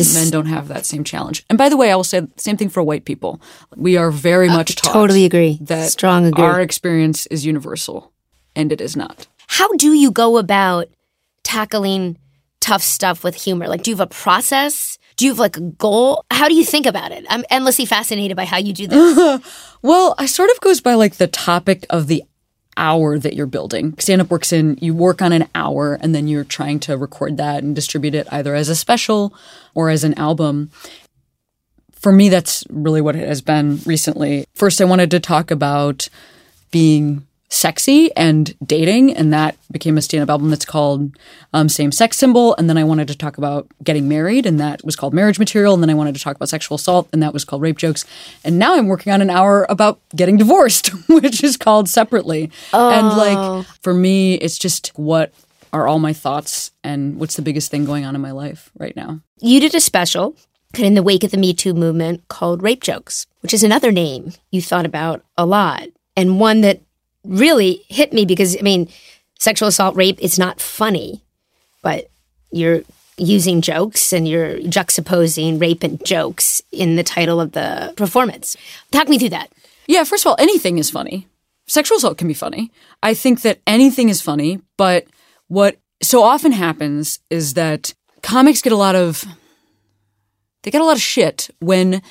Is 0.00 0.14
Men 0.14 0.30
don't 0.30 0.46
have 0.46 0.68
that 0.68 0.86
same 0.86 1.04
challenge. 1.04 1.44
And 1.48 1.56
by 1.58 1.68
the 1.68 1.76
way, 1.76 1.90
I 1.90 1.96
will 1.96 2.04
say 2.04 2.20
the 2.20 2.30
same 2.36 2.56
thing 2.56 2.68
for 2.68 2.82
white 2.82 3.04
people. 3.04 3.40
We 3.76 3.96
are 3.96 4.10
very 4.10 4.48
uh, 4.48 4.56
much 4.56 4.76
taught 4.76 4.92
totally 4.92 5.24
agree. 5.24 5.58
that 5.62 5.90
Strong 5.90 6.26
agree. 6.26 6.44
our 6.44 6.60
experience 6.60 7.26
is 7.26 7.44
universal, 7.46 8.12
and 8.54 8.72
it 8.72 8.80
is 8.80 8.96
not. 8.96 9.26
How 9.48 9.68
do 9.76 9.92
you 9.92 10.10
go 10.10 10.38
about 10.38 10.88
tackling 11.42 12.18
tough 12.60 12.82
stuff 12.82 13.22
with 13.24 13.34
humor? 13.34 13.68
Like, 13.68 13.82
do 13.82 13.90
you 13.90 13.96
have 13.96 14.06
a 14.06 14.14
process? 14.14 14.98
Do 15.16 15.24
you 15.24 15.30
have 15.30 15.38
like 15.38 15.56
a 15.56 15.60
goal? 15.60 16.24
How 16.30 16.48
do 16.48 16.54
you 16.54 16.64
think 16.64 16.84
about 16.84 17.10
it? 17.12 17.24
I'm 17.30 17.44
endlessly 17.50 17.86
fascinated 17.86 18.36
by 18.36 18.44
how 18.44 18.58
you 18.58 18.72
do 18.72 18.86
this. 18.86 19.40
Well, 19.82 20.16
I 20.18 20.26
sort 20.26 20.50
of 20.50 20.60
goes 20.60 20.80
by 20.80 20.94
like 20.94 21.14
the 21.16 21.28
topic 21.28 21.86
of 21.90 22.08
the 22.08 22.24
hour 22.76 23.18
that 23.18 23.34
you're 23.34 23.46
building. 23.46 23.94
Stand 23.98 24.20
up 24.20 24.30
works 24.30 24.52
in 24.52 24.78
you 24.80 24.94
work 24.94 25.22
on 25.22 25.32
an 25.32 25.48
hour 25.54 25.94
and 26.00 26.14
then 26.14 26.28
you're 26.28 26.44
trying 26.44 26.80
to 26.80 26.96
record 26.96 27.36
that 27.36 27.62
and 27.62 27.74
distribute 27.74 28.14
it 28.14 28.26
either 28.30 28.54
as 28.54 28.68
a 28.68 28.76
special 28.76 29.34
or 29.74 29.90
as 29.90 30.04
an 30.04 30.14
album. 30.14 30.70
For 31.92 32.12
me, 32.12 32.28
that's 32.28 32.64
really 32.70 33.00
what 33.00 33.16
it 33.16 33.26
has 33.26 33.40
been 33.40 33.80
recently. 33.86 34.46
First, 34.54 34.80
I 34.80 34.84
wanted 34.84 35.10
to 35.10 35.20
talk 35.20 35.50
about 35.50 36.08
being 36.70 37.26
sexy 37.48 38.14
and 38.16 38.54
dating, 38.64 39.16
and 39.16 39.32
that 39.32 39.56
became 39.70 39.96
a 39.96 40.02
stand 40.02 40.22
up 40.22 40.30
album 40.30 40.50
that's 40.50 40.64
called 40.64 41.16
um, 41.52 41.68
Same 41.68 41.92
Sex 41.92 42.16
Symbol. 42.16 42.54
And 42.56 42.68
then 42.68 42.76
I 42.76 42.84
wanted 42.84 43.08
to 43.08 43.16
talk 43.16 43.38
about 43.38 43.66
getting 43.82 44.08
married, 44.08 44.46
and 44.46 44.58
that 44.60 44.84
was 44.84 44.96
called 44.96 45.14
Marriage 45.14 45.38
Material. 45.38 45.74
And 45.74 45.82
then 45.82 45.90
I 45.90 45.94
wanted 45.94 46.14
to 46.14 46.20
talk 46.20 46.36
about 46.36 46.48
sexual 46.48 46.76
assault, 46.76 47.08
and 47.12 47.22
that 47.22 47.32
was 47.32 47.44
called 47.44 47.62
Rape 47.62 47.78
Jokes. 47.78 48.04
And 48.44 48.58
now 48.58 48.74
I'm 48.76 48.88
working 48.88 49.12
on 49.12 49.22
an 49.22 49.30
hour 49.30 49.66
about 49.68 50.00
getting 50.14 50.36
divorced, 50.36 50.88
which 51.08 51.42
is 51.44 51.56
called 51.56 51.88
Separately. 51.88 52.50
And 52.72 53.08
like, 53.08 53.66
for 53.82 53.94
me, 53.94 54.34
it's 54.34 54.58
just 54.58 54.88
what 54.98 55.32
are 55.72 55.86
all 55.86 55.98
my 55.98 56.12
thoughts 56.12 56.70
and 56.82 57.18
what's 57.18 57.36
the 57.36 57.42
biggest 57.42 57.70
thing 57.70 57.84
going 57.84 58.04
on 58.04 58.14
in 58.14 58.20
my 58.20 58.30
life 58.30 58.70
right 58.78 58.96
now. 58.96 59.20
you 59.40 59.60
did 59.60 59.74
a 59.74 59.80
special 59.80 60.34
kind 60.72 60.84
of 60.84 60.88
in 60.88 60.94
the 60.94 61.02
wake 61.02 61.24
of 61.24 61.30
the 61.30 61.36
Me 61.36 61.52
Too 61.52 61.74
movement 61.74 62.26
called 62.28 62.62
Rape 62.62 62.82
Jokes, 62.82 63.26
which 63.40 63.52
is 63.54 63.62
another 63.62 63.92
name 63.92 64.32
you 64.50 64.62
thought 64.62 64.86
about 64.86 65.22
a 65.36 65.44
lot 65.46 65.88
and 66.16 66.40
one 66.40 66.62
that 66.62 66.80
really 67.26 67.84
hit 67.88 68.12
me 68.12 68.24
because, 68.24 68.56
I 68.56 68.62
mean, 68.62 68.88
sexual 69.38 69.68
assault, 69.68 69.96
rape, 69.96 70.18
it's 70.20 70.38
not 70.38 70.60
funny, 70.60 71.22
but 71.82 72.08
you're 72.50 72.82
using 73.18 73.60
jokes 73.60 74.12
and 74.12 74.28
you're 74.28 74.58
juxtaposing 74.58 75.60
rape 75.60 75.82
and 75.82 76.04
jokes 76.04 76.62
in 76.70 76.96
the 76.96 77.02
title 77.02 77.40
of 77.40 77.52
the 77.52 77.92
performance. 77.96 78.56
Talk 78.90 79.08
me 79.08 79.18
through 79.18 79.30
that. 79.30 79.50
Yeah, 79.86 80.04
first 80.04 80.24
of 80.24 80.30
all, 80.30 80.36
anything 80.38 80.78
is 80.78 80.90
funny. 80.90 81.26
Sexual 81.66 81.98
assault 81.98 82.18
can 82.18 82.28
be 82.28 82.34
funny. 82.34 82.70
I 83.02 83.14
think 83.14 83.42
that 83.42 83.60
anything 83.66 84.08
is 84.08 84.20
funny, 84.20 84.60
but 84.76 85.06
what 85.48 85.78
so 86.02 86.22
often 86.22 86.52
happens 86.52 87.20
is 87.30 87.54
that 87.54 87.94
comics 88.22 88.62
get 88.62 88.72
a 88.72 88.76
lot 88.76 88.94
of 88.94 89.24
they 90.62 90.70
get 90.70 90.80
a 90.80 90.84
lot 90.84 90.96
of 90.96 91.02
shit 91.02 91.48
when 91.60 92.02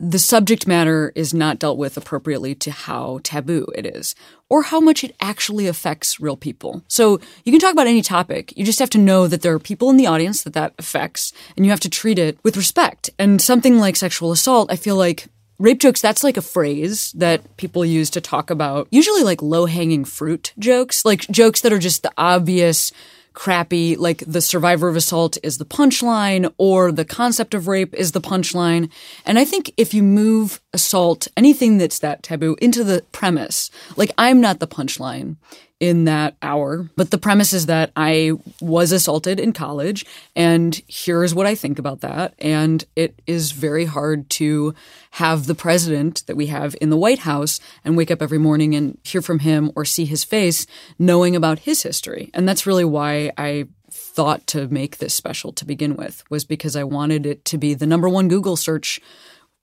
the 0.00 0.18
subject 0.18 0.66
matter 0.66 1.12
is 1.14 1.34
not 1.34 1.58
dealt 1.58 1.76
with 1.76 1.98
appropriately 1.98 2.54
to 2.54 2.70
how 2.70 3.20
taboo 3.22 3.66
it 3.74 3.84
is 3.84 4.14
or 4.48 4.62
how 4.62 4.80
much 4.80 5.04
it 5.04 5.14
actually 5.20 5.66
affects 5.66 6.18
real 6.18 6.38
people. 6.38 6.82
So 6.88 7.20
you 7.44 7.52
can 7.52 7.60
talk 7.60 7.72
about 7.72 7.86
any 7.86 8.00
topic. 8.00 8.56
You 8.56 8.64
just 8.64 8.78
have 8.78 8.88
to 8.90 8.98
know 8.98 9.26
that 9.26 9.42
there 9.42 9.52
are 9.52 9.58
people 9.58 9.90
in 9.90 9.98
the 9.98 10.06
audience 10.06 10.42
that 10.42 10.54
that 10.54 10.72
affects 10.78 11.34
and 11.54 11.66
you 11.66 11.70
have 11.70 11.80
to 11.80 11.90
treat 11.90 12.18
it 12.18 12.38
with 12.42 12.56
respect. 12.56 13.10
And 13.18 13.42
something 13.42 13.78
like 13.78 13.94
sexual 13.94 14.32
assault, 14.32 14.72
I 14.72 14.76
feel 14.76 14.96
like 14.96 15.28
rape 15.58 15.80
jokes, 15.80 16.00
that's 16.00 16.24
like 16.24 16.38
a 16.38 16.42
phrase 16.42 17.12
that 17.12 17.58
people 17.58 17.84
use 17.84 18.08
to 18.10 18.22
talk 18.22 18.48
about 18.48 18.88
usually 18.90 19.22
like 19.22 19.42
low 19.42 19.66
hanging 19.66 20.06
fruit 20.06 20.54
jokes, 20.58 21.04
like 21.04 21.28
jokes 21.28 21.60
that 21.60 21.74
are 21.74 21.78
just 21.78 22.02
the 22.02 22.12
obvious 22.16 22.90
crappy, 23.34 23.96
like 23.96 24.24
the 24.26 24.40
survivor 24.40 24.88
of 24.88 24.96
assault 24.96 25.38
is 25.42 25.58
the 25.58 25.64
punchline 25.64 26.52
or 26.58 26.92
the 26.92 27.04
concept 27.04 27.54
of 27.54 27.68
rape 27.68 27.94
is 27.94 28.12
the 28.12 28.20
punchline. 28.20 28.90
And 29.24 29.38
I 29.38 29.44
think 29.44 29.72
if 29.76 29.94
you 29.94 30.02
move 30.02 30.60
assault, 30.72 31.28
anything 31.36 31.78
that's 31.78 31.98
that 32.00 32.22
taboo, 32.22 32.56
into 32.60 32.84
the 32.84 33.04
premise, 33.12 33.70
like 33.96 34.12
I'm 34.18 34.40
not 34.40 34.60
the 34.60 34.68
punchline 34.68 35.36
in 35.80 36.04
that 36.04 36.36
hour, 36.42 36.90
but 36.94 37.10
the 37.10 37.18
premise 37.18 37.54
is 37.54 37.66
that 37.66 37.90
I 37.96 38.32
was 38.60 38.92
assaulted 38.92 39.40
in 39.40 39.54
college 39.54 40.04
and 40.36 40.80
here's 40.86 41.34
what 41.34 41.46
I 41.46 41.54
think 41.54 41.78
about 41.78 42.02
that. 42.02 42.34
And 42.38 42.84
it 42.94 43.18
is 43.26 43.52
very 43.52 43.86
hard 43.86 44.28
to 44.30 44.74
have 45.12 45.46
the 45.46 45.54
president 45.54 46.26
that 46.26 46.36
we 46.36 46.46
have 46.46 46.76
in 46.82 46.90
the 46.90 46.98
White 46.98 47.20
House 47.20 47.60
and 47.82 47.96
wake 47.96 48.10
up 48.10 48.20
every 48.20 48.38
morning 48.38 48.74
and 48.74 48.98
hear 49.04 49.22
from 49.22 49.40
him 49.40 49.72
or 49.74 49.86
see 49.86 50.04
his 50.04 50.22
face 50.22 50.66
knowing 50.98 51.34
about 51.34 51.60
his 51.60 51.82
history. 51.82 52.30
And 52.34 52.46
that's 52.46 52.66
really 52.66 52.84
why 52.84 53.32
I 53.38 53.66
thought 53.90 54.46
to 54.48 54.68
make 54.68 54.98
this 54.98 55.14
special 55.14 55.52
to 55.52 55.64
begin 55.64 55.96
with 55.96 56.22
was 56.30 56.44
because 56.44 56.76
I 56.76 56.84
wanted 56.84 57.26
it 57.26 57.44
to 57.46 57.58
be 57.58 57.74
the 57.74 57.86
number 57.86 58.08
one 58.08 58.28
Google 58.28 58.56
search 58.56 59.00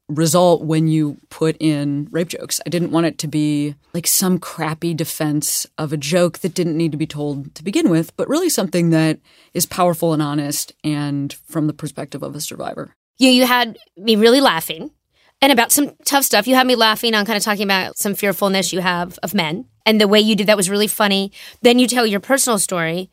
result 0.09 0.63
when 0.63 0.87
you 0.87 1.17
put 1.29 1.57
in 1.59 2.07
rape 2.11 2.29
jokes. 2.29 2.61
I 2.65 2.69
didn't 2.69 2.91
want 2.91 3.07
it 3.07 3.17
to 3.19 3.27
be 3.27 3.75
like 3.93 4.07
some 4.07 4.39
crappy 4.39 4.93
defense 4.93 5.65
of 5.77 5.91
a 5.91 5.97
joke 5.97 6.39
that 6.39 6.53
didn't 6.53 6.77
need 6.77 6.91
to 6.91 6.97
be 6.97 7.07
told 7.07 7.53
to 7.55 7.63
begin 7.63 7.89
with, 7.89 8.15
but 8.15 8.29
really 8.29 8.49
something 8.49 8.89
that 8.91 9.19
is 9.53 9.65
powerful 9.65 10.13
and 10.13 10.21
honest 10.21 10.73
and 10.83 11.33
from 11.33 11.67
the 11.67 11.73
perspective 11.73 12.23
of 12.23 12.35
a 12.35 12.41
survivor. 12.41 12.93
You 13.17 13.29
you 13.29 13.45
had 13.45 13.77
me 13.97 14.15
really 14.15 14.41
laughing. 14.41 14.91
And 15.39 15.51
about 15.51 15.71
some 15.71 15.95
tough 16.03 16.23
stuff. 16.23 16.47
You 16.47 16.55
had 16.55 16.65
me 16.65 16.75
laughing 16.75 17.13
on 17.13 17.25
kind 17.25 17.37
of 17.37 17.43
talking 17.43 17.63
about 17.63 17.95
some 17.95 18.15
fearfulness 18.15 18.73
you 18.73 18.79
have 18.79 19.19
of 19.21 19.35
men. 19.35 19.65
And 19.85 20.01
the 20.01 20.07
way 20.07 20.19
you 20.19 20.35
did 20.35 20.47
that 20.47 20.57
was 20.57 20.69
really 20.69 20.87
funny. 20.87 21.31
Then 21.61 21.77
you 21.77 21.87
tell 21.87 22.07
your 22.07 22.19
personal 22.19 22.57
story, 22.57 23.11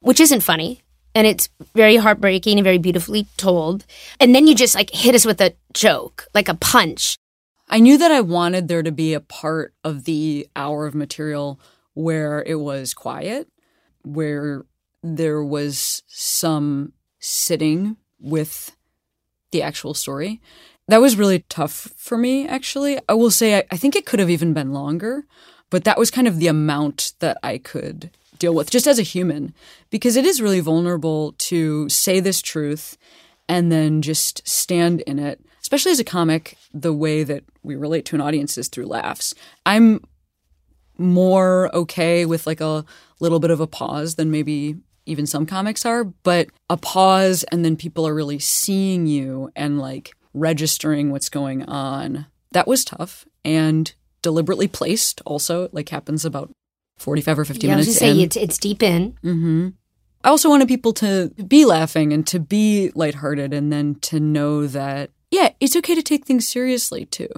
which 0.00 0.20
isn't 0.20 0.40
funny. 0.40 0.80
And 1.14 1.26
it's 1.26 1.48
very 1.74 1.96
heartbreaking 1.96 2.58
and 2.58 2.64
very 2.64 2.78
beautifully 2.78 3.26
told. 3.36 3.84
And 4.20 4.34
then 4.34 4.46
you 4.46 4.54
just 4.54 4.74
like 4.74 4.90
hit 4.90 5.14
us 5.14 5.24
with 5.24 5.40
a 5.40 5.54
joke, 5.72 6.26
like 6.34 6.48
a 6.48 6.54
punch. 6.54 7.16
I 7.68 7.78
knew 7.78 7.98
that 7.98 8.10
I 8.10 8.20
wanted 8.20 8.68
there 8.68 8.82
to 8.82 8.92
be 8.92 9.14
a 9.14 9.20
part 9.20 9.74
of 9.84 10.04
the 10.04 10.48
hour 10.56 10.86
of 10.86 10.94
material 10.94 11.60
where 11.94 12.42
it 12.44 12.56
was 12.56 12.94
quiet, 12.94 13.48
where 14.02 14.64
there 15.02 15.42
was 15.42 16.02
some 16.06 16.92
sitting 17.18 17.96
with 18.18 18.76
the 19.50 19.62
actual 19.62 19.94
story. 19.94 20.40
That 20.88 21.00
was 21.00 21.16
really 21.16 21.44
tough 21.48 21.92
for 21.96 22.18
me, 22.18 22.46
actually. 22.46 22.98
I 23.08 23.14
will 23.14 23.30
say, 23.30 23.58
I, 23.58 23.64
I 23.70 23.76
think 23.76 23.94
it 23.94 24.06
could 24.06 24.18
have 24.18 24.30
even 24.30 24.52
been 24.52 24.72
longer, 24.72 25.24
but 25.70 25.84
that 25.84 25.98
was 25.98 26.10
kind 26.10 26.26
of 26.26 26.38
the 26.38 26.48
amount 26.48 27.12
that 27.20 27.38
I 27.42 27.58
could 27.58 28.10
deal 28.40 28.52
with 28.52 28.70
just 28.70 28.88
as 28.88 28.98
a 28.98 29.02
human, 29.02 29.54
because 29.90 30.16
it 30.16 30.24
is 30.24 30.42
really 30.42 30.58
vulnerable 30.58 31.32
to 31.38 31.88
say 31.88 32.18
this 32.18 32.42
truth 32.42 32.98
and 33.48 33.70
then 33.70 34.02
just 34.02 34.46
stand 34.48 35.02
in 35.02 35.20
it, 35.20 35.40
especially 35.60 35.92
as 35.92 36.00
a 36.00 36.04
comic, 36.04 36.56
the 36.74 36.92
way 36.92 37.22
that 37.22 37.44
we 37.62 37.76
relate 37.76 38.04
to 38.06 38.16
an 38.16 38.20
audience 38.20 38.58
is 38.58 38.66
through 38.66 38.86
laughs. 38.86 39.34
I'm 39.64 40.02
more 40.98 41.74
okay 41.74 42.26
with 42.26 42.46
like 42.46 42.60
a 42.60 42.84
little 43.20 43.38
bit 43.38 43.50
of 43.50 43.60
a 43.60 43.66
pause 43.66 44.16
than 44.16 44.30
maybe 44.30 44.76
even 45.06 45.26
some 45.26 45.46
comics 45.46 45.86
are, 45.86 46.04
but 46.04 46.48
a 46.68 46.76
pause 46.76 47.44
and 47.44 47.64
then 47.64 47.76
people 47.76 48.06
are 48.06 48.14
really 48.14 48.38
seeing 48.38 49.06
you 49.06 49.50
and 49.56 49.78
like 49.78 50.12
registering 50.34 51.10
what's 51.10 51.28
going 51.28 51.62
on. 51.64 52.26
That 52.52 52.68
was 52.68 52.84
tough 52.84 53.26
and 53.44 53.92
deliberately 54.22 54.68
placed 54.68 55.20
also, 55.24 55.68
like 55.72 55.88
happens 55.88 56.24
about 56.24 56.50
45 57.00 57.38
or 57.40 57.44
50 57.44 57.66
Yeah, 57.66 57.72
I 57.72 57.76
was 57.76 57.86
minutes 57.86 57.90
just 57.92 57.98
saying 57.98 58.16
in. 58.18 58.22
it's, 58.24 58.36
it's 58.36 58.58
deep 58.58 58.82
in. 58.82 59.16
hmm 59.22 59.68
I 60.22 60.28
also 60.28 60.50
wanted 60.50 60.68
people 60.68 60.92
to 60.94 61.30
be 61.48 61.64
laughing 61.64 62.12
and 62.12 62.26
to 62.26 62.38
be 62.38 62.90
lighthearted 62.94 63.54
and 63.54 63.72
then 63.72 63.94
to 64.02 64.20
know 64.20 64.66
that, 64.66 65.08
yeah, 65.30 65.50
it's 65.60 65.74
okay 65.76 65.94
to 65.94 66.02
take 66.02 66.26
things 66.26 66.46
seriously 66.46 67.06
too. 67.06 67.28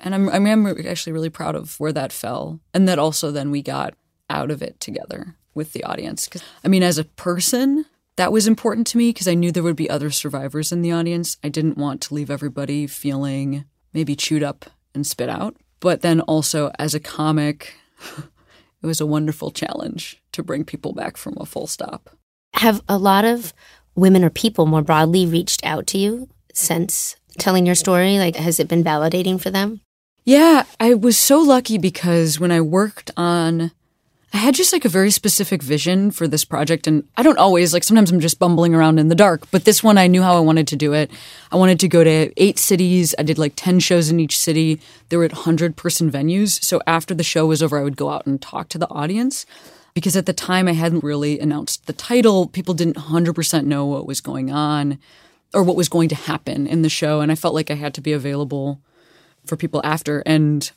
And 0.00 0.16
I'm, 0.16 0.28
I 0.28 0.40
mean, 0.40 0.52
I'm 0.52 0.66
actually 0.86 1.12
really 1.12 1.30
proud 1.30 1.54
of 1.54 1.78
where 1.78 1.92
that 1.92 2.12
fell. 2.12 2.58
And 2.74 2.88
that 2.88 2.98
also 2.98 3.30
then 3.30 3.52
we 3.52 3.62
got 3.62 3.94
out 4.28 4.50
of 4.50 4.62
it 4.62 4.80
together 4.80 5.36
with 5.54 5.72
the 5.74 5.84
audience. 5.84 6.24
Because, 6.26 6.42
I 6.64 6.68
mean, 6.68 6.82
as 6.82 6.98
a 6.98 7.04
person, 7.04 7.84
that 8.16 8.32
was 8.32 8.48
important 8.48 8.88
to 8.88 8.98
me 8.98 9.10
because 9.10 9.28
I 9.28 9.34
knew 9.34 9.52
there 9.52 9.62
would 9.62 9.76
be 9.76 9.88
other 9.88 10.10
survivors 10.10 10.72
in 10.72 10.82
the 10.82 10.90
audience. 10.90 11.36
I 11.44 11.48
didn't 11.50 11.78
want 11.78 12.00
to 12.02 12.14
leave 12.14 12.30
everybody 12.32 12.88
feeling 12.88 13.64
maybe 13.92 14.16
chewed 14.16 14.42
up 14.42 14.66
and 14.92 15.06
spit 15.06 15.28
out. 15.28 15.56
But 15.78 16.00
then 16.00 16.20
also 16.22 16.72
as 16.80 16.94
a 16.94 17.00
comic, 17.00 17.74
it 18.82 18.86
was 18.86 19.00
a 19.00 19.06
wonderful 19.06 19.50
challenge 19.50 20.22
to 20.32 20.42
bring 20.42 20.64
people 20.64 20.92
back 20.92 21.16
from 21.16 21.36
a 21.38 21.46
full 21.46 21.66
stop. 21.66 22.10
Have 22.54 22.82
a 22.88 22.98
lot 22.98 23.24
of 23.24 23.52
women 23.94 24.24
or 24.24 24.30
people 24.30 24.66
more 24.66 24.82
broadly 24.82 25.26
reached 25.26 25.64
out 25.64 25.86
to 25.88 25.98
you 25.98 26.28
since 26.54 27.16
telling 27.38 27.66
your 27.66 27.74
story? 27.74 28.18
Like, 28.18 28.36
has 28.36 28.60
it 28.60 28.68
been 28.68 28.84
validating 28.84 29.40
for 29.40 29.50
them? 29.50 29.80
Yeah, 30.24 30.64
I 30.78 30.94
was 30.94 31.16
so 31.16 31.40
lucky 31.40 31.78
because 31.78 32.38
when 32.38 32.52
I 32.52 32.60
worked 32.60 33.10
on 33.16 33.72
I 34.32 34.36
had 34.36 34.54
just 34.54 34.74
like 34.74 34.84
a 34.84 34.90
very 34.90 35.10
specific 35.10 35.62
vision 35.62 36.10
for 36.10 36.28
this 36.28 36.44
project. 36.44 36.86
And 36.86 37.08
I 37.16 37.22
don't 37.22 37.38
always, 37.38 37.72
like, 37.72 37.82
sometimes 37.82 38.10
I'm 38.10 38.20
just 38.20 38.38
bumbling 38.38 38.74
around 38.74 38.98
in 38.98 39.08
the 39.08 39.14
dark. 39.14 39.50
But 39.50 39.64
this 39.64 39.82
one, 39.82 39.96
I 39.96 40.06
knew 40.06 40.22
how 40.22 40.36
I 40.36 40.40
wanted 40.40 40.68
to 40.68 40.76
do 40.76 40.92
it. 40.92 41.10
I 41.50 41.56
wanted 41.56 41.80
to 41.80 41.88
go 41.88 42.04
to 42.04 42.30
eight 42.36 42.58
cities. 42.58 43.14
I 43.18 43.22
did 43.22 43.38
like 43.38 43.54
10 43.56 43.80
shows 43.80 44.10
in 44.10 44.20
each 44.20 44.38
city. 44.38 44.80
There 45.08 45.18
were 45.18 45.28
100 45.28 45.76
person 45.76 46.10
venues. 46.10 46.62
So 46.62 46.80
after 46.86 47.14
the 47.14 47.24
show 47.24 47.46
was 47.46 47.62
over, 47.62 47.78
I 47.78 47.82
would 47.82 47.96
go 47.96 48.10
out 48.10 48.26
and 48.26 48.40
talk 48.40 48.68
to 48.70 48.78
the 48.78 48.90
audience. 48.90 49.46
Because 49.94 50.14
at 50.14 50.26
the 50.26 50.34
time, 50.34 50.68
I 50.68 50.72
hadn't 50.72 51.02
really 51.02 51.40
announced 51.40 51.86
the 51.86 51.94
title. 51.94 52.46
People 52.46 52.74
didn't 52.74 52.96
100% 52.96 53.64
know 53.64 53.86
what 53.86 54.06
was 54.06 54.20
going 54.20 54.50
on 54.50 54.98
or 55.54 55.62
what 55.62 55.76
was 55.76 55.88
going 55.88 56.10
to 56.10 56.14
happen 56.14 56.66
in 56.66 56.82
the 56.82 56.90
show. 56.90 57.22
And 57.22 57.32
I 57.32 57.34
felt 57.34 57.54
like 57.54 57.70
I 57.70 57.74
had 57.74 57.94
to 57.94 58.02
be 58.02 58.12
available 58.12 58.80
for 59.46 59.56
people 59.56 59.80
after. 59.82 60.22
And 60.26 60.70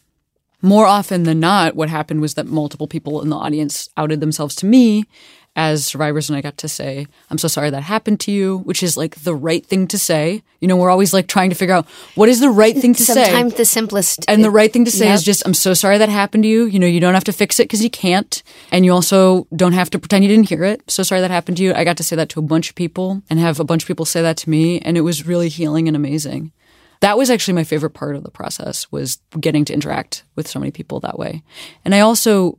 more 0.62 0.86
often 0.86 1.24
than 1.24 1.40
not, 1.40 1.76
what 1.76 1.90
happened 1.90 2.22
was 2.22 2.36
that 2.36 2.48
multiple 2.48 2.88
people 2.88 3.22
in 3.22 3.30
the 3.30 3.36
audience 3.38 3.90
outed 3.98 4.20
themselves 4.20 4.56
to 4.58 4.66
me 4.66 5.06
as 5.54 5.86
survivors, 5.86 6.30
and 6.30 6.38
I 6.38 6.42
got 6.42 6.56
to 6.60 6.70
say, 6.70 7.08
I'm 7.30 7.38
so 7.38 7.50
sorry 7.50 7.70
that 7.72 7.84
happened 7.84 8.22
to 8.22 8.32
you, 8.32 8.60
which 8.60 8.82
is 8.82 8.96
like 8.96 9.16
the 9.24 9.36
right 9.36 9.66
thing 9.66 9.86
to 9.88 9.98
say. 9.98 10.44
You 10.62 10.68
know, 10.70 10.78
we're 10.78 10.90
always 10.90 11.12
like 11.12 11.28
trying 11.28 11.50
to 11.50 11.58
figure 11.58 11.76
out 11.76 11.86
what 12.16 12.30
is 12.30 12.40
the 12.40 12.50
right 12.50 12.74
thing 12.78 12.94
to 12.94 13.04
Sometimes 13.04 13.26
say. 13.28 13.32
Sometimes 13.34 13.54
the 13.56 13.66
simplest. 13.66 14.26
And 14.30 14.46
the 14.46 14.50
right 14.50 14.72
thing 14.72 14.86
to 14.86 14.92
say 14.92 15.08
Yep. 15.08 15.16
is 15.16 15.24
just, 15.24 15.44
I'm 15.46 15.54
so 15.54 15.74
sorry 15.74 15.98
that 15.98 16.08
happened 16.08 16.44
to 16.44 16.48
you. 16.48 16.66
You 16.68 16.80
know, 16.80 16.88
you 16.88 17.02
don't 17.02 17.16
have 17.16 17.26
to 17.26 17.34
fix 17.34 17.60
it 17.60 17.64
because 17.64 17.84
you 17.84 17.90
can't. 17.90 18.42
And 18.72 18.86
you 18.86 18.94
also 18.94 19.46
don't 19.54 19.74
have 19.74 19.90
to 19.90 20.00
pretend 20.00 20.24
you 20.24 20.30
didn't 20.30 20.48
hear 20.48 20.64
it. 20.64 20.90
So 20.90 21.04
sorry 21.04 21.20
that 21.20 21.32
happened 21.32 21.58
to 21.58 21.64
you. 21.64 21.74
I 21.74 21.84
got 21.84 21.98
to 21.98 22.04
say 22.04 22.16
that 22.16 22.30
to 22.30 22.40
a 22.40 22.44
bunch 22.44 22.70
of 22.70 22.76
people 22.76 23.22
and 23.30 23.38
have 23.38 23.60
a 23.60 23.66
bunch 23.66 23.84
of 23.84 23.88
people 23.88 24.06
say 24.06 24.22
that 24.22 24.38
to 24.38 24.50
me. 24.50 24.80
And 24.80 24.98
it 24.98 25.02
was 25.02 25.28
really 25.28 25.50
healing 25.50 25.90
and 25.90 25.98
amazing. 25.98 26.54
That 27.02 27.18
was 27.18 27.30
actually 27.30 27.56
my 27.56 27.64
favorite 27.64 27.92
part 27.92 28.16
of 28.16 28.24
the 28.24 28.32
process 28.32 28.92
was 28.92 29.20
getting 29.40 29.66
to 29.66 29.74
interact 29.74 30.24
with 30.36 30.48
so 30.48 30.60
many 30.60 30.72
people 30.72 31.00
that 31.02 31.20
way. 31.20 31.44
And 31.84 31.94
I 31.94 32.00
also 32.00 32.58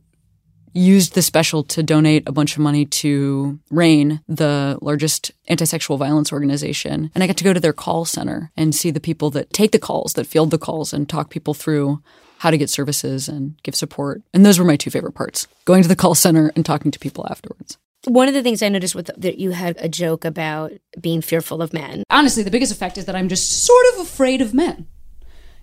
used 0.73 1.13
the 1.13 1.21
special 1.21 1.63
to 1.63 1.83
donate 1.83 2.27
a 2.27 2.31
bunch 2.31 2.55
of 2.55 2.59
money 2.59 2.85
to 2.85 3.59
RAINN, 3.69 4.21
the 4.27 4.77
largest 4.81 5.31
anti-sexual 5.47 5.97
violence 5.97 6.33
organization. 6.33 7.11
And 7.13 7.23
I 7.23 7.27
got 7.27 7.37
to 7.37 7.43
go 7.43 7.53
to 7.53 7.59
their 7.59 7.73
call 7.73 8.05
center 8.05 8.51
and 8.57 8.73
see 8.73 8.91
the 8.91 8.99
people 8.99 9.29
that 9.31 9.53
take 9.53 9.71
the 9.71 9.79
calls, 9.79 10.13
that 10.13 10.27
field 10.27 10.51
the 10.51 10.57
calls 10.57 10.91
and 10.91 11.07
talk 11.07 11.29
people 11.29 11.53
through 11.53 12.01
how 12.39 12.51
to 12.51 12.57
get 12.57 12.69
services 12.69 13.29
and 13.29 13.55
give 13.63 13.75
support. 13.75 14.23
And 14.33 14.45
those 14.45 14.59
were 14.59 14.65
my 14.65 14.75
two 14.75 14.89
favorite 14.89 15.13
parts, 15.13 15.47
going 15.63 15.83
to 15.83 15.87
the 15.87 15.95
call 15.95 16.15
center 16.15 16.51
and 16.55 16.65
talking 16.65 16.91
to 16.91 16.99
people 16.99 17.25
afterwards. 17.29 17.77
One 18.05 18.27
of 18.27 18.33
the 18.33 18.43
things 18.43 18.61
I 18.61 18.67
noticed 18.69 18.95
with 18.95 19.09
that 19.17 19.39
you 19.39 19.51
had 19.51 19.77
a 19.79 19.87
joke 19.87 20.25
about 20.25 20.73
being 20.99 21.21
fearful 21.21 21.61
of 21.61 21.71
men. 21.71 22.03
honestly, 22.09 22.43
the 22.43 22.51
biggest 22.51 22.71
effect 22.71 22.97
is 22.97 23.05
that 23.05 23.15
I'm 23.15 23.29
just 23.29 23.63
sort 23.65 23.85
of 23.93 24.01
afraid 24.01 24.41
of 24.41 24.53
men. 24.53 24.87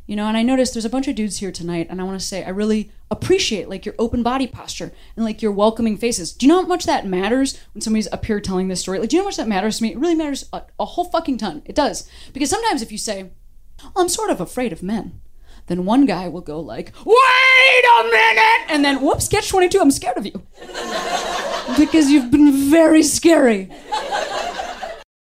You 0.07 0.17
know, 0.17 0.27
and 0.27 0.37
I 0.37 0.43
noticed 0.43 0.73
there's 0.75 0.87
a 0.87 0.91
bunch 0.91 1.07
of 1.07 1.15
dudes 1.15 1.37
here 1.39 1.53
tonight, 1.53 1.87
and 1.89 2.01
I 2.01 2.05
want 2.05 2.19
to 2.19 2.27
say 2.27 2.43
I 2.43 2.49
really 2.49 2.91
appreciate 3.11 3.69
like 3.69 3.85
your 3.87 3.95
open 3.99 4.23
body 4.23 4.47
posture 4.47 4.91
and 5.15 5.25
like 5.25 5.41
your 5.43 5.53
welcoming 5.53 5.97
faces. 5.99 6.33
Do 6.33 6.47
you 6.47 6.53
know 6.53 6.63
how 6.63 6.67
much 6.67 6.85
that 6.87 7.07
matters 7.07 7.61
when 7.75 7.83
somebody's 7.83 8.09
up 8.11 8.25
here 8.25 8.41
telling 8.41 8.69
this 8.69 8.81
story? 8.81 8.99
Like, 8.99 9.11
do 9.11 9.17
you 9.17 9.21
know 9.21 9.25
how 9.25 9.29
much 9.29 9.37
that 9.37 9.47
matters 9.47 9.77
to 9.77 9.83
me? 9.85 9.93
It 9.93 9.99
really 9.99 10.17
matters 10.17 10.49
a, 10.53 10.63
a 10.81 10.85
whole 10.85 11.05
fucking 11.05 11.39
ton. 11.39 11.63
It 11.67 11.77
does 11.77 12.09
because 12.33 12.51
sometimes 12.51 12.83
if 12.83 12.91
you 12.91 12.99
say, 12.99 13.31
well, 13.85 13.93
"I'm 13.97 14.09
sort 14.09 14.31
of 14.31 14.41
afraid 14.41 14.73
of 14.73 14.83
men," 14.83 15.21
then 15.67 15.85
one 15.85 16.07
guy 16.07 16.27
will 16.27 16.41
go 16.41 16.59
like, 16.59 16.93
"Wait 17.05 17.85
a 18.01 18.03
minute," 18.05 18.71
and 18.71 18.85
then 18.85 19.03
whoops, 19.03 19.29
catch 19.29 19.49
twenty 19.49 19.69
two. 19.69 19.81
I'm 19.81 19.93
scared 19.93 20.17
of 20.17 20.27
you 20.27 20.43
because 21.77 22.11
you've 22.11 22.31
been 22.31 22.71
very 22.71 23.03
scary. 23.03 23.71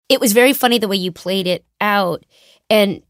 It 0.09 0.19
was 0.19 0.33
very 0.33 0.53
funny 0.53 0.79
the 0.79 0.87
way 0.87 0.97
you 0.97 1.11
played 1.11 1.47
it 1.47 1.65
out. 1.79 2.25
And 2.69 3.01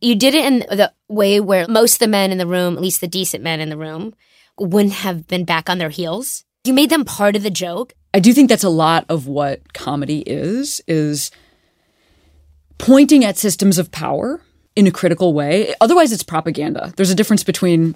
you 0.00 0.14
did 0.14 0.34
it 0.34 0.44
in 0.44 0.58
the 0.60 0.92
way 1.08 1.40
where 1.40 1.66
most 1.68 1.94
of 1.94 1.98
the 2.00 2.08
men 2.08 2.30
in 2.30 2.38
the 2.38 2.46
room, 2.46 2.74
at 2.74 2.82
least 2.82 3.00
the 3.00 3.08
decent 3.08 3.42
men 3.42 3.60
in 3.60 3.68
the 3.68 3.76
room, 3.76 4.14
wouldn't 4.58 4.94
have 4.94 5.26
been 5.26 5.44
back 5.44 5.70
on 5.70 5.78
their 5.78 5.90
heels. 5.90 6.44
You 6.64 6.74
made 6.74 6.90
them 6.90 7.04
part 7.04 7.36
of 7.36 7.42
the 7.42 7.50
joke. 7.50 7.94
I 8.12 8.20
do 8.20 8.32
think 8.32 8.48
that's 8.48 8.64
a 8.64 8.68
lot 8.68 9.04
of 9.08 9.26
what 9.26 9.72
comedy 9.72 10.20
is 10.26 10.80
is 10.88 11.30
pointing 12.78 13.24
at 13.24 13.36
systems 13.36 13.78
of 13.78 13.90
power 13.90 14.40
in 14.76 14.86
a 14.86 14.90
critical 14.90 15.34
way. 15.34 15.74
Otherwise 15.80 16.12
it's 16.12 16.22
propaganda. 16.22 16.92
There's 16.96 17.10
a 17.10 17.14
difference 17.14 17.44
between 17.44 17.94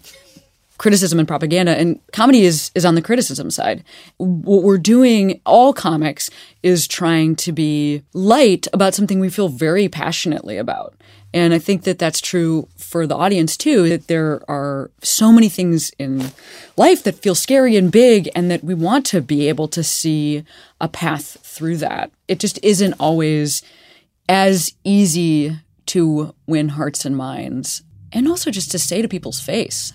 criticism 0.79 1.19
and 1.19 1.29
propaganda 1.29 1.79
and 1.79 2.01
comedy 2.13 2.43
is 2.43 2.71
is 2.75 2.85
on 2.85 2.95
the 2.95 3.03
criticism 3.03 3.51
side. 3.51 3.85
What 4.17 4.63
we're 4.63 4.79
doing 4.79 5.41
all 5.47 5.73
comics 5.73 6.31
is 6.63 6.89
trying 6.89 7.37
to 7.37 7.53
be 7.53 8.03
light 8.15 8.67
about 8.73 8.95
something 8.95 9.21
we 9.21 9.31
feel 9.31 9.49
very 9.49 9.89
passionately 9.89 10.57
about. 10.57 10.95
And 11.35 11.55
I 11.55 11.59
think 11.59 11.85
that 11.85 11.99
that's 11.99 12.21
true 12.21 12.69
for 12.77 13.07
the 13.07 13.17
audience 13.17 13.57
too, 13.57 13.89
that 13.89 14.09
there 14.09 14.43
are 14.51 14.91
so 15.03 15.33
many 15.33 15.49
things 15.49 15.91
in 15.99 16.31
life 16.77 17.05
that 17.05 17.23
feel 17.23 17.35
scary 17.35 17.77
and 17.77 17.91
big, 17.91 18.29
and 18.35 18.51
that 18.51 18.63
we 18.63 18.75
want 18.75 19.07
to 19.07 19.23
be 19.23 19.49
able 19.49 19.69
to 19.69 19.83
see 19.83 20.45
a 20.81 20.89
path 20.89 21.39
through 21.43 21.79
that. 21.79 22.11
It 22.29 22.39
just 22.39 22.59
isn't 22.63 22.95
always 23.01 23.63
as 24.29 24.75
easy 24.85 25.59
to 25.87 26.35
win 26.47 26.71
hearts 26.71 27.05
and 27.05 27.17
minds, 27.17 27.83
and 28.13 28.29
also 28.29 28.51
just 28.51 28.71
to 28.73 28.79
say 28.79 29.01
to 29.01 29.09
people's 29.09 29.41
face 29.41 29.95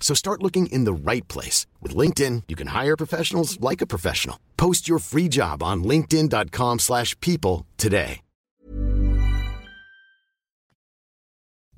So 0.00 0.14
start 0.14 0.42
looking 0.42 0.66
in 0.68 0.84
the 0.84 1.10
right 1.10 1.26
place. 1.26 1.66
With 1.82 1.96
LinkedIn, 1.96 2.44
you 2.46 2.54
can 2.54 2.68
hire 2.68 2.96
professionals 2.96 3.60
like 3.60 3.80
a 3.80 3.86
professional. 3.86 4.38
Post 4.56 4.88
your 4.88 5.00
free 5.00 5.28
job 5.28 5.64
on 5.64 5.82
linkedin.com/people 5.82 6.78
slash 6.78 7.18
people 7.20 7.66
today. 7.76 8.20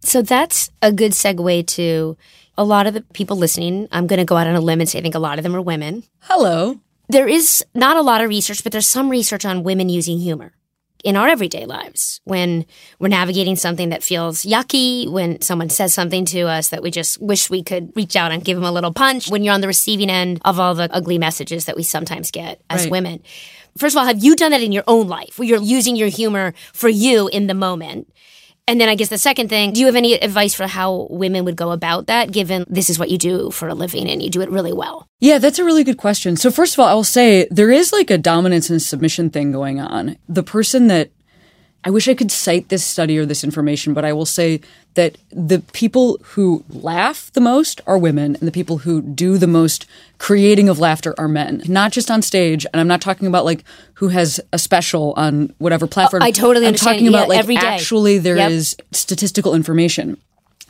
So 0.00 0.22
that's 0.22 0.70
a 0.80 0.92
good 0.92 1.12
segue 1.12 1.66
to 1.66 2.16
a 2.56 2.64
lot 2.64 2.86
of 2.86 2.94
the 2.94 3.02
people 3.12 3.36
listening. 3.36 3.88
I'm 3.92 4.06
going 4.06 4.18
to 4.18 4.24
go 4.24 4.36
out 4.36 4.46
on 4.46 4.54
a 4.54 4.60
limb 4.60 4.80
and 4.80 4.88
say 4.88 4.98
I 4.98 5.02
think 5.02 5.14
a 5.14 5.18
lot 5.18 5.38
of 5.38 5.42
them 5.42 5.54
are 5.54 5.62
women. 5.62 6.04
Hello. 6.20 6.80
There 7.08 7.28
is 7.28 7.64
not 7.74 7.96
a 7.96 8.02
lot 8.02 8.20
of 8.20 8.28
research, 8.28 8.62
but 8.62 8.72
there's 8.72 8.86
some 8.86 9.08
research 9.08 9.44
on 9.44 9.64
women 9.64 9.88
using 9.88 10.18
humor 10.18 10.52
in 11.04 11.16
our 11.16 11.28
everyday 11.28 11.64
lives 11.64 12.20
when 12.24 12.66
we're 12.98 13.08
navigating 13.08 13.54
something 13.56 13.90
that 13.90 14.02
feels 14.02 14.42
yucky, 14.42 15.08
when 15.10 15.40
someone 15.40 15.70
says 15.70 15.94
something 15.94 16.24
to 16.26 16.42
us 16.42 16.70
that 16.70 16.82
we 16.82 16.90
just 16.90 17.20
wish 17.22 17.48
we 17.48 17.62
could 17.62 17.92
reach 17.94 18.16
out 18.16 18.32
and 18.32 18.44
give 18.44 18.56
them 18.56 18.64
a 18.64 18.72
little 18.72 18.92
punch, 18.92 19.30
when 19.30 19.44
you're 19.44 19.54
on 19.54 19.60
the 19.60 19.66
receiving 19.68 20.10
end 20.10 20.40
of 20.44 20.58
all 20.58 20.74
the 20.74 20.92
ugly 20.92 21.18
messages 21.18 21.66
that 21.66 21.76
we 21.76 21.82
sometimes 21.82 22.30
get 22.30 22.60
as 22.68 22.82
Right. 22.82 22.90
women. 22.90 23.22
First 23.76 23.94
of 23.94 24.00
all, 24.00 24.06
have 24.06 24.22
you 24.22 24.34
done 24.34 24.50
that 24.50 24.62
in 24.62 24.72
your 24.72 24.84
own 24.88 25.06
life 25.06 25.38
where 25.38 25.46
you're 25.46 25.62
using 25.62 25.94
your 25.94 26.08
humor 26.08 26.52
for 26.72 26.88
you 26.88 27.28
in 27.28 27.46
the 27.46 27.54
moment? 27.54 28.12
And 28.68 28.78
then 28.78 28.90
I 28.90 28.96
guess 28.96 29.08
the 29.08 29.16
second 29.16 29.48
thing, 29.48 29.72
do 29.72 29.80
you 29.80 29.86
have 29.86 29.96
any 29.96 30.12
advice 30.12 30.52
for 30.52 30.66
how 30.66 31.06
women 31.08 31.46
would 31.46 31.56
go 31.56 31.70
about 31.70 32.08
that, 32.08 32.30
given 32.30 32.66
this 32.68 32.90
is 32.90 32.98
what 32.98 33.08
you 33.08 33.16
do 33.16 33.50
for 33.50 33.66
a 33.66 33.74
living 33.74 34.06
and 34.10 34.22
you 34.22 34.28
do 34.28 34.42
it 34.42 34.50
really 34.50 34.74
well? 34.74 35.08
Yeah, 35.20 35.38
that's 35.38 35.58
a 35.58 35.64
really 35.64 35.84
good 35.84 35.96
question. 35.96 36.36
So 36.36 36.50
first 36.50 36.74
of 36.74 36.80
all, 36.80 36.86
I 36.86 36.92
will 36.92 37.02
say 37.02 37.48
there 37.50 37.70
is 37.70 37.94
like 37.94 38.10
a 38.10 38.18
dominance 38.18 38.68
and 38.68 38.82
submission 38.82 39.30
thing 39.30 39.52
going 39.52 39.80
on. 39.80 40.18
The 40.28 40.42
person 40.42 40.88
that 40.88 41.10
I 41.84 41.90
wish 41.90 42.08
I 42.08 42.14
could 42.14 42.32
cite 42.32 42.68
this 42.68 42.84
study 42.84 43.18
or 43.18 43.24
this 43.24 43.44
information, 43.44 43.94
but 43.94 44.04
I 44.04 44.12
will 44.12 44.26
say 44.26 44.60
that 44.94 45.16
the 45.30 45.60
people 45.72 46.18
who 46.24 46.64
laugh 46.68 47.30
the 47.32 47.40
most 47.40 47.80
are 47.86 47.96
women, 47.96 48.34
and 48.34 48.48
the 48.48 48.52
people 48.52 48.78
who 48.78 49.00
do 49.00 49.38
the 49.38 49.46
most 49.46 49.86
creating 50.18 50.68
of 50.68 50.80
laughter 50.80 51.14
are 51.18 51.28
men. 51.28 51.62
Not 51.68 51.92
just 51.92 52.10
on 52.10 52.20
stage, 52.20 52.66
and 52.72 52.80
I'm 52.80 52.88
not 52.88 53.00
talking 53.00 53.28
about 53.28 53.44
like 53.44 53.62
who 53.94 54.08
has 54.08 54.40
a 54.52 54.58
special 54.58 55.14
on 55.16 55.54
whatever 55.58 55.84
oh, 55.86 55.88
platform. 55.88 56.22
Oh, 56.22 56.26
I 56.26 56.32
totally 56.32 56.66
I'm 56.66 56.70
understand. 56.70 56.96
talking 56.96 57.08
about 57.08 57.28
like 57.28 57.38
every 57.38 57.56
day. 57.56 57.66
actually 57.66 58.18
there 58.18 58.36
is 58.36 58.74
Yep. 58.78 58.94
statistical 58.94 59.54
information. 59.54 60.18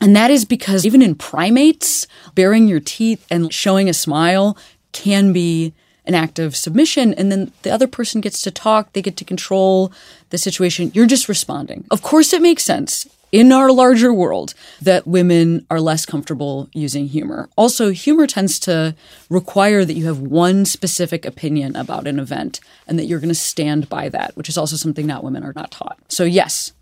And 0.01 0.15
that 0.15 0.31
is 0.31 0.45
because 0.45 0.85
even 0.85 1.01
in 1.01 1.15
primates, 1.15 2.07
baring 2.35 2.67
your 2.67 2.79
teeth 2.79 3.25
and 3.29 3.51
showing 3.53 3.89
a 3.89 3.93
smile 3.93 4.57
can 4.91 5.33
be 5.33 5.73
an 6.05 6.15
act 6.15 6.39
of 6.39 6.55
submission. 6.55 7.13
And 7.15 7.31
then 7.31 7.51
the 7.63 7.69
other 7.69 7.87
person 7.87 8.21
gets 8.21 8.41
to 8.41 8.51
talk, 8.51 8.93
they 8.93 9.01
get 9.01 9.17
to 9.17 9.25
control 9.25 9.91
the 10.29 10.37
situation. 10.37 10.91
You're 10.93 11.05
just 11.05 11.29
responding. 11.29 11.85
Of 11.91 12.01
course, 12.01 12.33
it 12.33 12.41
makes 12.41 12.63
sense 12.63 13.07
in 13.31 13.51
our 13.51 13.71
larger 13.71 14.13
world 14.13 14.53
that 14.81 15.05
women 15.05 15.65
are 15.69 15.79
less 15.79 16.05
comfortable 16.05 16.67
using 16.73 17.07
humor. 17.07 17.49
Also, 17.55 17.91
humor 17.91 18.25
tends 18.25 18.59
to 18.59 18.95
require 19.29 19.85
that 19.85 19.93
you 19.93 20.05
have 20.05 20.19
one 20.19 20.65
specific 20.65 21.25
opinion 21.25 21.75
about 21.75 22.07
an 22.07 22.19
event 22.19 22.59
and 22.87 22.97
that 22.97 23.05
you're 23.05 23.19
going 23.19 23.29
to 23.29 23.35
stand 23.35 23.87
by 23.87 24.09
that, 24.09 24.35
which 24.35 24.49
is 24.49 24.57
also 24.57 24.75
something 24.75 25.07
that 25.07 25.23
women 25.23 25.43
are 25.43 25.53
not 25.55 25.71
taught. 25.71 25.99
So, 26.07 26.23
yes, 26.23 26.73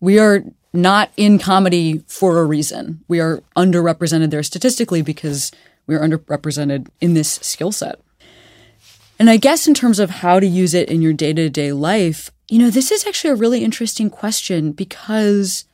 we 0.00 0.18
are 0.18 0.42
not 0.72 1.10
in 1.16 1.38
comedy 1.38 2.02
for 2.08 2.38
a 2.38 2.44
reason. 2.44 3.04
We 3.06 3.20
are 3.20 3.42
underrepresented 3.56 4.30
there 4.30 4.42
statistically 4.42 5.02
because 5.02 5.52
we 5.86 5.94
are 5.94 6.00
underrepresented 6.00 6.88
in 7.00 7.14
this 7.14 7.34
skill 7.34 7.70
set. 7.70 8.00
And 9.18 9.30
I 9.30 9.36
guess 9.36 9.68
in 9.68 9.74
terms 9.74 10.00
of 10.00 10.10
how 10.10 10.40
to 10.40 10.46
use 10.46 10.74
it 10.74 10.88
in 10.88 11.00
your 11.00 11.12
day 11.12 11.32
to 11.32 11.48
day 11.48 11.72
life, 11.72 12.30
you 12.48 12.58
know, 12.58 12.70
this 12.70 12.90
is 12.90 13.06
actually 13.06 13.30
a 13.30 13.36
really 13.36 13.64
interesting 13.64 14.10
question 14.10 14.72
because 14.72 15.64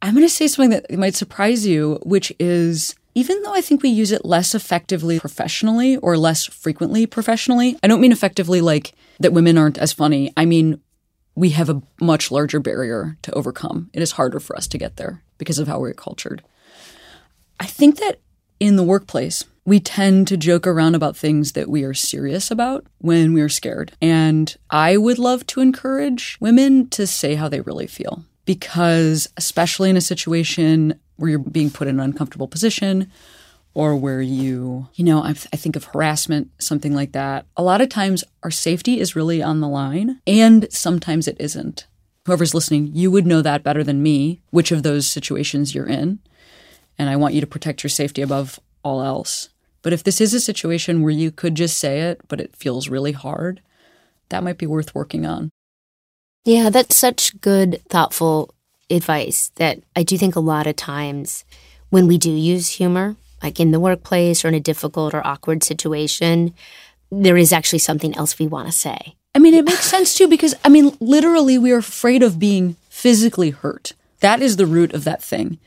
I'm 0.00 0.14
going 0.14 0.26
to 0.26 0.32
say 0.32 0.46
something 0.46 0.70
that 0.70 0.90
might 0.98 1.14
surprise 1.14 1.66
you, 1.66 1.98
which 2.02 2.32
is 2.38 2.94
even 3.14 3.42
though 3.42 3.54
I 3.54 3.60
think 3.60 3.82
we 3.82 3.90
use 3.90 4.12
it 4.12 4.24
less 4.24 4.54
effectively 4.54 5.20
professionally 5.20 5.96
or 5.98 6.16
less 6.16 6.46
frequently 6.46 7.06
professionally, 7.06 7.78
I 7.82 7.86
don't 7.86 8.00
mean 8.00 8.12
effectively 8.12 8.60
like 8.60 8.92
that 9.20 9.32
women 9.32 9.56
aren't 9.56 9.78
as 9.78 9.92
funny. 9.92 10.32
I 10.36 10.44
mean, 10.44 10.80
we 11.36 11.50
have 11.50 11.70
a 11.70 11.82
much 12.00 12.30
larger 12.30 12.60
barrier 12.60 13.16
to 13.22 13.32
overcome. 13.32 13.90
It 13.92 14.02
is 14.02 14.12
harder 14.12 14.40
for 14.40 14.56
us 14.56 14.66
to 14.68 14.78
get 14.78 14.96
there 14.96 15.22
because 15.38 15.58
of 15.58 15.68
how 15.68 15.80
we're 15.80 15.92
cultured. 15.92 16.42
I 17.60 17.66
think 17.66 17.98
that 17.98 18.20
in 18.58 18.76
the 18.76 18.82
workplace, 18.82 19.44
we 19.64 19.80
tend 19.80 20.28
to 20.28 20.36
joke 20.36 20.66
around 20.66 20.94
about 20.94 21.16
things 21.16 21.52
that 21.52 21.68
we 21.68 21.84
are 21.84 21.94
serious 21.94 22.50
about 22.50 22.86
when 22.98 23.32
we 23.32 23.40
are 23.40 23.48
scared. 23.48 23.92
And 24.00 24.54
I 24.70 24.96
would 24.96 25.18
love 25.18 25.46
to 25.48 25.60
encourage 25.60 26.36
women 26.40 26.88
to 26.90 27.06
say 27.06 27.34
how 27.34 27.48
they 27.48 27.60
really 27.60 27.86
feel 27.86 28.24
because, 28.44 29.28
especially 29.36 29.90
in 29.90 29.96
a 29.96 30.02
situation 30.02 31.00
where 31.16 31.30
you're 31.30 31.38
being 31.38 31.70
put 31.70 31.88
in 31.88 31.96
an 31.96 32.04
uncomfortable 32.04 32.48
position 32.48 33.10
or 33.72 33.96
where 33.96 34.20
you, 34.20 34.88
you 34.94 35.04
know, 35.04 35.22
I, 35.22 35.30
I, 35.30 35.56
think 35.56 35.74
of 35.74 35.84
harassment, 35.84 36.50
something 36.58 36.94
like 36.94 37.12
that. 37.12 37.46
A 37.56 37.62
lot 37.62 37.80
of 37.80 37.88
times 37.88 38.22
our 38.42 38.50
safety 38.50 39.00
is 39.00 39.16
really 39.16 39.42
on 39.42 39.60
the 39.60 39.68
line, 39.68 40.20
and 40.28 40.68
sometimes 40.70 41.26
it 41.26 41.36
isn't. 41.40 41.86
Whoever's 42.26 42.54
listening, 42.54 42.90
you 42.94 43.10
would 43.10 43.26
know 43.26 43.42
that 43.42 43.64
better 43.64 43.82
than 43.82 44.02
me, 44.02 44.40
which 44.50 44.70
of 44.70 44.84
those 44.84 45.08
situations 45.08 45.74
you're 45.74 45.88
in. 45.88 46.20
And 46.96 47.10
I 47.10 47.16
want 47.16 47.34
you 47.34 47.40
to 47.40 47.46
protect 47.48 47.82
your 47.82 47.90
safety 47.90 48.22
above 48.22 48.60
all 48.84 49.02
else. 49.02 49.48
But 49.84 49.92
if 49.92 50.02
this 50.02 50.20
is 50.20 50.32
a 50.32 50.40
situation 50.40 51.02
where 51.02 51.12
you 51.12 51.30
could 51.30 51.54
just 51.54 51.76
say 51.76 52.00
it, 52.00 52.22
but 52.26 52.40
it 52.40 52.56
feels 52.56 52.88
really 52.88 53.12
hard, 53.12 53.60
that 54.30 54.42
might 54.42 54.56
be 54.56 54.66
worth 54.66 54.94
working 54.94 55.26
on. 55.26 55.50
Yeah, 56.46 56.70
that's 56.70 56.96
such 56.96 57.38
good, 57.42 57.82
thoughtful 57.90 58.54
advice 58.90 59.52
that 59.56 59.80
I 59.94 60.02
do 60.02 60.16
think 60.16 60.36
a 60.36 60.40
lot 60.40 60.66
of 60.66 60.74
times 60.74 61.44
when 61.90 62.06
we 62.06 62.16
do 62.16 62.30
use 62.30 62.70
humor, 62.70 63.16
like 63.42 63.60
in 63.60 63.72
the 63.72 63.80
workplace 63.80 64.42
or 64.42 64.48
in 64.48 64.54
a 64.54 64.60
difficult 64.60 65.12
or 65.12 65.24
awkward 65.24 65.62
situation, 65.62 66.54
there 67.12 67.36
is 67.36 67.52
actually 67.52 67.78
something 67.78 68.16
else 68.16 68.38
we 68.38 68.46
want 68.46 68.66
to 68.66 68.72
say. 68.72 69.16
I 69.34 69.38
mean, 69.38 69.52
it 69.52 69.66
makes 69.66 69.84
sense 69.84 70.16
too 70.16 70.28
because, 70.28 70.54
I 70.64 70.70
mean, 70.70 70.96
literally, 70.98 71.58
we 71.58 71.72
are 71.72 71.78
afraid 71.78 72.22
of 72.22 72.38
being 72.38 72.76
physically 72.88 73.50
hurt. 73.50 73.92
That 74.20 74.40
is 74.40 74.56
the 74.56 74.66
root 74.66 74.94
of 74.94 75.04
that 75.04 75.22
thing. 75.22 75.58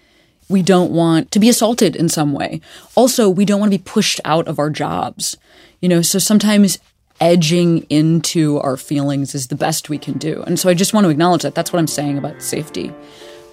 We 0.50 0.62
don't 0.62 0.92
want 0.92 1.32
to 1.32 1.40
be 1.40 1.50
assaulted 1.50 1.96
in 1.96 2.10
some 2.10 2.34
way. 2.34 2.62
Also, 2.96 3.30
we 3.30 3.46
don't 3.46 3.60
want 3.60 3.72
to 3.72 3.78
be 3.78 3.84
pushed 3.84 4.22
out 4.24 4.48
of 4.48 4.60
our 4.60 4.70
jobs. 4.70 5.38
You 5.82 5.90
know, 5.90 6.02
so 6.02 6.20
sometimes 6.20 6.80
edging 7.20 7.80
into 7.90 8.60
our 8.60 8.78
feelings 8.78 9.36
is 9.36 9.48
the 9.48 9.56
best 9.56 9.90
we 9.90 9.98
can 9.98 10.18
do. 10.18 10.44
And 10.48 10.60
so 10.60 10.70
I 10.70 10.74
just 10.74 10.94
want 10.94 11.06
to 11.06 11.10
acknowledge 11.10 11.42
that. 11.42 11.56
That's 11.56 11.74
what 11.74 11.80
I'm 11.80 11.88
saying 11.88 12.18
about 12.18 12.42
safety. 12.42 12.94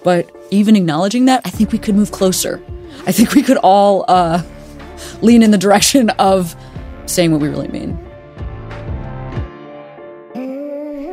But 0.03 0.29
even 0.51 0.75
acknowledging 0.75 1.25
that, 1.25 1.41
I 1.45 1.49
think 1.49 1.71
we 1.71 1.79
could 1.79 1.95
move 1.95 2.11
closer. 2.11 2.63
I 3.07 3.11
think 3.11 3.33
we 3.33 3.41
could 3.41 3.57
all 3.57 4.05
uh, 4.07 4.43
lean 5.21 5.41
in 5.41 5.51
the 5.51 5.57
direction 5.57 6.11
of 6.11 6.55
saying 7.07 7.31
what 7.31 7.41
we 7.41 7.49
really 7.49 7.67
mean. 7.67 7.99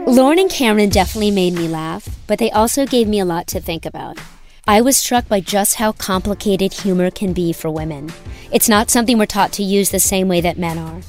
Lauren 0.07 0.39
and 0.39 0.51
Cameron 0.51 0.91
definitely 0.91 1.31
made 1.31 1.55
me 1.55 1.69
laugh, 1.69 2.07
but 2.27 2.39
they 2.39 2.51
also 2.51 2.85
gave 2.85 3.09
me 3.09 3.19
a 3.19 3.25
lot 3.25 3.47
to 3.47 3.61
think 3.61 3.87
about. 3.87 4.19
I 4.65 4.81
was 4.81 4.97
struck 4.97 5.27
by 5.27 5.41
just 5.41 5.75
how 5.75 5.91
complicated 5.91 6.73
humor 6.73 7.11
can 7.11 7.33
be 7.33 7.53
for 7.53 7.69
women. 7.69 8.13
It's 8.53 8.69
not 8.69 8.91
something 8.91 9.19
we're 9.19 9.27
taught 9.27 9.53
to 9.55 9.65
use 9.65 9.91
the 9.91 9.99
same 9.99 10.29
way 10.29 10.41
that 10.41 10.57
men 10.57 10.79
are. 10.79 11.01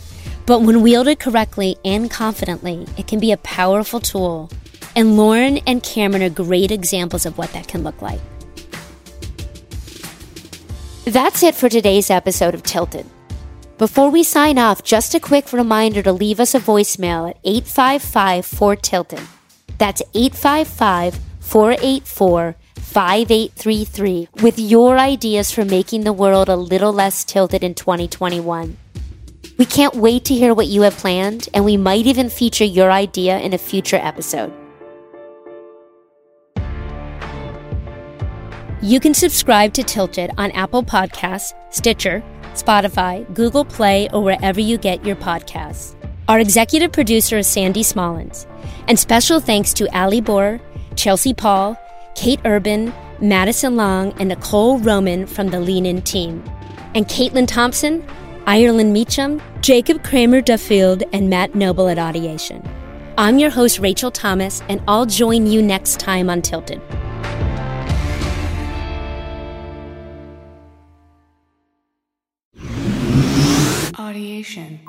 But 0.48 0.62
when 0.62 0.82
wielded 0.82 1.20
correctly 1.20 1.78
and 1.86 2.10
confidently, 2.10 2.88
it 2.98 3.06
can 3.06 3.20
be 3.20 3.32
a 3.32 3.38
powerful 3.38 4.00
tool. 4.00 4.50
And 4.96 5.18
Lauren 5.18 5.60
and 5.68 5.84
Cameron 5.84 6.24
are 6.24 6.32
great 6.32 6.72
examples 6.72 7.28
of 7.28 7.38
what 7.38 7.54
that 7.54 7.68
can 7.68 7.84
look 7.84 8.02
like. 8.02 8.20
That's 11.06 11.44
it 11.44 11.54
for 11.54 11.70
today's 11.70 12.10
episode 12.10 12.56
of 12.56 12.64
Tilted. 12.64 13.06
Before 13.78 14.10
we 14.10 14.24
sign 14.24 14.58
off, 14.58 14.84
just 14.84 15.14
a 15.14 15.20
quick 15.20 15.54
reminder 15.54 16.02
to 16.02 16.12
leave 16.12 16.40
us 16.40 16.56
a 16.56 16.60
voicemail 16.60 17.30
at 17.30 17.38
855 17.44 18.48
4 18.48 18.76
Tilted. 18.78 19.22
That's 19.78 20.02
855 20.16 21.20
484 21.40 22.56
5833 22.94 24.28
with 24.44 24.60
your 24.60 25.00
ideas 25.00 25.50
for 25.50 25.66
making 25.66 26.04
the 26.04 26.14
world 26.14 26.48
a 26.48 26.56
little 26.56 26.94
less 26.94 27.24
tilted 27.24 27.64
in 27.64 27.74
2021. 27.74 28.78
We 29.58 29.66
can't 29.66 29.96
wait 29.96 30.26
to 30.26 30.36
hear 30.36 30.54
what 30.54 30.68
you 30.68 30.84
have 30.84 30.96
planned, 30.96 31.50
and 31.56 31.66
we 31.66 31.76
might 31.76 32.06
even 32.06 32.30
feature 32.30 32.66
your 32.66 32.92
idea 32.92 33.40
in 33.40 33.52
a 33.52 33.58
future 33.58 33.96
episode. 33.96 34.54
You 38.84 39.00
can 39.00 39.16
subscribe 39.16 39.74
to 39.74 39.82
Tilted 39.82 40.30
on 40.38 40.52
Apple 40.52 40.84
Podcasts, 40.84 41.54
Stitcher, 41.72 42.24
Spotify, 42.54 43.26
Google 43.34 43.66
Play, 43.66 44.08
or 44.14 44.22
wherever 44.22 44.62
you 44.62 44.78
get 44.78 45.04
your 45.04 45.16
podcasts. 45.16 45.96
Our 46.28 46.40
executive 46.40 46.92
producer 46.92 47.40
is 47.40 47.48
Sandy 47.48 47.82
Smollins. 47.82 48.46
And 48.88 49.00
special 49.00 49.40
thanks 49.40 49.74
to 49.74 49.98
Ali 49.98 50.22
Bohr, 50.22 50.62
Chelsea 50.96 51.34
Paul, 51.34 51.76
Kate 52.16 52.40
Urban, 52.46 52.94
Madison 53.20 53.76
Long, 53.76 54.14
and 54.20 54.30
Nicole 54.30 54.80
Roman 54.80 55.26
from 55.26 55.50
the 55.50 55.60
Lean 55.60 55.86
In 55.86 56.02
team. 56.02 56.44
And 56.96 57.08
Caitlin 57.08 57.48
Thompson, 57.48 58.06
Ireland 58.46 58.94
Meacham, 58.94 59.42
Jacob 59.62 60.04
Kramer 60.04 60.42
Duffield, 60.42 61.04
and 61.14 61.30
Matt 61.30 61.56
Noble 61.56 61.88
at 61.88 61.98
Audiation. 61.98 62.68
I'm 63.18 63.38
your 63.38 63.50
host, 63.50 63.80
Rachel 63.80 64.12
Thomas, 64.12 64.62
and 64.70 64.82
I'll 64.88 65.06
join 65.06 65.48
you 65.48 65.62
next 65.62 66.00
time 66.00 66.30
on 66.30 66.42
Tilted. 66.42 66.82
Audiation. 73.96 74.80